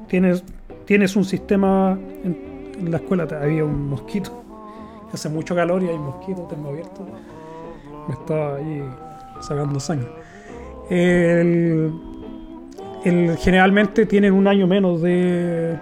tienes, 0.06 0.44
tienes 0.84 1.16
un 1.16 1.24
sistema 1.24 1.98
en, 2.24 2.90
la 2.90 2.98
escuela, 2.98 3.26
había 3.40 3.64
un 3.64 3.88
mosquito, 3.88 4.42
hace 5.12 5.28
mucho 5.28 5.54
calor 5.54 5.82
y 5.82 5.88
hay 5.88 5.98
mosquitos, 5.98 6.48
tengo 6.48 6.70
abierto, 6.70 7.06
me 8.08 8.14
está 8.14 8.56
ahí 8.56 8.82
sacando 9.40 9.80
sangre. 9.80 10.08
Generalmente 13.38 14.06
tienen 14.06 14.32
un 14.32 14.46
año 14.46 14.66
menos 14.66 15.00
de 15.02 15.78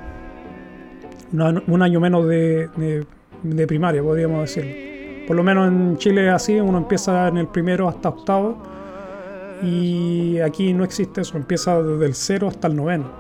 un 1.33 1.83
año 1.83 2.01
menos 2.01 2.27
de, 2.27 3.05
de 3.43 3.67
primaria, 3.67 4.03
podríamos 4.03 4.41
decirlo. 4.43 4.88
Por 5.29 5.37
lo 5.37 5.43
menos 5.43 5.69
en 5.69 5.99
Chile 5.99 6.27
es 6.27 6.33
así, 6.33 6.59
uno 6.59 6.79
empieza 6.79 7.29
en 7.29 7.37
el 7.37 7.49
primero 7.49 7.87
hasta 7.87 8.09
octavo 8.09 8.57
y 9.63 10.39
aquí 10.39 10.73
no 10.73 10.85
existe 10.85 11.21
eso, 11.21 11.37
empieza 11.37 11.83
desde 11.83 12.07
el 12.07 12.15
cero 12.15 12.49
hasta 12.49 12.67
el 12.67 12.75
noveno. 12.75 13.13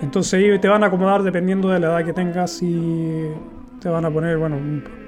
Entonces 0.00 0.34
ahí 0.34 0.60
te 0.60 0.68
van 0.68 0.84
a 0.84 0.86
acomodar 0.86 1.24
dependiendo 1.24 1.68
de 1.68 1.80
la 1.80 1.88
edad 1.88 2.04
que 2.04 2.12
tengas 2.12 2.62
y 2.62 3.26
te 3.80 3.88
van 3.88 4.04
a 4.04 4.10
poner, 4.12 4.38
bueno, 4.38 4.58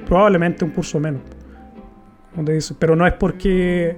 probablemente 0.04 0.64
un 0.64 0.72
curso 0.72 0.98
menos. 0.98 1.22
Pero 2.76 2.96
no 2.96 3.06
es 3.06 3.12
porque, 3.12 3.96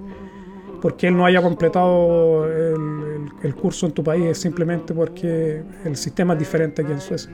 porque 0.82 1.09
él 1.09 1.16
no 1.16 1.24
haya 1.24 1.40
completado 1.40 2.47
el, 2.47 3.24
el 3.42 3.55
curso 3.55 3.86
en 3.86 3.92
tu 3.92 4.05
país, 4.05 4.26
es 4.26 4.38
simplemente 4.38 4.92
porque 4.92 5.62
el 5.82 5.97
sistema 5.97 6.34
es 6.34 6.40
diferente 6.40 6.82
aquí 6.82 6.92
en 6.92 7.01
Suecia 7.01 7.32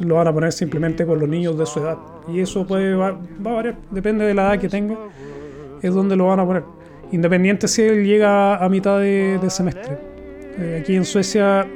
lo 0.00 0.16
van 0.16 0.28
a 0.28 0.32
poner 0.32 0.52
simplemente 0.52 1.06
con 1.06 1.18
los 1.18 1.28
niños 1.28 1.58
de 1.58 1.66
su 1.66 1.80
edad. 1.80 1.98
Y 2.28 2.40
eso 2.40 2.66
puede 2.66 2.94
va, 2.94 3.08
a 3.08 3.16
variar, 3.40 3.76
depende 3.90 4.24
de 4.24 4.34
la 4.34 4.48
edad 4.52 4.60
que 4.60 4.68
tenga, 4.68 4.96
es 5.82 5.94
donde 5.94 6.16
lo 6.16 6.26
van 6.26 6.40
a 6.40 6.46
poner. 6.46 6.64
Independiente 7.12 7.68
si 7.68 7.82
él 7.82 8.04
llega 8.04 8.56
a 8.56 8.68
mitad 8.68 9.00
de, 9.00 9.38
semestre. 9.48 9.98
Eh, 10.58 10.78
aquí 10.80 10.96
en 10.96 11.04
Suecia 11.04 11.66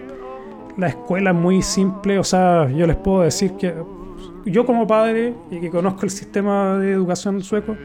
la 0.76 0.88
escuela 0.88 1.30
es 1.30 1.36
muy 1.36 1.62
simple, 1.62 2.18
o 2.18 2.24
sea, 2.24 2.68
yo 2.70 2.86
les 2.86 2.96
puedo 2.96 3.22
decir 3.22 3.52
que 3.52 3.74
yo 4.46 4.64
como 4.64 4.86
padre 4.86 5.34
y 5.50 5.60
que 5.60 5.70
conozco 5.70 6.04
el 6.04 6.10
sistema 6.10 6.78
de 6.78 6.92
educación 6.92 7.42
sueco, 7.42 7.76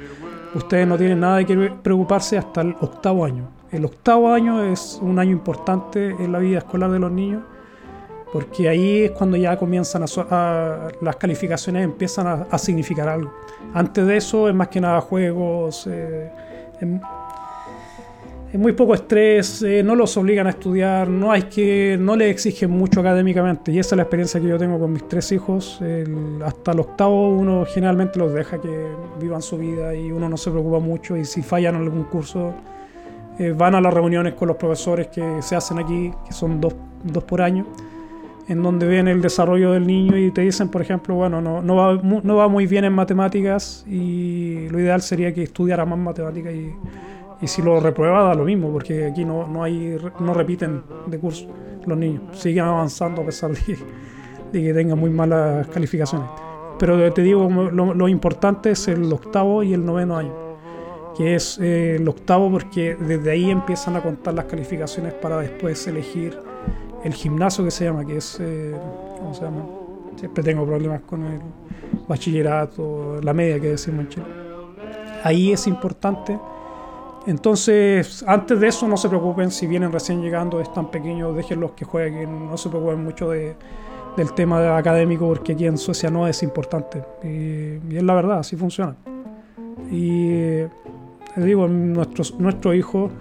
ustedes 0.53 0.87
no 0.87 0.97
tienen 0.97 1.19
nada 1.19 1.37
de 1.37 1.45
que 1.45 1.71
preocuparse 1.83 2.37
hasta 2.37 2.61
el 2.61 2.75
octavo 2.79 3.25
año. 3.25 3.49
El 3.71 3.85
octavo 3.85 4.31
año 4.31 4.63
es 4.63 4.99
un 5.01 5.19
año 5.19 5.31
importante 5.31 6.11
en 6.17 6.31
la 6.31 6.39
vida 6.39 6.59
escolar 6.59 6.91
de 6.91 6.99
los 6.99 7.11
niños 7.11 7.43
porque 8.35 8.67
ahí 8.67 9.03
es 9.03 9.11
cuando 9.11 9.37
ya 9.37 9.55
comienzan 9.55 10.03
a, 10.03 10.89
las 10.99 11.15
calificaciones 11.15 11.85
empiezan 11.85 12.45
a, 12.51 12.57
significar 12.57 13.07
algo. 13.07 13.33
Antes 13.73 14.05
de 14.05 14.17
eso 14.17 14.49
es 14.49 14.53
más 14.53 14.67
que 14.67 14.81
nada 14.81 14.99
juegos, 14.99 15.87
eh, 15.89 16.29
es, 18.51 18.59
muy 18.59 18.73
poco 18.73 18.93
estrés, 18.93 19.61
eh, 19.61 19.83
no 19.83 19.95
los 19.95 20.17
obligan 20.17 20.47
a 20.47 20.49
estudiar, 20.49 21.07
no 21.07 21.31
hay 21.31 21.43
que, 21.43 21.95
no 21.97 22.17
les 22.17 22.29
exigen 22.29 22.71
mucho 22.71 22.99
académicamente 22.99 23.71
y 23.71 23.79
esa 23.79 23.95
es 23.95 23.97
la 23.97 24.03
experiencia 24.03 24.41
que 24.41 24.47
yo 24.49 24.57
tengo 24.57 24.77
con 24.79 24.91
mis 24.91 25.07
tres 25.07 25.31
hijos. 25.31 25.79
hasta 26.43 26.73
el 26.73 26.79
octavo 26.81 27.29
uno 27.29 27.65
generalmente 27.65 28.19
los 28.19 28.33
deja 28.33 28.59
que 28.59 28.89
vivan 29.17 29.41
su 29.41 29.57
vida 29.57 29.95
y 29.95 30.11
uno 30.11 30.27
no 30.27 30.35
se 30.35 30.51
preocupa 30.51 30.79
mucho 30.79 31.15
y 31.15 31.23
si 31.23 31.41
fallan 31.41 31.75
en 31.75 31.83
algún 31.83 32.03
curso 32.03 32.53
eh, 33.39 33.53
van 33.57 33.75
a 33.75 33.79
las 33.79 33.93
reuniones 33.93 34.33
con 34.33 34.49
los 34.49 34.57
profesores 34.57 35.07
que 35.07 35.41
se 35.41 35.55
hacen 35.55 35.79
aquí, 35.79 36.11
que 36.27 36.33
son 36.33 36.59
dos, 36.59 36.75
dos 37.01 37.23
por 37.23 37.41
año 37.41 37.65
en 38.47 38.61
donde 38.61 38.85
ven 38.85 39.07
el 39.07 39.21
desarrollo 39.21 39.71
del 39.71 39.87
niño 39.87 40.17
y 40.17 40.31
te 40.31 40.41
dicen, 40.41 40.69
por 40.69 40.81
ejemplo, 40.81 41.15
bueno, 41.15 41.41
no, 41.41 41.61
no, 41.61 41.75
va, 41.75 41.93
no 41.95 42.35
va 42.35 42.47
muy 42.47 42.67
bien 42.67 42.85
en 42.85 42.93
matemáticas 42.93 43.83
y 43.87 44.69
lo 44.69 44.79
ideal 44.79 45.01
sería 45.01 45.33
que 45.33 45.43
estudiara 45.43 45.85
más 45.85 45.97
matemáticas 45.97 46.53
y, 46.53 46.73
y 47.41 47.47
si 47.47 47.61
lo 47.61 47.79
reprueba 47.79 48.23
da 48.23 48.35
lo 48.35 48.45
mismo, 48.45 48.71
porque 48.71 49.05
aquí 49.05 49.25
no, 49.25 49.47
no, 49.47 49.63
hay, 49.63 49.97
no 50.19 50.33
repiten 50.33 50.83
de 51.07 51.19
curso 51.19 51.47
los 51.85 51.97
niños, 51.97 52.21
siguen 52.33 52.65
avanzando 52.65 53.21
a 53.21 53.25
pesar 53.25 53.51
de, 53.51 53.77
que 54.51 54.73
tengan 54.73 54.97
muy 54.97 55.09
malas 55.09 55.67
calificaciones. 55.67 56.27
Pero 56.79 57.13
te 57.13 57.21
digo, 57.21 57.49
lo, 57.49 57.93
lo 57.93 58.07
importante 58.07 58.71
es 58.71 58.87
el 58.87 59.11
octavo 59.11 59.63
y 59.63 59.73
el 59.73 59.85
noveno 59.85 60.17
año, 60.17 60.33
que 61.17 61.35
es 61.35 61.57
eh, 61.59 61.95
el 61.95 62.07
octavo 62.07 62.51
porque 62.51 62.95
desde 62.95 63.31
ahí 63.31 63.49
empiezan 63.49 63.95
a 63.95 64.01
contar 64.01 64.33
las 64.33 64.45
calificaciones 64.45 65.13
para 65.13 65.37
después 65.37 65.87
elegir 65.87 66.37
el 67.05 67.13
gimnasio 67.13 67.63
que 67.63 67.69
se 67.69 67.85
llama, 67.85 68.03
que 68.03 68.17
es, 68.17 68.39
eh, 68.41 68.75
¿cómo 69.19 69.31
se 69.35 69.41
llama? 69.41 69.63
Siempre 70.15 70.43
tengo 70.43 70.65
problemas 70.65 71.01
con 71.01 71.23
el 71.23 71.39
bachillerato, 72.07 73.21
la 73.21 73.31
media 73.31 73.59
que 73.59 73.69
decimos 73.69 74.05
en 74.05 74.09
Chile. 74.09 74.25
Ahí 75.23 75.51
es 75.51 75.67
importante. 75.67 76.39
Entonces, 77.27 78.25
antes 78.27 78.59
de 78.59 78.67
eso, 78.67 78.87
no 78.87 78.97
se 78.97 79.07
preocupen 79.07 79.51
si 79.51 79.67
vienen 79.67 79.91
recién 79.91 80.19
llegando, 80.23 80.59
están 80.59 80.89
pequeños, 80.89 81.35
déjenlos 81.35 81.71
que 81.71 81.85
jueguen, 81.85 82.49
no 82.49 82.57
se 82.57 82.69
preocupen 82.69 83.03
mucho 83.03 83.29
de, 83.29 83.55
del 84.17 84.33
tema 84.33 84.75
académico, 84.75 85.27
porque 85.27 85.53
aquí 85.53 85.67
en 85.67 85.77
Suecia 85.77 86.09
no 86.09 86.27
es 86.27 86.41
importante. 86.41 87.03
Y, 87.23 87.95
es 87.95 88.03
la 88.03 88.15
verdad, 88.15 88.39
así 88.39 88.55
funciona. 88.55 88.95
Y 89.91 90.61
les 91.35 91.45
digo, 91.45 91.67
nuestro, 91.67 92.23
nuestro 92.39 92.73
hijo, 92.73 93.11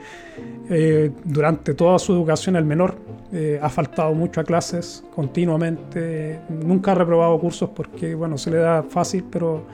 eh, 0.70 1.10
durante 1.24 1.74
toda 1.74 1.98
su 1.98 2.14
educación, 2.14 2.56
el 2.56 2.64
menor, 2.64 2.94
eh, 3.32 3.58
ha 3.62 3.68
faltado 3.68 4.14
mucho 4.14 4.40
a 4.40 4.44
clases 4.44 5.04
continuamente, 5.14 6.40
nunca 6.48 6.92
ha 6.92 6.94
reprobado 6.94 7.38
cursos 7.38 7.70
porque 7.74 8.14
bueno, 8.14 8.38
se 8.38 8.50
le 8.50 8.58
da 8.58 8.82
fácil, 8.82 9.24
pero 9.30 9.64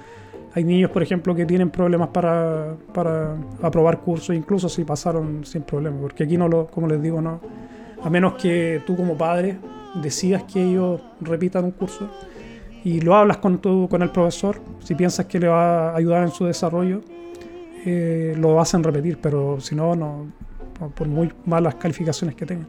Hay 0.57 0.63
niños, 0.63 0.91
por 0.93 1.03
ejemplo, 1.03 1.35
que 1.35 1.45
tienen 1.45 1.69
problemas 1.69 2.11
para, 2.11 2.77
para 2.93 3.37
aprobar 3.61 3.99
cursos, 3.99 4.37
incluso 4.37 4.69
si 4.69 4.85
pasaron 4.85 5.45
sin 5.45 5.63
problema, 5.63 5.99
porque 6.01 6.23
aquí 6.23 6.37
no 6.37 6.47
lo, 6.49 6.69
como 6.69 6.87
les 6.87 7.03
digo, 7.03 7.21
no, 7.21 7.41
a 8.05 8.09
menos 8.09 8.35
que 8.35 8.81
tú 8.87 8.95
como 8.97 9.17
padre 9.17 9.59
decidas 10.01 10.45
que 10.45 10.63
ellos 10.63 11.01
repitan 11.21 11.65
un 11.65 11.73
curso 11.73 12.09
y 12.85 13.01
lo 13.01 13.17
hablas 13.17 13.39
con, 13.39 13.59
tu, 13.59 13.89
con 13.89 14.03
el 14.03 14.11
profesor, 14.11 14.61
si 14.79 14.95
piensas 14.95 15.27
que 15.27 15.41
le 15.41 15.49
va 15.49 15.91
a 15.91 15.97
ayudar 15.97 16.23
en 16.23 16.31
su 16.31 16.45
desarrollo, 16.45 17.01
eh, 17.85 18.35
lo 18.39 18.61
hacen 18.61 18.85
repetir, 18.85 19.19
pero 19.21 19.61
si 19.61 19.75
no, 19.75 19.97
no, 19.97 20.27
por 20.95 21.09
muy 21.09 21.33
malas 21.47 21.75
calificaciones 21.75 22.37
que 22.37 22.47
tengan. 22.47 22.69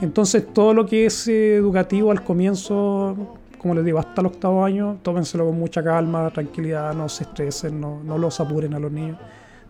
Entonces 0.00 0.52
todo 0.52 0.74
lo 0.74 0.86
que 0.86 1.06
es 1.06 1.26
educativo 1.28 2.10
al 2.10 2.22
comienzo 2.22 3.38
como 3.66 3.74
les 3.74 3.84
digo, 3.84 3.98
hasta 3.98 4.20
el 4.20 4.28
octavo 4.28 4.64
año, 4.64 4.98
tómenselo 5.02 5.44
con 5.44 5.58
mucha 5.58 5.82
calma, 5.82 6.30
tranquilidad, 6.30 6.94
no 6.94 7.08
se 7.08 7.24
estresen, 7.24 7.80
no, 7.80 8.00
no 8.04 8.16
los 8.16 8.38
apuren 8.38 8.74
a 8.74 8.78
los 8.78 8.92
niños, 8.92 9.18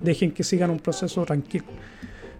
dejen 0.00 0.32
que 0.32 0.44
sigan 0.44 0.68
un 0.68 0.80
proceso 0.80 1.24
tranquilo. 1.24 1.64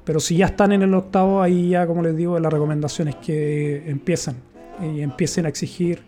Pero 0.05 0.21
si 0.21 0.37
ya 0.37 0.47
están 0.47 0.73
en 0.73 0.83
el 0.83 0.93
octavo, 0.93 1.41
ahí 1.41 1.71
ya, 1.71 1.87
como 1.87 2.03
les 2.03 2.15
digo, 2.15 2.39
la 2.39 2.51
recomendación 2.51 3.09
es 3.09 3.17
que 3.17 3.89
empiecen 3.89 4.37
y 4.83 5.01
empiecen 5.01 5.47
a 5.47 5.49
exigir 5.49 6.03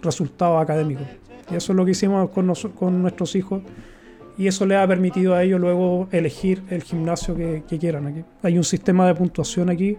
resultados 0.00 0.62
académicos. 0.62 1.06
Y 1.50 1.56
eso 1.56 1.72
es 1.72 1.76
lo 1.76 1.84
que 1.84 1.90
hicimos 1.90 2.30
con, 2.30 2.50
con 2.74 3.02
nuestros 3.02 3.36
hijos 3.36 3.60
y 4.38 4.46
eso 4.46 4.64
les 4.64 4.78
ha 4.78 4.88
permitido 4.88 5.34
a 5.34 5.42
ellos 5.42 5.60
luego 5.60 6.08
elegir 6.10 6.62
el 6.70 6.82
gimnasio 6.82 7.36
que, 7.36 7.62
que 7.68 7.78
quieran. 7.78 8.06
Aquí. 8.06 8.24
Hay 8.42 8.56
un 8.56 8.64
sistema 8.64 9.06
de 9.06 9.14
puntuación 9.14 9.68
aquí 9.68 9.98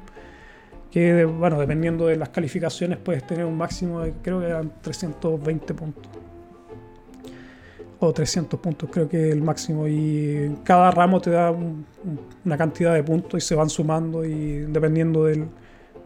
que 0.95 1.25
bueno, 1.25 1.59
dependiendo 1.59 2.07
de 2.07 2.15
las 2.15 2.29
calificaciones 2.29 2.97
puedes 2.97 3.27
tener 3.27 3.43
un 3.43 3.57
máximo 3.57 3.99
de, 3.99 4.13
creo 4.21 4.39
que 4.39 4.45
eran 4.45 4.71
320 4.81 5.73
puntos. 5.73 6.09
O 7.99 8.13
300 8.13 8.57
puntos, 8.61 8.89
creo 8.89 9.09
que 9.09 9.27
es 9.27 9.33
el 9.33 9.41
máximo. 9.41 9.89
Y 9.89 10.57
cada 10.63 10.91
ramo 10.91 11.19
te 11.19 11.31
da 11.31 11.51
una 11.51 12.57
cantidad 12.57 12.93
de 12.93 13.03
puntos 13.03 13.43
y 13.43 13.45
se 13.45 13.55
van 13.55 13.69
sumando 13.69 14.23
y 14.23 14.59
dependiendo 14.69 15.25
de 15.25 15.45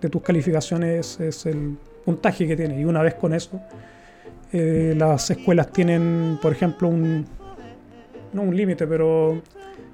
tus 0.10 0.24
calificaciones 0.24 1.20
es 1.20 1.46
el 1.46 1.78
puntaje 2.04 2.48
que 2.48 2.58
tiene. 2.58 2.82
Y 2.82 2.86
una 2.86 3.04
vez 3.04 3.14
con 3.14 3.36
eso, 3.36 3.62
eh, 4.52 4.96
las 4.98 5.30
escuelas 5.30 5.72
tienen, 5.72 6.40
por 6.42 6.52
ejemplo, 6.52 6.88
un, 6.88 7.28
no 8.34 8.42
un 8.42 8.58
límite, 8.58 8.88
pero 8.88 9.40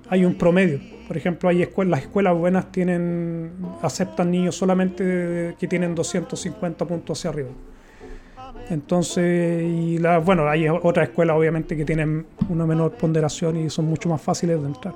hay 0.09 0.25
un 0.25 0.35
promedio 0.35 0.79
por 1.07 1.17
ejemplo, 1.17 1.49
hay 1.49 1.61
escuelas, 1.61 1.91
las 1.91 2.01
escuelas 2.01 2.35
buenas 2.35 2.71
tienen, 2.71 3.51
aceptan 3.81 4.31
niños 4.31 4.55
solamente 4.55 5.55
que 5.59 5.67
tienen 5.67 5.93
250 5.93 6.85
puntos 6.85 7.19
hacia 7.19 7.29
arriba. 7.29 7.49
Entonces, 8.69 10.01
bueno, 10.23 10.49
hay 10.49 10.67
otras 10.67 11.09
escuelas 11.09 11.37
obviamente 11.37 11.77
que 11.77 11.85
tienen 11.85 12.25
una 12.49 12.65
menor 12.65 12.93
ponderación 12.93 13.57
y 13.57 13.69
son 13.69 13.85
mucho 13.85 14.09
más 14.09 14.21
fáciles 14.21 14.59
de 14.59 14.67
entrar. 14.67 14.95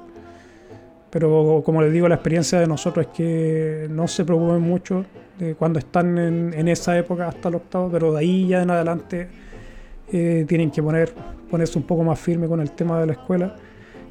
Pero 1.11 1.61
como 1.63 1.81
les 1.81 1.93
digo, 1.93 2.07
la 2.07 2.15
experiencia 2.15 2.59
de 2.59 2.67
nosotros 2.67 3.07
es 3.07 3.11
que 3.15 3.87
no 3.89 4.07
se 4.07 4.25
preocupen 4.25 4.61
mucho 4.61 5.05
de 5.37 5.53
cuando 5.53 5.77
están 5.77 6.17
en, 6.17 6.67
esa 6.67 6.97
época 6.97 7.27
hasta 7.27 7.49
el 7.49 7.55
octavo, 7.55 7.89
pero 7.91 8.13
de 8.13 8.19
ahí 8.19 8.47
ya 8.47 8.63
en 8.63 8.71
adelante 8.71 9.27
eh, 10.11 10.45
tienen 10.47 10.71
que 10.71 10.81
poner, 10.81 11.13
ponerse 11.49 11.77
un 11.77 11.85
poco 11.85 12.03
más 12.03 12.19
firme 12.19 12.47
con 12.47 12.59
el 12.61 12.71
tema 12.71 12.99
de 12.99 13.05
la 13.07 13.13
escuela 13.13 13.55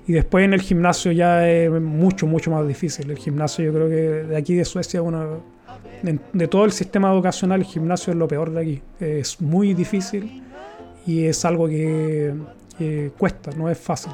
y 0.08 0.14
después 0.14 0.42
en 0.42 0.54
el 0.54 0.62
gimnasio 0.62 1.12
ya 1.12 1.46
es 1.46 1.70
mucho, 1.70 2.26
mucho 2.26 2.50
más 2.50 2.66
difícil. 2.66 3.10
El 3.10 3.18
gimnasio 3.18 3.66
yo 3.66 3.74
creo 3.74 3.88
que 3.90 4.26
de 4.28 4.36
aquí 4.38 4.54
de 4.54 4.64
Suecia, 4.64 5.02
una, 5.02 5.26
de, 6.02 6.48
todo 6.48 6.64
el 6.64 6.72
sistema 6.72 7.12
educacional, 7.12 7.60
el 7.60 7.66
gimnasio 7.66 8.14
es 8.14 8.18
lo 8.18 8.26
peor 8.26 8.50
de 8.50 8.60
aquí. 8.60 8.82
Es 8.98 9.38
muy 9.38 9.74
difícil 9.74 10.42
y 11.06 11.26
es 11.26 11.44
algo 11.44 11.68
que, 11.68 12.32
cuesta, 13.18 13.50
no 13.54 13.68
es 13.68 13.76
fácil. 13.76 14.10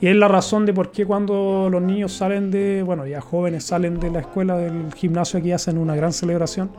Y 0.00 0.06
es 0.06 0.14
la 0.14 0.28
razón 0.28 0.66
de 0.66 0.72
por 0.72 0.92
qué 0.92 1.04
cuando 1.04 1.68
los 1.68 1.82
niños 1.82 2.12
salen 2.12 2.52
de, 2.52 2.84
bueno, 2.84 3.04
ya 3.04 3.20
jóvenes 3.20 3.64
salen 3.64 3.98
de 3.98 4.12
la 4.12 4.20
escuela 4.20 4.56
del 4.56 4.94
gimnasio 4.94 5.40
aquí 5.40 5.50
hacen 5.50 5.78
una 5.78 5.96
gran 5.96 6.12
celebración. 6.12 6.70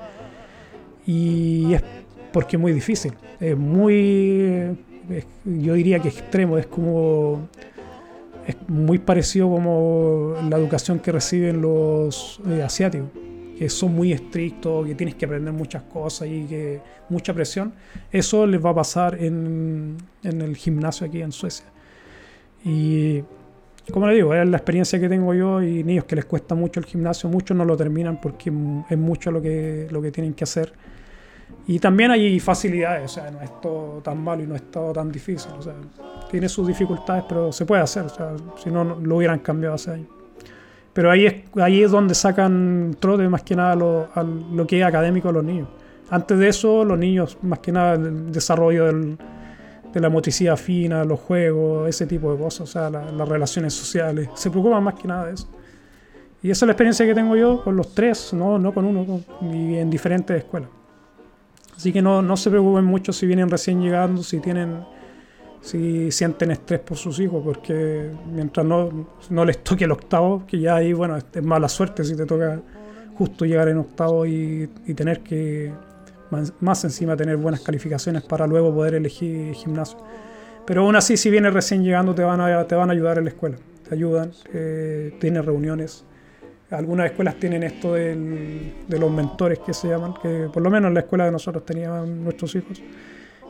Y 1.05 1.73
es 1.73 1.83
porque 2.31 2.55
es 2.55 2.61
muy 2.61 2.71
difícil. 2.71 3.15
Es 3.37 3.57
muy, 3.57 4.77
yo 5.43 5.73
diría 5.73 5.99
que 5.99 6.07
extremo, 6.07 6.57
es 6.57 6.67
como 6.67 7.49
es 8.45 8.55
muy 8.67 8.99
parecido 8.99 9.49
como 9.49 10.35
la 10.49 10.57
educación 10.57 10.99
que 10.99 11.11
reciben 11.11 11.61
los 11.61 12.39
eh, 12.47 12.61
asiáticos, 12.61 13.09
que 13.57 13.69
son 13.69 13.95
muy 13.95 14.11
estrictos, 14.11 14.85
que 14.85 14.95
tienes 14.95 15.15
que 15.15 15.25
aprender 15.25 15.53
muchas 15.53 15.83
cosas 15.83 16.27
y 16.27 16.45
que 16.45 16.81
mucha 17.09 17.33
presión. 17.33 17.73
Eso 18.11 18.45
les 18.45 18.63
va 18.63 18.71
a 18.71 18.75
pasar 18.75 19.21
en, 19.21 19.97
en 20.23 20.41
el 20.41 20.55
gimnasio 20.55 21.07
aquí 21.07 21.21
en 21.21 21.31
Suecia. 21.31 21.65
Y 22.63 23.23
como 23.91 24.07
le 24.07 24.15
digo, 24.15 24.33
es 24.33 24.47
la 24.47 24.57
experiencia 24.57 24.99
que 24.99 25.07
tengo 25.07 25.33
yo 25.33 25.61
y 25.61 25.83
niños 25.83 26.05
que 26.05 26.15
les 26.15 26.25
cuesta 26.25 26.55
mucho 26.55 26.79
el 26.79 26.85
gimnasio, 26.85 27.29
muchos 27.29 27.55
no 27.55 27.65
lo 27.65 27.77
terminan 27.77 28.19
porque 28.19 28.51
es 28.89 28.97
mucho 28.97 29.31
lo 29.31 29.41
que, 29.41 29.87
lo 29.91 30.01
que 30.01 30.11
tienen 30.11 30.33
que 30.33 30.43
hacer 30.43 30.73
y 31.67 31.79
también 31.79 32.11
hay 32.11 32.39
facilidades, 32.39 33.05
o 33.05 33.13
sea, 33.15 33.31
no 33.31 33.41
es 33.41 33.59
todo 33.59 33.99
tan 34.01 34.23
malo 34.23 34.43
y 34.43 34.47
no 34.47 34.55
es 34.55 34.69
todo 34.69 34.93
tan 34.93 35.11
difícil. 35.11 35.51
O 35.57 35.61
sea, 35.61 35.73
tiene 36.29 36.47
sus 36.47 36.67
dificultades, 36.67 37.23
pero 37.27 37.51
se 37.51 37.65
puede 37.65 37.81
hacer. 37.81 38.03
O 38.03 38.09
sea, 38.09 38.33
si 38.61 38.69
no, 38.69 38.83
lo 38.83 39.17
hubieran 39.17 39.39
cambiado 39.39 39.75
hace 39.75 39.91
años. 39.91 40.07
Pero 40.93 41.11
ahí 41.11 41.25
es, 41.25 41.35
ahí 41.59 41.83
es 41.83 41.91
donde 41.91 42.13
sacan 42.13 42.95
trote 42.99 43.27
más 43.27 43.41
que 43.41 43.55
nada 43.55 43.75
lo, 43.75 44.07
lo 44.53 44.67
que 44.67 44.79
es 44.79 44.85
académico 44.85 45.29
a 45.29 45.31
los 45.31 45.43
niños. 45.43 45.67
Antes 46.09 46.37
de 46.37 46.47
eso, 46.47 46.85
los 46.85 46.99
niños, 46.99 47.37
más 47.41 47.59
que 47.59 47.71
nada, 47.71 47.95
el 47.95 48.31
desarrollo 48.31 48.85
del, 48.85 49.17
de 49.91 49.99
la 49.99 50.09
motricidad 50.09 50.55
fina, 50.55 51.03
los 51.03 51.19
juegos, 51.19 51.89
ese 51.89 52.05
tipo 52.05 52.31
de 52.31 52.37
cosas, 52.37 52.61
o 52.61 52.67
sea, 52.67 52.89
las 52.89 53.27
relaciones 53.27 53.73
sociales, 53.73 54.29
se 54.35 54.51
preocupan 54.51 54.83
más 54.83 54.93
que 54.93 55.07
nada 55.07 55.25
de 55.25 55.33
eso. 55.33 55.47
Y 56.43 56.51
esa 56.51 56.65
es 56.65 56.67
la 56.67 56.73
experiencia 56.73 57.05
que 57.07 57.15
tengo 57.15 57.35
yo 57.35 57.63
con 57.63 57.75
los 57.75 57.95
tres, 57.95 58.33
no, 58.33 58.59
no 58.59 58.71
con 58.71 58.85
uno, 58.85 59.21
y 59.41 59.75
en 59.75 59.89
diferentes 59.89 60.37
escuelas. 60.37 60.69
Así 61.75 61.91
que 61.91 62.01
no, 62.01 62.21
no 62.21 62.37
se 62.37 62.49
preocupen 62.49 62.85
mucho 62.85 63.11
si 63.11 63.25
vienen 63.25 63.49
recién 63.49 63.81
llegando, 63.81 64.23
si 64.23 64.39
tienen 64.39 64.83
si 65.65 66.11
sienten 66.11 66.51
estrés 66.51 66.79
por 66.79 66.95
sus 66.95 67.19
hijos, 67.19 67.41
porque 67.43 68.11
mientras 68.31 68.63
no, 68.63 69.07
no 69.31 69.45
les 69.45 69.63
toque 69.63 69.85
el 69.85 69.91
octavo, 69.91 70.43
que 70.45 70.59
ya 70.59 70.75
ahí, 70.75 70.93
bueno, 70.93 71.17
es 71.17 71.43
mala 71.43 71.67
suerte 71.67 72.03
si 72.03 72.15
te 72.15 72.27
toca 72.27 72.61
justo 73.17 73.45
llegar 73.45 73.69
en 73.69 73.79
octavo 73.79 74.27
y, 74.27 74.69
tener 74.95 75.21
que, 75.21 75.73
más, 76.59 76.83
encima, 76.83 77.17
tener 77.17 77.37
buenas 77.37 77.61
calificaciones 77.61 78.21
para 78.21 78.45
luego 78.45 78.75
poder 78.75 78.93
elegir 78.93 79.55
gimnasio. 79.55 79.97
Pero 80.67 80.83
aún 80.83 80.95
así, 80.95 81.17
si 81.17 81.31
vienes 81.31 81.51
recién 81.51 81.83
llegando, 81.83 82.13
te 82.13 82.23
van 82.23 82.41
a, 82.41 82.67
te 82.67 82.75
van 82.75 82.91
a 82.91 82.93
ayudar 82.93 83.17
en 83.17 83.23
la 83.23 83.29
escuela, 83.31 83.57
te 83.89 83.95
ayudan, 83.95 84.31
eh, 84.53 85.17
tienes 85.19 85.43
reuniones 85.43 86.05
algunas 86.71 87.07
escuelas 87.07 87.35
tienen 87.35 87.63
esto 87.63 87.93
de 87.93 88.75
los 88.87 89.11
mentores 89.11 89.59
que 89.59 89.73
se 89.73 89.89
llaman, 89.89 90.13
que 90.21 90.49
por 90.51 90.63
lo 90.63 90.69
menos 90.69 90.89
en 90.89 90.95
la 90.95 91.01
escuela 91.01 91.25
de 91.25 91.31
nosotros 91.31 91.65
tenían 91.65 92.23
nuestros 92.23 92.55
hijos. 92.55 92.81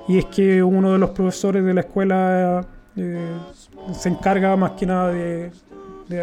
Y 0.07 0.19
es 0.19 0.25
que 0.25 0.61
uno 0.61 0.93
de 0.93 0.99
los 0.99 1.09
profesores 1.11 1.63
de 1.63 1.73
la 1.73 1.81
escuela 1.81 2.65
eh, 2.95 3.37
se 3.93 4.09
encarga 4.09 4.55
más 4.55 4.71
que 4.71 4.85
nada 4.85 5.11
de, 5.11 5.51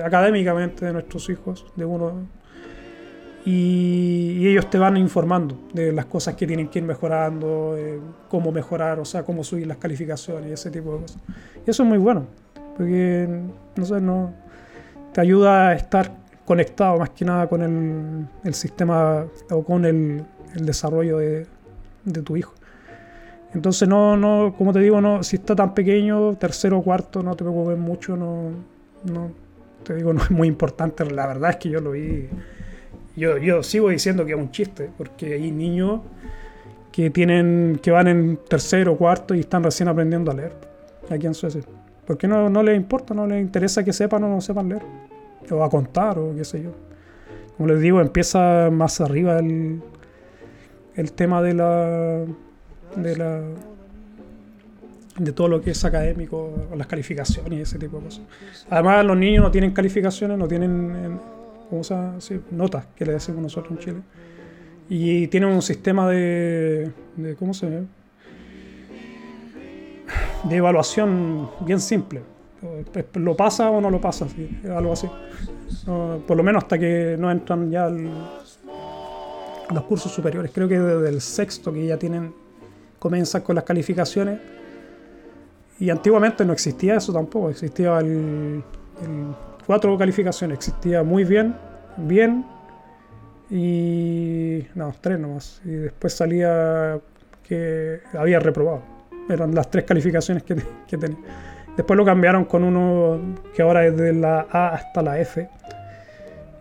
académicamente 0.04 0.86
de 0.86 0.92
nuestros 0.92 1.28
hijos, 1.30 1.66
de 1.74 1.84
uno. 1.84 2.12
Y, 3.44 4.46
ellos 4.46 4.70
te 4.70 4.78
van 4.78 4.96
informando 4.96 5.58
de 5.72 5.92
las 5.92 6.04
cosas 6.06 6.34
que 6.34 6.46
tienen 6.46 6.68
que 6.68 6.78
ir 6.78 6.84
mejorando, 6.84 7.76
cómo 8.28 8.52
mejorar, 8.52 9.00
o 9.00 9.04
sea, 9.04 9.24
cómo 9.24 9.42
subir 9.42 9.66
las 9.66 9.78
calificaciones 9.78 10.50
y 10.50 10.52
ese 10.52 10.70
tipo 10.70 10.94
de 10.94 11.00
cosas. 11.02 11.18
Y 11.66 11.70
eso 11.70 11.82
es 11.82 11.88
muy 11.88 11.98
bueno, 11.98 12.26
porque, 12.76 13.28
no 13.74 13.84
sé, 13.84 14.00
no, 14.00 14.32
te 15.12 15.20
ayuda 15.20 15.68
a 15.68 15.74
estar 15.74 16.21
conectado 16.44 16.98
más 16.98 17.10
que 17.10 17.24
nada 17.24 17.48
con 17.48 17.62
el, 17.62 18.26
el 18.44 18.54
sistema 18.54 19.24
o 19.50 19.62
con 19.62 19.84
el, 19.84 20.24
el 20.54 20.66
desarrollo 20.66 21.18
de, 21.18 21.46
de, 22.04 22.22
tu 22.22 22.36
hijo. 22.36 22.54
Entonces, 23.54 23.88
no, 23.88 24.16
no, 24.16 24.54
como 24.56 24.72
te 24.72 24.80
digo, 24.80 25.00
no, 25.00 25.22
si 25.22 25.36
está 25.36 25.54
tan 25.54 25.74
pequeño, 25.74 26.36
tercero 26.36 26.78
o 26.78 26.82
cuarto, 26.82 27.22
no 27.22 27.36
te 27.36 27.44
preocupes 27.44 27.78
mucho, 27.78 28.16
no, 28.16 28.50
no, 29.04 29.30
te 29.84 29.94
digo, 29.94 30.12
no 30.14 30.22
es 30.22 30.30
muy 30.30 30.48
importante. 30.48 31.04
La 31.10 31.26
verdad 31.26 31.50
es 31.50 31.56
que 31.56 31.68
yo 31.68 31.80
lo 31.80 31.92
vi. 31.92 32.28
Yo, 33.14 33.36
yo 33.36 33.62
sigo 33.62 33.90
diciendo 33.90 34.24
que 34.24 34.32
es 34.32 34.38
un 34.38 34.50
chiste, 34.50 34.90
porque 34.96 35.34
hay 35.34 35.50
niños 35.50 36.00
que 36.90 37.10
tienen, 37.10 37.78
que 37.82 37.90
van 37.90 38.08
en 38.08 38.38
tercero 38.48 38.92
o 38.92 38.96
cuarto 38.96 39.34
y 39.34 39.40
están 39.40 39.62
recién 39.62 39.88
aprendiendo 39.88 40.30
a 40.30 40.34
leer 40.34 40.52
aquí 41.10 41.26
en 41.26 41.34
Suecia. 41.34 41.62
Porque 42.06 42.26
no, 42.26 42.48
no 42.48 42.62
les 42.62 42.76
importa, 42.76 43.14
no 43.14 43.26
les 43.26 43.40
interesa 43.40 43.84
que 43.84 43.92
sepan 43.92 44.24
o 44.24 44.28
no 44.28 44.40
sepan 44.40 44.70
leer 44.70 44.82
o 45.50 45.64
a 45.64 45.70
contar 45.70 46.18
o 46.18 46.34
qué 46.34 46.44
sé 46.44 46.62
yo. 46.62 46.70
Como 47.56 47.68
les 47.68 47.80
digo, 47.80 48.00
empieza 48.00 48.70
más 48.70 49.00
arriba 49.00 49.38
el, 49.38 49.80
el 50.96 51.12
tema 51.12 51.42
de 51.42 51.54
la, 51.54 52.24
de 52.96 53.16
la 53.16 53.40
de 55.18 55.32
todo 55.32 55.48
lo 55.48 55.60
que 55.60 55.72
es 55.72 55.84
académico, 55.84 56.68
las 56.74 56.86
calificaciones 56.86 57.52
y 57.52 57.62
ese 57.62 57.78
tipo 57.78 57.98
de 57.98 58.04
cosas. 58.04 58.24
Además, 58.70 59.04
los 59.04 59.16
niños 59.16 59.44
no 59.44 59.50
tienen 59.50 59.72
calificaciones, 59.72 60.38
no 60.38 60.48
tienen 60.48 61.18
¿cómo 61.68 61.82
notas, 62.50 62.86
que 62.96 63.04
le 63.04 63.12
decimos 63.12 63.42
nosotros 63.42 63.72
en 63.72 63.78
Chile. 63.78 63.98
Y 64.88 65.26
tienen 65.28 65.50
un 65.50 65.62
sistema 65.62 66.08
de, 66.08 66.90
de 67.16 67.34
¿cómo 67.36 67.54
se 67.54 67.84
de 70.44 70.56
evaluación 70.56 71.50
bien 71.60 71.80
simple. 71.80 72.20
¿Lo 73.14 73.36
pasa 73.36 73.70
o 73.70 73.80
no 73.80 73.90
lo 73.90 74.00
pasa? 74.00 74.26
algo 74.70 74.92
así. 74.92 75.08
por 76.26 76.36
lo 76.36 76.42
menos 76.42 76.62
hasta 76.62 76.78
que 76.78 77.16
no 77.18 77.30
entran 77.30 77.70
ya 77.70 77.88
los 77.88 79.84
cursos 79.84 80.12
superiores. 80.12 80.50
Creo 80.54 80.68
que 80.68 80.78
desde 80.78 81.08
el 81.08 81.20
sexto 81.20 81.72
que 81.72 81.86
ya 81.86 81.98
tienen, 81.98 82.32
comienzan 82.98 83.42
con 83.42 83.56
las 83.56 83.64
calificaciones. 83.64 84.38
Y 85.80 85.90
antiguamente 85.90 86.44
no 86.44 86.52
existía 86.52 86.96
eso 86.96 87.12
tampoco. 87.12 87.50
Existía 87.50 87.98
el, 87.98 88.62
cuatro 89.66 89.98
calificaciones. 89.98 90.58
Existía 90.58 91.02
muy 91.02 91.24
bien, 91.24 91.56
bien 91.96 92.46
y... 93.50 94.64
No, 94.74 94.94
tres 95.00 95.18
nomás. 95.18 95.60
Y 95.64 95.70
después 95.70 96.12
salía 96.12 97.00
que 97.42 98.00
había 98.12 98.38
reprobado. 98.38 98.82
Eran 99.28 99.54
las 99.54 99.70
tres 99.70 99.84
calificaciones 99.84 100.44
que, 100.44 100.56
que 100.86 100.96
tenía. 100.98 101.18
Después 101.76 101.96
lo 101.96 102.04
cambiaron 102.04 102.44
con 102.44 102.64
uno 102.64 103.18
que 103.54 103.62
ahora 103.62 103.86
es 103.86 103.96
de 103.96 104.12
la 104.12 104.46
A 104.50 104.68
hasta 104.68 105.02
la 105.02 105.18
F. 105.20 105.48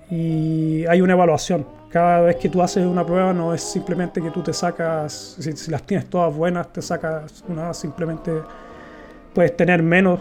Y 0.09 0.85
hay 0.87 1.01
una 1.01 1.13
evaluación. 1.13 1.65
Cada 1.89 2.21
vez 2.21 2.37
que 2.37 2.47
tú 2.47 2.61
haces 2.61 2.85
una 2.85 3.05
prueba 3.05 3.33
no 3.33 3.53
es 3.53 3.61
simplemente 3.61 4.21
que 4.21 4.31
tú 4.31 4.41
te 4.41 4.53
sacas, 4.53 5.35
si, 5.39 5.71
las 5.71 5.83
tienes 5.83 6.09
todas 6.09 6.33
buenas, 6.33 6.71
te 6.71 6.81
sacas 6.81 7.43
una, 7.49 7.73
simplemente 7.73 8.31
puedes 9.33 9.55
tener 9.57 9.83
menos, 9.83 10.19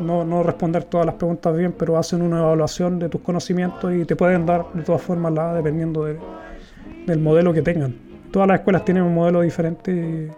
no, 0.00 0.24
no, 0.24 0.42
responder 0.42 0.82
todas 0.84 1.06
las 1.06 1.14
preguntas 1.14 1.56
bien, 1.56 1.72
pero 1.72 1.96
hacen 1.96 2.20
una 2.20 2.40
evaluación 2.40 2.98
de 2.98 3.08
tus 3.08 3.20
conocimientos 3.20 3.94
y 3.94 4.04
te 4.04 4.16
pueden 4.16 4.44
dar 4.44 4.64
de 4.74 4.82
todas 4.82 5.02
formas 5.02 5.32
la 5.32 5.54
dependiendo 5.54 6.04
del 6.04 7.20
modelo 7.20 7.52
que 7.52 7.62
tengan. 7.62 7.94
Todas 8.32 8.48
las 8.48 8.58
escuelas 8.58 8.84
tienen 8.84 9.04
un 9.04 9.14
modelo 9.14 9.42
diferente 9.42 10.32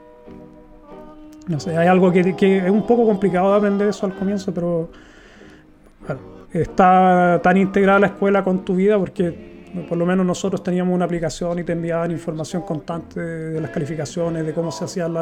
no 1.46 1.60
sé, 1.60 1.76
hay 1.76 1.86
algo 1.86 2.10
que, 2.10 2.20
es 2.20 2.70
un 2.70 2.86
poco 2.86 3.06
complicado 3.06 3.50
de 3.52 3.56
aprender 3.58 3.88
eso 3.88 4.06
al 4.06 4.14
comienzo, 4.14 4.52
pero 4.52 4.90
está 6.52 7.40
tan 7.42 7.56
integrada 7.56 7.98
la 8.00 8.06
escuela 8.08 8.42
con 8.42 8.64
tu 8.64 8.74
vida 8.74 8.98
porque 8.98 9.64
por 9.88 9.98
lo 9.98 10.06
menos 10.06 10.24
nosotros 10.24 10.62
teníamos 10.62 10.94
una 10.94 11.04
aplicación 11.04 11.58
y 11.58 11.64
te 11.64 11.72
enviaban 11.72 12.10
información 12.10 12.62
constante 12.62 13.20
de, 13.20 13.60
las 13.60 13.70
calificaciones, 13.70 14.44
de 14.44 14.52
cómo 14.52 14.72
se 14.72 14.84
hacían 14.84 15.14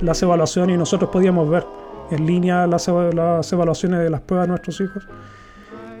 las 0.00 0.22
evaluaciones 0.22 0.74
y 0.74 0.78
nosotros 0.78 1.10
podíamos 1.10 1.48
ver 1.48 1.64
en 2.10 2.26
línea 2.26 2.66
las, 2.66 2.88
las, 2.88 3.52
evaluaciones 3.52 4.00
de 4.00 4.10
las 4.10 4.20
pruebas 4.20 4.46
de 4.46 4.48
nuestros 4.48 4.80
hijos. 4.80 5.08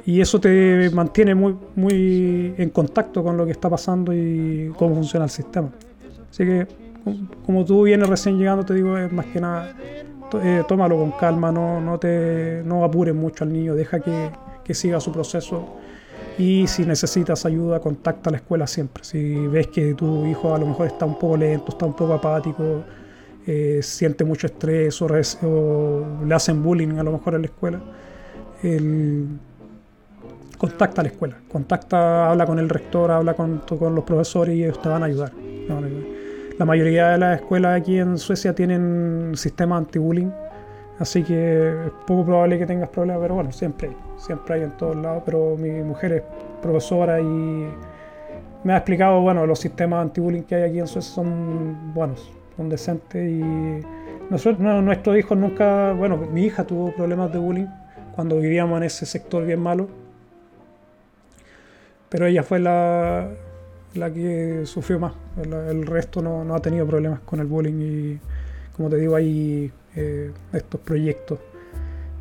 Y 0.06 0.20
eso 0.20 0.38
te 0.38 0.90
mantiene 0.90 1.34
muy, 1.34 1.56
muy 1.74 2.54
en 2.58 2.68
contacto 2.70 3.22
con 3.22 3.38
lo 3.38 3.46
que 3.46 3.52
está 3.52 3.70
pasando 3.70 4.12
y 4.12 4.70
cómo 4.76 4.94
funciona 4.94 5.24
el 5.24 5.30
sistema. 5.30 5.70
Así 6.30 6.44
que 6.44 6.83
como 7.44 7.64
tú 7.64 7.82
vienes 7.82 8.08
recién 8.08 8.38
llegando, 8.38 8.64
te 8.64 8.74
digo, 8.74 8.96
es 8.98 9.12
más 9.12 9.26
que 9.26 9.40
nada, 9.40 9.74
eh, 10.42 10.62
tómalo 10.66 10.96
con 10.96 11.12
calma, 11.12 11.52
no, 11.52 11.80
no, 11.80 11.98
te, 11.98 12.62
no 12.64 12.84
apures 12.84 13.14
mucho 13.14 13.44
al 13.44 13.52
niño, 13.52 13.74
deja 13.74 14.00
que, 14.00 14.30
que 14.64 14.74
siga 14.74 15.00
su 15.00 15.12
proceso 15.12 15.76
y 16.38 16.66
si 16.66 16.84
necesitas 16.84 17.46
ayuda, 17.46 17.80
contacta 17.80 18.30
a 18.30 18.32
la 18.32 18.38
escuela 18.38 18.66
siempre. 18.66 19.04
Si 19.04 19.46
ves 19.46 19.68
que 19.68 19.94
tu 19.94 20.26
hijo 20.26 20.54
a 20.54 20.58
lo 20.58 20.66
mejor 20.66 20.86
está 20.88 21.04
un 21.04 21.18
poco 21.18 21.36
lento, 21.36 21.70
está 21.70 21.86
un 21.86 21.94
poco 21.94 22.14
apático, 22.14 22.82
eh, 23.46 23.80
siente 23.82 24.24
mucho 24.24 24.46
estrés 24.46 25.00
o, 25.02 26.04
le 26.26 26.34
hacen 26.34 26.62
bullying 26.62 26.98
a 26.98 27.02
lo 27.02 27.12
mejor 27.12 27.34
en 27.34 27.42
la 27.42 27.46
escuela, 27.46 27.80
el, 28.62 29.28
contacta 30.58 31.02
a 31.02 31.04
la 31.04 31.10
escuela, 31.10 31.36
contacta, 31.50 32.30
habla 32.30 32.46
con 32.46 32.58
el 32.58 32.68
rector, 32.68 33.10
habla 33.10 33.34
con, 33.34 33.62
con 33.78 33.94
los 33.94 34.04
profesores 34.04 34.56
y 34.56 34.64
ellos 34.64 34.80
te 34.80 34.88
van. 34.88 35.02
Te 35.02 35.72
van 35.72 35.84
a 35.84 35.86
ayudar. 35.86 36.13
La 36.56 36.64
mayoría 36.64 37.08
de 37.08 37.18
las 37.18 37.40
escuelas 37.40 37.80
aquí 37.80 37.98
en 37.98 38.16
Suecia 38.16 38.54
tienen 38.54 39.32
sistema 39.34 39.76
anti-bullying, 39.76 40.30
así 41.00 41.24
que 41.24 41.86
es 41.86 41.90
poco 42.06 42.24
probable 42.24 42.60
que 42.60 42.66
tengas 42.66 42.90
problemas, 42.90 43.22
pero 43.22 43.34
bueno, 43.34 43.50
siempre 43.50 43.88
hay, 43.88 43.96
siempre 44.16 44.54
hay 44.54 44.62
en 44.62 44.70
todos 44.76 44.94
lados. 44.94 45.24
Pero 45.26 45.56
mi 45.58 45.70
mujer 45.82 46.12
es 46.12 46.22
profesora 46.62 47.20
y 47.20 47.24
me 48.62 48.72
ha 48.72 48.76
explicado, 48.76 49.20
bueno, 49.20 49.44
los 49.46 49.58
sistemas 49.58 50.02
anti-bullying 50.02 50.42
que 50.42 50.54
hay 50.54 50.62
aquí 50.70 50.78
en 50.78 50.86
Suecia 50.86 51.12
son 51.12 51.92
buenos, 51.92 52.30
son 52.56 52.68
decentes 52.68 53.28
y 53.28 53.42
nosotros, 54.30 54.60
no, 54.60 54.80
nuestros 54.80 55.18
hijos 55.18 55.36
nunca, 55.36 55.92
bueno, 55.92 56.16
mi 56.16 56.44
hija 56.44 56.64
tuvo 56.64 56.92
problemas 56.94 57.32
de 57.32 57.38
bullying 57.38 57.66
cuando 58.14 58.38
vivíamos 58.38 58.76
en 58.78 58.84
ese 58.84 59.06
sector 59.06 59.44
bien 59.44 59.60
malo, 59.60 59.88
pero 62.08 62.26
ella 62.26 62.44
fue 62.44 62.60
la, 62.60 63.28
la 63.94 64.12
que 64.12 64.62
sufrió 64.64 64.98
más. 64.98 65.12
El, 65.42 65.86
resto 65.86 66.22
no, 66.22 66.54
ha 66.54 66.60
tenido 66.60 66.86
problemas 66.86 67.20
con 67.20 67.40
el 67.40 67.46
bullying 67.46 67.80
y 67.80 68.20
como 68.76 68.90
te 68.90 68.96
digo 68.96 69.16
hay 69.16 69.70
eh, 69.94 70.32
estos 70.52 70.80
proyectos 70.80 71.38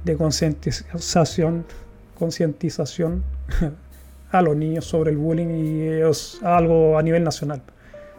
de 0.04 0.16
concientización 0.16 1.66
concientización 2.18 3.24
a 4.32 4.42
los 4.42 4.56
niños 4.56 4.86
sobre 4.86 5.12
el 5.12 5.18
bullying 5.18 5.48
y 5.48 5.82
es 6.10 6.42
algo 6.44 6.98
a 6.98 7.04
nivel 7.04 7.24
nacional. 7.24 7.62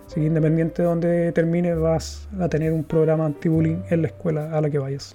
Así 0.07 0.17
que 0.17 0.27
independiente 0.27 0.83
de 0.83 0.89
donde 0.89 1.33
termines 1.33 1.79
vas 1.79 2.29
a 2.39 2.49
tener 2.49 2.73
un 2.73 2.85
programa 2.85 3.25
anti-bullying 3.27 3.83
en 3.91 4.03
la 4.03 4.09
escuela 4.09 4.57
a 4.57 4.61
la 4.61 4.69
que 4.69 4.79
vayas. 4.79 5.15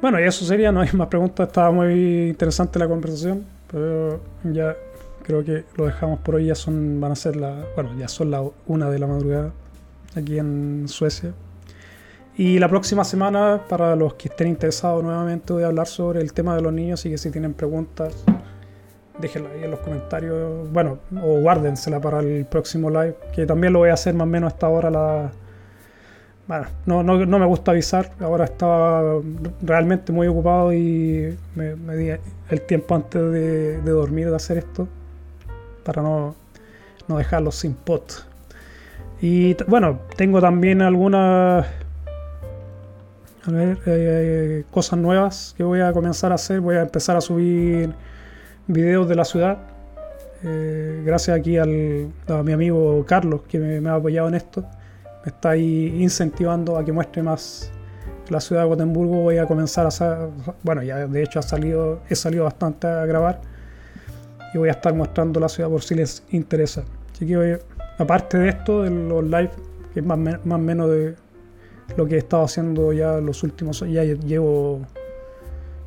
Bueno, 0.00 0.20
y 0.20 0.24
eso 0.24 0.44
sería, 0.44 0.70
no 0.70 0.80
hay 0.80 0.90
más 0.92 1.08
preguntas, 1.08 1.48
estaba 1.48 1.70
muy 1.70 2.28
interesante 2.28 2.78
la 2.78 2.86
conversación, 2.86 3.44
pero 3.70 4.20
ya 4.44 4.76
creo 5.26 5.44
que 5.44 5.64
lo 5.76 5.86
dejamos 5.86 6.20
por 6.20 6.36
hoy. 6.36 6.46
Ya 6.46 6.54
son, 6.54 7.00
van 7.00 7.12
a 7.12 7.16
ser 7.16 7.36
la, 7.36 7.64
bueno, 7.74 7.90
ya 7.98 8.08
son 8.08 8.30
la 8.30 8.42
una 8.66 8.88
de 8.88 8.98
la 8.98 9.06
madrugada 9.06 9.52
aquí 10.14 10.38
en 10.38 10.84
Suecia. 10.86 11.32
Y 12.36 12.58
la 12.58 12.68
próxima 12.68 13.02
semana, 13.02 13.62
para 13.68 13.96
los 13.96 14.14
que 14.14 14.28
estén 14.28 14.48
interesados 14.48 15.02
nuevamente, 15.02 15.52
voy 15.52 15.64
a 15.64 15.66
hablar 15.66 15.86
sobre 15.86 16.20
el 16.20 16.32
tema 16.32 16.54
de 16.54 16.62
los 16.62 16.72
niños. 16.72 17.00
Así 17.00 17.10
que 17.10 17.18
si 17.18 17.30
tienen 17.30 17.54
preguntas, 17.54 18.14
déjenla 19.18 19.50
ahí 19.50 19.64
en 19.64 19.70
los 19.70 19.80
comentarios. 19.80 20.70
Bueno, 20.70 20.98
o 21.20 21.40
guárdensela 21.40 22.00
para 22.00 22.20
el 22.20 22.46
próximo 22.46 22.90
live, 22.90 23.16
que 23.34 23.46
también 23.46 23.72
lo 23.72 23.80
voy 23.80 23.88
a 23.90 23.94
hacer 23.94 24.14
más 24.14 24.24
o 24.24 24.30
menos 24.30 24.52
esta 24.52 24.68
hora. 24.68 24.90
La... 24.90 25.32
Bueno, 26.46 26.66
no, 26.84 27.02
no, 27.02 27.26
no 27.26 27.38
me 27.38 27.46
gusta 27.46 27.72
avisar. 27.72 28.12
Ahora 28.20 28.44
estaba 28.44 29.20
realmente 29.62 30.12
muy 30.12 30.28
ocupado 30.28 30.72
y 30.72 31.36
me, 31.54 31.96
di 31.96 32.10
el 32.50 32.60
tiempo 32.62 32.94
antes 32.94 33.20
de, 33.20 33.80
de 33.80 33.90
dormir 33.90 34.28
de 34.30 34.36
hacer 34.36 34.58
esto 34.58 34.86
para 35.86 36.02
no, 36.02 36.34
no 37.06 37.16
dejarlos 37.16 37.54
sin 37.54 37.74
pot. 37.74 38.26
Y 39.22 39.54
bueno, 39.64 40.00
tengo 40.16 40.40
también 40.40 40.82
algunas 40.82 41.66
eh, 43.48 44.64
cosas 44.70 44.98
nuevas 44.98 45.54
que 45.56 45.62
voy 45.62 45.80
a 45.80 45.92
comenzar 45.92 46.32
a 46.32 46.34
hacer. 46.34 46.60
Voy 46.60 46.76
a 46.76 46.82
empezar 46.82 47.16
a 47.16 47.20
subir 47.20 47.94
videos 48.66 49.08
de 49.08 49.14
la 49.14 49.24
ciudad. 49.24 49.58
Eh, 50.42 51.02
gracias 51.06 51.38
aquí 51.38 51.56
al, 51.56 52.10
a 52.28 52.42
mi 52.42 52.52
amigo 52.52 53.04
Carlos 53.06 53.42
que 53.48 53.58
me, 53.58 53.88
ha 53.88 53.94
apoyado 53.94 54.28
en 54.28 54.34
esto. 54.34 54.62
Me 55.24 55.30
está 55.30 55.50
ahí 55.50 55.96
incentivando 56.02 56.76
a 56.76 56.84
que 56.84 56.92
muestre 56.92 57.22
más 57.22 57.70
la 58.28 58.40
ciudad 58.40 58.62
de 58.62 58.68
Gotemburgo. 58.68 59.22
Voy 59.22 59.38
a 59.38 59.46
comenzar 59.46 59.86
a 59.86 60.28
bueno, 60.62 60.82
ya 60.82 61.06
de 61.06 61.22
hecho 61.22 61.38
ha 61.38 61.42
salido, 61.42 62.00
he 62.10 62.16
salido 62.16 62.44
bastante 62.44 62.86
a 62.86 63.06
grabar 63.06 63.55
y 64.56 64.58
voy 64.58 64.70
a 64.70 64.72
estar 64.72 64.94
mostrando 64.94 65.38
la 65.38 65.50
ciudad 65.50 65.68
por 65.68 65.82
si 65.82 65.94
les 65.94 66.22
interesa. 66.30 66.82
Así 67.12 67.26
que 67.26 67.58
aparte 67.98 68.38
de 68.38 68.48
esto, 68.48 68.82
de 68.82 68.90
los 68.90 69.22
live, 69.22 69.50
que 69.92 70.00
es 70.00 70.06
más 70.06 70.18
o 70.18 70.58
menos 70.58 70.90
de 70.90 71.14
lo 71.96 72.06
que 72.06 72.14
he 72.14 72.18
estado 72.18 72.44
haciendo 72.44 72.90
ya 72.94 73.18
los 73.18 73.42
últimos, 73.42 73.80
ya 73.80 74.02
llevo, 74.02 74.80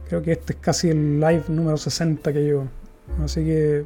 creo 0.08 0.22
que 0.22 0.34
este 0.34 0.54
es 0.54 0.60
casi 0.60 0.90
el 0.90 1.20
live 1.20 1.44
número 1.48 1.78
60 1.78 2.32
que 2.32 2.44
llevo. 2.44 2.68
Así 3.24 3.44
que 3.44 3.86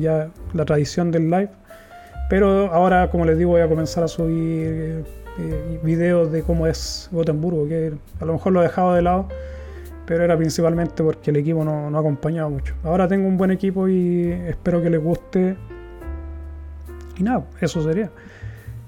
ya 0.00 0.30
la 0.54 0.64
tradición 0.64 1.10
del 1.10 1.30
live. 1.30 1.50
Pero 2.30 2.72
ahora, 2.72 3.10
como 3.10 3.26
les 3.26 3.36
digo, 3.36 3.50
voy 3.50 3.60
a 3.60 3.68
comenzar 3.68 4.04
a 4.04 4.08
subir 4.08 5.04
eh, 5.38 5.80
videos 5.82 6.32
de 6.32 6.42
cómo 6.42 6.66
es 6.66 7.10
Gotemburgo, 7.12 7.68
que 7.68 7.92
a 8.20 8.24
lo 8.24 8.32
mejor 8.32 8.54
lo 8.54 8.60
he 8.60 8.62
dejado 8.62 8.94
de 8.94 9.02
lado 9.02 9.28
pero 10.06 10.24
era 10.24 10.36
principalmente 10.36 11.02
porque 11.02 11.30
el 11.30 11.36
equipo 11.36 11.64
no, 11.64 11.90
no 11.90 11.98
acompañaba 11.98 12.48
mucho. 12.48 12.74
Ahora 12.82 13.08
tengo 13.08 13.26
un 13.26 13.36
buen 13.36 13.50
equipo 13.50 13.88
y 13.88 14.30
espero 14.30 14.82
que 14.82 14.90
les 14.90 15.02
guste. 15.02 15.56
Y 17.16 17.22
nada, 17.22 17.44
eso 17.60 17.82
sería. 17.82 18.10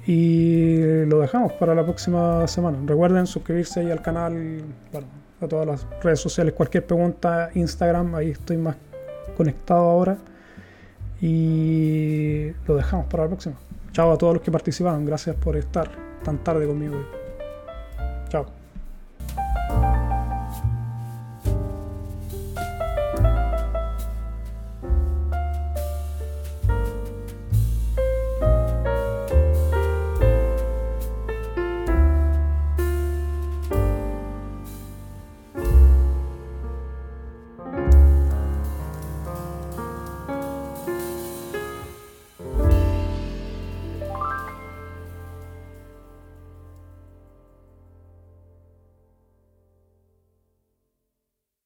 Y 0.06 1.04
lo 1.06 1.20
dejamos 1.20 1.52
para 1.54 1.74
la 1.74 1.82
próxima 1.82 2.46
semana. 2.46 2.78
Recuerden 2.84 3.26
suscribirse 3.26 3.80
ahí 3.80 3.90
al 3.90 4.02
canal, 4.02 4.62
bueno, 4.92 5.06
a 5.40 5.48
todas 5.48 5.66
las 5.66 5.86
redes 6.02 6.20
sociales. 6.20 6.54
Cualquier 6.54 6.86
pregunta, 6.86 7.50
Instagram, 7.54 8.14
ahí 8.14 8.30
estoy 8.30 8.56
más 8.56 8.76
conectado 9.36 9.80
ahora. 9.80 10.16
Y 11.20 12.52
lo 12.68 12.76
dejamos 12.76 13.06
para 13.06 13.24
la 13.24 13.30
próxima. 13.30 13.56
Chao 13.92 14.12
a 14.12 14.18
todos 14.18 14.34
los 14.34 14.42
que 14.42 14.50
participaron. 14.50 15.04
Gracias 15.04 15.34
por 15.36 15.56
estar 15.56 15.88
tan 16.22 16.38
tarde 16.38 16.66
conmigo. 16.66 16.96
Chao. 18.28 18.46